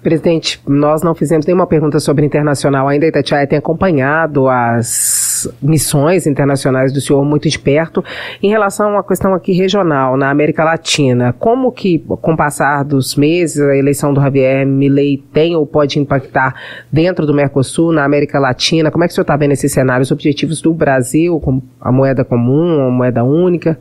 Presidente, 0.02 0.60
nós 0.66 1.02
não 1.02 1.14
fizemos 1.14 1.46
nenhuma 1.46 1.66
pergunta 1.66 2.00
sobre 2.00 2.26
internacional 2.26 2.88
ainda. 2.88 3.06
Itatiaia 3.06 3.46
tem 3.46 3.58
acompanhado 3.58 4.48
as 4.48 5.31
missões 5.60 6.26
internacionais 6.26 6.92
do 6.92 7.00
senhor 7.00 7.24
muito 7.24 7.48
de 7.48 7.58
perto. 7.58 8.04
Em 8.42 8.48
relação 8.48 8.98
à 8.98 9.04
questão 9.04 9.34
aqui 9.34 9.52
regional, 9.52 10.16
na 10.16 10.30
América 10.30 10.64
Latina, 10.64 11.32
como 11.32 11.72
que, 11.72 11.98
com 11.98 12.32
o 12.32 12.36
passar 12.36 12.84
dos 12.84 13.16
meses, 13.16 13.60
a 13.60 13.76
eleição 13.76 14.12
do 14.12 14.20
Javier 14.20 14.66
Milei 14.66 15.22
tem 15.32 15.56
ou 15.56 15.66
pode 15.66 15.98
impactar 15.98 16.54
dentro 16.90 17.26
do 17.26 17.34
Mercosul, 17.34 17.92
na 17.92 18.04
América 18.04 18.38
Latina? 18.38 18.90
Como 18.90 19.04
é 19.04 19.06
que 19.06 19.12
o 19.12 19.14
senhor 19.14 19.24
está 19.24 19.36
vendo 19.36 19.52
esse 19.52 19.68
cenário? 19.68 20.02
Os 20.02 20.10
objetivos 20.10 20.60
do 20.60 20.72
Brasil, 20.72 21.38
com 21.40 21.62
a 21.80 21.92
moeda 21.92 22.24
comum, 22.24 22.86
a 22.86 22.90
moeda 22.90 23.24
única? 23.24 23.78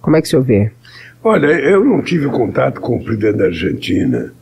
Como 0.00 0.16
é 0.16 0.20
que 0.20 0.26
o 0.26 0.30
senhor 0.30 0.42
vê? 0.42 0.70
Olha, 1.22 1.46
eu 1.46 1.82
não 1.82 2.02
tive 2.02 2.28
contato 2.28 2.80
com 2.80 2.96
o 2.96 3.02
presidente 3.02 3.38
da 3.38 3.46
Argentina 3.46 4.32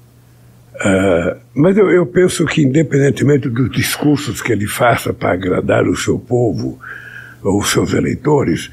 Uh, 0.75 1.39
mas 1.55 1.77
eu, 1.77 1.91
eu, 1.91 2.07
penso 2.07 2.47
que, 2.47 2.63
independentemente 2.63 3.49
dos 3.49 3.71
discursos 3.71 4.41
que 4.41 4.53
ele 4.53 4.67
faça 4.67 5.13
para 5.13 5.33
agradar 5.33 5.87
o 5.87 5.97
seu 5.97 6.19
povo 6.19 6.79
ou 7.43 7.61
os 7.61 7.71
seus 7.71 7.93
eleitores, 7.93 8.71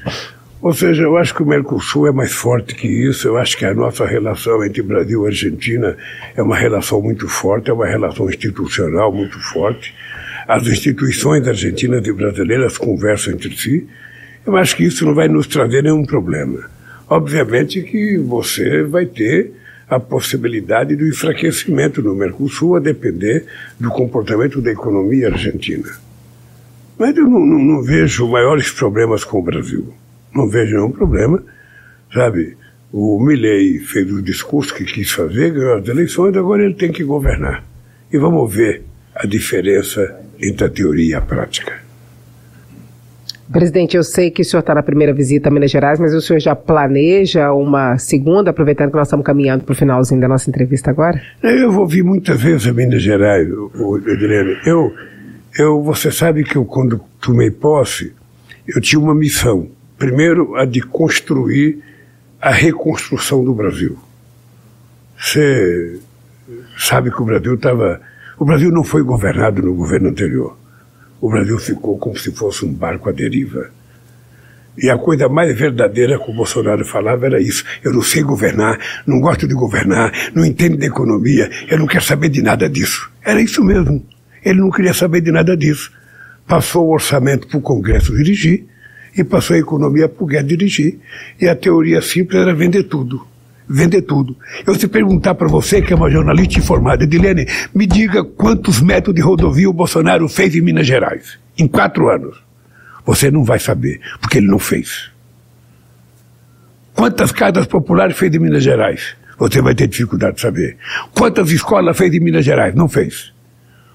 ou 0.62 0.74
seja, 0.74 1.04
eu 1.04 1.16
acho 1.16 1.34
que 1.34 1.42
o 1.42 1.46
Mercosul 1.46 2.06
é 2.06 2.12
mais 2.12 2.32
forte 2.32 2.74
que 2.74 2.86
isso. 2.86 3.26
Eu 3.26 3.38
acho 3.38 3.56
que 3.56 3.64
a 3.64 3.72
nossa 3.72 4.04
relação 4.06 4.62
entre 4.62 4.82
Brasil 4.82 5.24
e 5.24 5.26
Argentina 5.28 5.96
é 6.36 6.42
uma 6.42 6.56
relação 6.56 7.00
muito 7.00 7.26
forte, 7.28 7.70
é 7.70 7.72
uma 7.72 7.86
relação 7.86 8.28
institucional 8.28 9.10
muito 9.10 9.38
forte. 9.40 9.94
As 10.46 10.66
instituições 10.66 11.48
argentinas 11.48 12.06
e 12.06 12.12
brasileiras 12.12 12.76
conversam 12.76 13.32
entre 13.32 13.56
si. 13.56 13.86
Eu 14.44 14.54
acho 14.56 14.76
que 14.76 14.84
isso 14.84 15.06
não 15.06 15.14
vai 15.14 15.28
nos 15.28 15.46
trazer 15.46 15.82
nenhum 15.82 16.04
problema. 16.04 16.68
Obviamente 17.08 17.82
que 17.82 18.18
você 18.18 18.82
vai 18.82 19.06
ter 19.06 19.52
a 19.90 19.98
possibilidade 19.98 20.94
do 20.94 21.06
enfraquecimento 21.06 22.00
do 22.00 22.14
Mercosul 22.14 22.76
a 22.76 22.80
depender 22.80 23.44
do 23.78 23.90
comportamento 23.90 24.62
da 24.62 24.70
economia 24.70 25.26
argentina. 25.26 25.90
Mas 26.96 27.16
eu 27.16 27.24
não, 27.24 27.44
não, 27.44 27.58
não 27.58 27.82
vejo 27.82 28.28
maiores 28.28 28.70
problemas 28.70 29.24
com 29.24 29.40
o 29.40 29.42
Brasil. 29.42 29.92
Não 30.32 30.48
vejo 30.48 30.76
nenhum 30.76 30.92
problema, 30.92 31.42
sabe? 32.14 32.56
O 32.92 33.18
Milley 33.20 33.80
fez 33.80 34.12
o 34.12 34.22
discurso 34.22 34.72
que 34.72 34.84
quis 34.84 35.10
fazer, 35.10 35.52
ganhou 35.52 35.78
as 35.78 35.88
eleições, 35.88 36.36
agora 36.36 36.64
ele 36.64 36.74
tem 36.74 36.92
que 36.92 37.02
governar. 37.02 37.64
E 38.12 38.18
vamos 38.18 38.54
ver 38.54 38.84
a 39.12 39.26
diferença 39.26 40.20
entre 40.40 40.66
a 40.66 40.70
teoria 40.70 41.10
e 41.10 41.14
a 41.14 41.20
prática. 41.20 41.89
Presidente, 43.52 43.96
eu 43.96 44.04
sei 44.04 44.30
que 44.30 44.42
o 44.42 44.44
senhor 44.44 44.60
está 44.60 44.72
na 44.72 44.82
primeira 44.82 45.12
visita 45.12 45.48
a 45.48 45.52
Minas 45.52 45.72
Gerais, 45.72 45.98
mas 45.98 46.14
o 46.14 46.20
senhor 46.20 46.38
já 46.38 46.54
planeja 46.54 47.52
uma 47.52 47.98
segunda, 47.98 48.50
aproveitando 48.50 48.90
que 48.90 48.96
nós 48.96 49.08
estamos 49.08 49.26
caminhando 49.26 49.64
para 49.64 49.72
o 49.72 49.76
finalzinho 49.76 50.20
da 50.20 50.28
nossa 50.28 50.48
entrevista 50.48 50.88
agora? 50.88 51.20
Eu 51.42 51.72
vou 51.72 51.84
vir 51.84 52.04
muitas 52.04 52.40
vezes 52.40 52.68
a 52.68 52.72
Minas 52.72 53.02
Gerais, 53.02 53.48
Edilene. 54.06 54.56
Eu, 54.64 54.94
eu, 55.58 55.82
você 55.82 56.12
sabe 56.12 56.44
que 56.44 56.54
eu, 56.54 56.64
quando 56.64 57.00
tomei 57.20 57.50
posse, 57.50 58.12
eu 58.68 58.80
tinha 58.80 59.00
uma 59.00 59.16
missão. 59.16 59.66
Primeiro, 59.98 60.54
a 60.54 60.64
de 60.64 60.80
construir 60.80 61.82
a 62.40 62.52
reconstrução 62.52 63.44
do 63.44 63.52
Brasil. 63.52 63.98
Você 65.18 65.98
sabe 66.78 67.10
que 67.10 67.20
o 67.20 67.24
Brasil 67.24 67.54
estava. 67.54 68.00
O 68.38 68.44
Brasil 68.44 68.70
não 68.70 68.84
foi 68.84 69.02
governado 69.02 69.60
no 69.60 69.74
governo 69.74 70.08
anterior 70.08 70.56
o 71.20 71.28
Brasil 71.28 71.58
ficou 71.58 71.98
como 71.98 72.16
se 72.16 72.32
fosse 72.32 72.64
um 72.64 72.72
barco 72.72 73.08
à 73.08 73.12
deriva. 73.12 73.70
E 74.78 74.88
a 74.88 74.96
coisa 74.96 75.28
mais 75.28 75.56
verdadeira 75.56 76.18
que 76.18 76.30
o 76.30 76.34
Bolsonaro 76.34 76.84
falava 76.84 77.26
era 77.26 77.40
isso. 77.40 77.64
Eu 77.82 77.92
não 77.92 78.02
sei 78.02 78.22
governar, 78.22 78.78
não 79.06 79.20
gosto 79.20 79.46
de 79.46 79.54
governar, 79.54 80.12
não 80.34 80.44
entendo 80.44 80.76
de 80.76 80.86
economia, 80.86 81.50
eu 81.68 81.78
não 81.78 81.86
quero 81.86 82.04
saber 82.04 82.30
de 82.30 82.40
nada 82.40 82.68
disso. 82.68 83.10
Era 83.22 83.40
isso 83.42 83.62
mesmo. 83.62 84.04
Ele 84.42 84.60
não 84.60 84.70
queria 84.70 84.94
saber 84.94 85.20
de 85.20 85.30
nada 85.30 85.56
disso. 85.56 85.92
Passou 86.46 86.86
o 86.86 86.92
orçamento 86.92 87.46
para 87.46 87.58
o 87.58 87.62
Congresso 87.62 88.16
dirigir 88.16 88.64
e 89.16 89.22
passou 89.22 89.54
a 89.54 89.58
economia 89.58 90.08
para 90.08 90.24
o 90.24 90.26
Guedes 90.26 90.48
dirigir. 90.48 90.98
E 91.38 91.48
a 91.48 91.54
teoria 91.54 92.00
simples 92.00 92.40
era 92.40 92.54
vender 92.54 92.84
tudo 92.84 93.26
vender 93.70 94.02
tudo. 94.02 94.36
Eu 94.66 94.74
se 94.74 94.88
perguntar 94.88 95.36
para 95.36 95.46
você, 95.46 95.80
que 95.80 95.92
é 95.92 95.96
uma 95.96 96.10
jornalista 96.10 96.58
informada, 96.58 97.04
Edilene, 97.04 97.46
me 97.72 97.86
diga 97.86 98.24
quantos 98.24 98.80
metros 98.80 99.14
de 99.14 99.22
rodovia 99.22 99.70
o 99.70 99.72
Bolsonaro 99.72 100.28
fez 100.28 100.56
em 100.56 100.60
Minas 100.60 100.86
Gerais, 100.86 101.38
em 101.56 101.68
quatro 101.68 102.08
anos. 102.08 102.42
Você 103.06 103.30
não 103.30 103.44
vai 103.44 103.60
saber, 103.60 104.00
porque 104.20 104.38
ele 104.38 104.48
não 104.48 104.58
fez. 104.58 105.10
Quantas 106.94 107.30
casas 107.30 107.66
populares 107.66 108.16
fez 108.16 108.34
em 108.34 108.40
Minas 108.40 108.64
Gerais? 108.64 109.14
Você 109.38 109.62
vai 109.62 109.74
ter 109.74 109.86
dificuldade 109.86 110.34
de 110.34 110.42
saber. 110.42 110.76
Quantas 111.14 111.50
escolas 111.50 111.96
fez 111.96 112.12
em 112.12 112.20
Minas 112.20 112.44
Gerais? 112.44 112.74
Não 112.74 112.88
fez. 112.88 113.32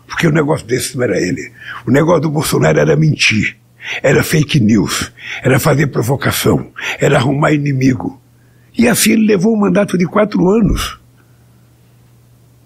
Porque 0.07 0.25
o 0.25 0.31
negócio 0.31 0.65
desse 0.65 0.95
não 0.95 1.03
era 1.03 1.19
ele. 1.19 1.51
O 1.85 1.91
negócio 1.91 2.21
do 2.21 2.31
Bolsonaro 2.31 2.79
era 2.79 2.95
mentir. 2.95 3.57
Era 4.01 4.23
fake 4.23 4.59
news. 4.59 5.11
Era 5.43 5.59
fazer 5.59 5.87
provocação. 5.87 6.71
Era 6.99 7.17
arrumar 7.17 7.51
inimigo. 7.51 8.19
E 8.77 8.87
assim 8.87 9.11
ele 9.11 9.25
levou 9.25 9.55
um 9.55 9.59
mandato 9.59 9.97
de 9.97 10.05
quatro 10.05 10.49
anos, 10.49 10.99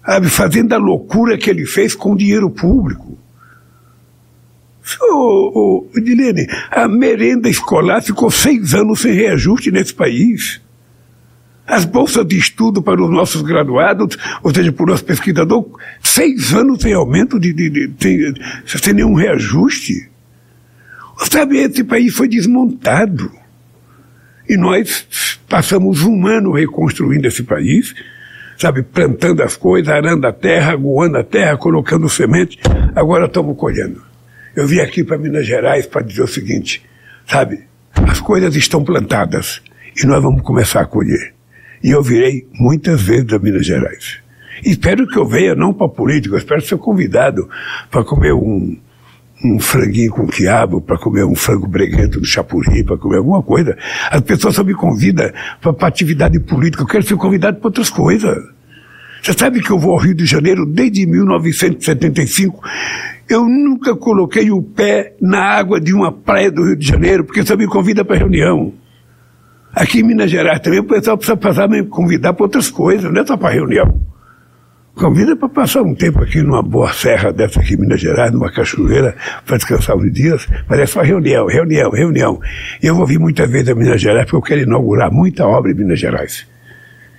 sabe, 0.04 0.28
fazendo 0.28 0.72
a 0.72 0.78
loucura 0.78 1.38
que 1.38 1.48
ele 1.48 1.64
fez 1.64 1.94
com 1.94 2.16
dinheiro 2.16 2.50
público. 2.50 3.18
Ô, 5.00 5.86
ô, 5.94 6.00
Dilene, 6.00 6.46
a 6.70 6.88
merenda 6.88 7.48
escolar 7.48 8.02
ficou 8.02 8.30
seis 8.30 8.74
anos 8.74 9.00
sem 9.00 9.12
reajuste 9.12 9.70
nesse 9.70 9.94
país. 9.94 10.60
as 11.70 11.84
bolsas 11.84 12.26
de 12.26 12.36
estudo 12.36 12.82
para 12.82 13.00
os 13.00 13.10
nossos 13.10 13.42
graduados, 13.42 14.18
ou 14.42 14.52
seja, 14.52 14.72
para 14.72 14.82
o 14.82 14.86
nosso 14.86 15.04
pesquisador, 15.04 15.64
seis 16.02 16.52
anos 16.52 16.82
sem 16.82 16.92
aumento, 16.92 17.38
de, 17.38 17.52
de, 17.52 17.70
de, 17.70 17.86
de, 17.86 18.42
sem 18.66 18.92
nenhum 18.92 19.14
reajuste. 19.14 20.10
Sabe, 21.30 21.58
esse 21.58 21.84
país 21.84 22.12
foi 22.14 22.26
desmontado. 22.26 23.30
E 24.50 24.56
nós 24.56 25.38
passamos 25.48 26.02
um 26.02 26.26
ano 26.26 26.50
reconstruindo 26.50 27.28
esse 27.28 27.44
país, 27.44 27.94
sabe, 28.58 28.82
plantando 28.82 29.44
as 29.44 29.54
coisas, 29.56 29.88
arando 29.88 30.26
a 30.26 30.32
terra, 30.32 30.72
aguando 30.72 31.18
a 31.18 31.22
terra, 31.22 31.56
colocando 31.56 32.08
semente. 32.08 32.58
Agora 32.96 33.26
estamos 33.26 33.56
colhendo. 33.56 34.02
Eu 34.56 34.66
vim 34.66 34.80
aqui 34.80 35.04
para 35.04 35.16
Minas 35.16 35.46
Gerais 35.46 35.86
para 35.86 36.02
dizer 36.02 36.24
o 36.24 36.26
seguinte, 36.26 36.82
sabe, 37.28 37.60
as 37.94 38.18
coisas 38.18 38.56
estão 38.56 38.82
plantadas 38.82 39.62
e 39.96 40.04
nós 40.04 40.20
vamos 40.20 40.42
começar 40.42 40.80
a 40.80 40.86
colher. 40.86 41.32
E 41.80 41.90
eu 41.90 42.02
virei 42.02 42.48
muitas 42.52 43.00
vezes 43.00 43.32
a 43.32 43.38
Minas 43.38 43.64
Gerais. 43.64 44.18
Espero 44.64 45.06
que 45.06 45.16
eu 45.16 45.28
venha 45.28 45.54
não 45.54 45.72
para 45.72 45.88
política, 45.88 46.36
espero 46.36 46.60
ser 46.60 46.76
convidado 46.78 47.48
para 47.88 48.02
comer 48.02 48.32
um, 48.32 48.76
um 49.44 49.58
franguinho 49.58 50.10
com 50.10 50.26
quiabo, 50.26 50.80
para 50.80 50.98
comer 50.98 51.24
um 51.24 51.34
frango 51.34 51.66
breguento 51.66 52.18
no 52.18 52.24
chapuri, 52.24 52.84
para 52.84 52.98
comer 52.98 53.18
alguma 53.18 53.42
coisa. 53.42 53.76
As 54.10 54.20
pessoas 54.20 54.54
só 54.54 54.62
me 54.62 54.74
convidam 54.74 55.30
para 55.60 55.88
atividade 55.88 56.38
política, 56.40 56.82
eu 56.82 56.86
quero 56.86 57.02
ser 57.02 57.16
convidado 57.16 57.58
para 57.58 57.68
outras 57.68 57.90
coisas. 57.90 58.36
Você 59.22 59.32
sabe 59.34 59.60
que 59.60 59.70
eu 59.70 59.78
vou 59.78 59.92
ao 59.92 59.98
Rio 59.98 60.14
de 60.14 60.24
Janeiro 60.24 60.64
desde 60.64 61.06
1975. 61.06 62.62
Eu 63.28 63.44
nunca 63.44 63.94
coloquei 63.94 64.50
o 64.50 64.62
pé 64.62 65.14
na 65.20 65.42
água 65.42 65.80
de 65.80 65.92
uma 65.92 66.10
praia 66.10 66.50
do 66.50 66.64
Rio 66.64 66.76
de 66.76 66.86
Janeiro, 66.86 67.24
porque 67.24 67.44
só 67.44 67.56
me 67.56 67.66
convida 67.66 68.04
para 68.04 68.16
reunião. 68.16 68.72
Aqui 69.74 70.00
em 70.00 70.02
Minas 70.02 70.30
Gerais 70.30 70.60
também 70.60 70.80
o 70.80 70.84
pessoal 70.84 71.16
precisa 71.16 71.36
passar 71.36 71.68
me 71.68 71.84
convidar 71.84 72.32
para 72.32 72.44
outras 72.44 72.70
coisas, 72.70 73.12
não 73.12 73.20
é 73.20 73.26
só 73.26 73.36
para 73.36 73.54
reunião. 73.54 74.00
Convida 74.94 75.34
para 75.34 75.48
passar 75.48 75.82
um 75.82 75.94
tempo 75.94 76.22
aqui 76.22 76.42
numa 76.42 76.62
boa 76.62 76.92
serra 76.92 77.32
dessa 77.32 77.60
aqui 77.60 77.74
em 77.74 77.78
Minas 77.78 78.00
Gerais, 78.00 78.32
numa 78.32 78.52
cachoeira, 78.52 79.14
para 79.46 79.56
descansar 79.56 79.96
uns 79.96 80.12
dias, 80.12 80.46
mas 80.68 80.78
é 80.78 80.86
só 80.86 81.00
reunião, 81.00 81.46
reunião, 81.46 81.90
reunião. 81.90 82.40
E 82.82 82.86
eu 82.86 82.94
vou 82.94 83.06
vir 83.06 83.18
muitas 83.18 83.50
vezes 83.50 83.68
a 83.68 83.74
Minas 83.74 84.00
Gerais 84.00 84.24
porque 84.24 84.36
eu 84.36 84.42
quero 84.42 84.60
inaugurar 84.62 85.10
muita 85.10 85.46
obra 85.46 85.70
em 85.70 85.74
Minas 85.74 85.98
Gerais. 85.98 86.46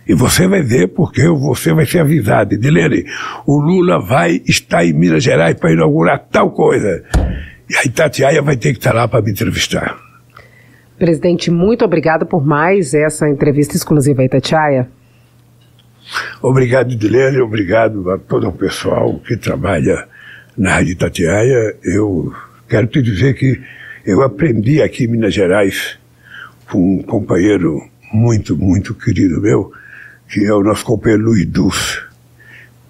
E 0.07 0.13
você 0.13 0.47
vai 0.47 0.61
ver 0.61 0.89
porque 0.89 1.27
você 1.27 1.73
vai 1.73 1.85
ser 1.85 1.99
avisado. 1.99 2.57
Dilene, 2.57 3.05
o 3.47 3.59
Lula 3.59 3.99
vai 3.99 4.41
estar 4.45 4.85
em 4.85 4.93
Minas 4.93 5.23
Gerais 5.23 5.55
para 5.55 5.71
inaugurar 5.71 6.27
tal 6.31 6.51
coisa. 6.51 7.03
E 7.69 7.75
a 7.77 7.83
Itatiaia 7.85 8.41
vai 8.41 8.57
ter 8.57 8.73
que 8.73 8.79
estar 8.79 8.93
lá 8.93 9.07
para 9.07 9.21
me 9.21 9.31
entrevistar. 9.31 9.97
Presidente, 10.99 11.49
muito 11.49 11.85
obrigado 11.85 12.25
por 12.25 12.45
mais 12.45 12.93
essa 12.93 13.27
entrevista 13.27 13.75
exclusiva 13.75 14.21
a 14.21 14.25
Itatiaia. 14.25 14.87
Obrigado, 16.41 16.95
Dilene, 16.95 17.39
obrigado 17.39 18.09
a 18.11 18.17
todo 18.17 18.47
o 18.47 18.53
pessoal 18.53 19.19
que 19.19 19.37
trabalha 19.37 20.07
na 20.57 20.75
Rádio 20.75 20.93
Itatiaia. 20.93 21.75
Eu 21.83 22.33
quero 22.67 22.87
te 22.87 23.01
dizer 23.01 23.35
que 23.35 23.61
eu 24.05 24.21
aprendi 24.21 24.81
aqui 24.81 25.03
em 25.03 25.07
Minas 25.07 25.33
Gerais 25.33 25.97
com 26.69 26.95
um 26.95 27.03
companheiro 27.03 27.81
muito, 28.11 28.57
muito 28.57 28.93
querido 28.93 29.41
meu, 29.41 29.71
que 30.27 30.45
é 30.45 30.53
o 30.53 30.63
nosso 30.63 30.85
companheiro 30.85 31.23
Luiz 31.23 31.45
Dulce. 31.45 32.01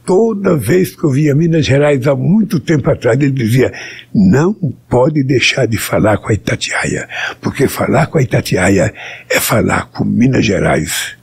Toda 0.06 0.58
vez 0.58 0.96
que 0.96 1.04
eu 1.04 1.12
via 1.12 1.36
Minas 1.36 1.66
Gerais 1.66 2.08
há 2.08 2.16
muito 2.16 2.60
tempo 2.60 2.90
atrás, 2.90 3.20
ele 3.20 3.32
dizia: 3.32 3.72
não 4.14 4.54
pode 4.90 5.24
deixar 5.24 5.68
de 5.68 5.78
falar 5.78 6.18
com 6.18 6.30
a 6.30 6.34
Itatiaia, 6.34 7.08
porque 7.40 7.68
falar 7.68 8.08
com 8.08 8.18
a 8.18 8.22
Itatiaia 8.22 8.94
é 9.30 9.40
falar 9.40 9.92
com 9.92 10.04
Minas 10.04 10.46
Gerais, 10.46 11.16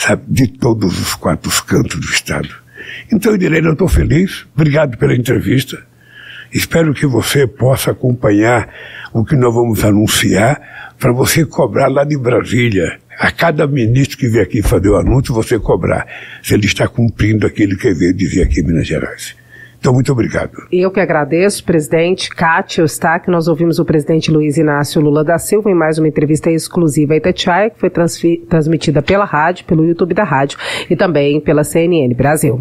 sabe, 0.00 0.22
de 0.26 0.46
todos 0.48 0.98
os 0.98 1.14
quatro 1.14 1.50
cantos 1.64 2.00
do 2.00 2.06
Estado. 2.06 2.48
Então 3.12 3.32
eu 3.32 3.38
direi: 3.38 3.60
eu 3.60 3.72
estou 3.72 3.88
feliz, 3.88 4.46
obrigado 4.54 4.96
pela 4.96 5.14
entrevista. 5.14 5.78
Espero 6.52 6.92
que 6.92 7.06
você 7.06 7.46
possa 7.46 7.92
acompanhar 7.92 8.68
o 9.12 9.24
que 9.24 9.36
nós 9.36 9.54
vamos 9.54 9.84
anunciar 9.84 10.94
para 10.98 11.12
você 11.12 11.44
cobrar 11.44 11.86
lá 11.86 12.02
de 12.02 12.18
Brasília 12.18 12.98
a 13.18 13.30
cada 13.30 13.66
ministro 13.66 14.18
que 14.18 14.28
vier 14.28 14.42
aqui 14.42 14.62
fazer 14.62 14.88
o 14.88 14.96
anúncio, 14.96 15.34
você 15.34 15.58
cobrar 15.58 16.06
se 16.42 16.54
ele 16.54 16.66
está 16.66 16.88
cumprindo 16.88 17.46
aquilo 17.46 17.76
que 17.76 17.92
veio 17.92 18.14
dizer 18.14 18.42
aqui 18.42 18.60
em 18.60 18.64
Minas 18.64 18.86
Gerais. 18.86 19.36
Então, 19.80 19.94
muito 19.94 20.12
obrigado. 20.12 20.52
Eu 20.70 20.90
que 20.90 21.00
agradeço, 21.00 21.64
presidente. 21.64 22.28
Kátia 22.28 22.82
Eustáquio, 22.82 23.32
nós 23.32 23.48
ouvimos 23.48 23.78
o 23.78 23.84
presidente 23.84 24.30
Luiz 24.30 24.58
Inácio 24.58 25.00
Lula 25.00 25.24
da 25.24 25.38
Silva 25.38 25.70
em 25.70 25.74
mais 25.74 25.98
uma 25.98 26.06
entrevista 26.06 26.50
exclusiva 26.50 27.14
a 27.14 27.16
Itatiaia, 27.16 27.70
que 27.70 27.80
foi 27.80 27.90
transmitida 27.90 29.00
pela 29.00 29.24
rádio, 29.24 29.64
pelo 29.64 29.84
YouTube 29.84 30.12
da 30.12 30.22
rádio 30.22 30.58
e 30.90 30.94
também 30.94 31.40
pela 31.40 31.64
CNN 31.64 32.12
Brasil. 32.14 32.58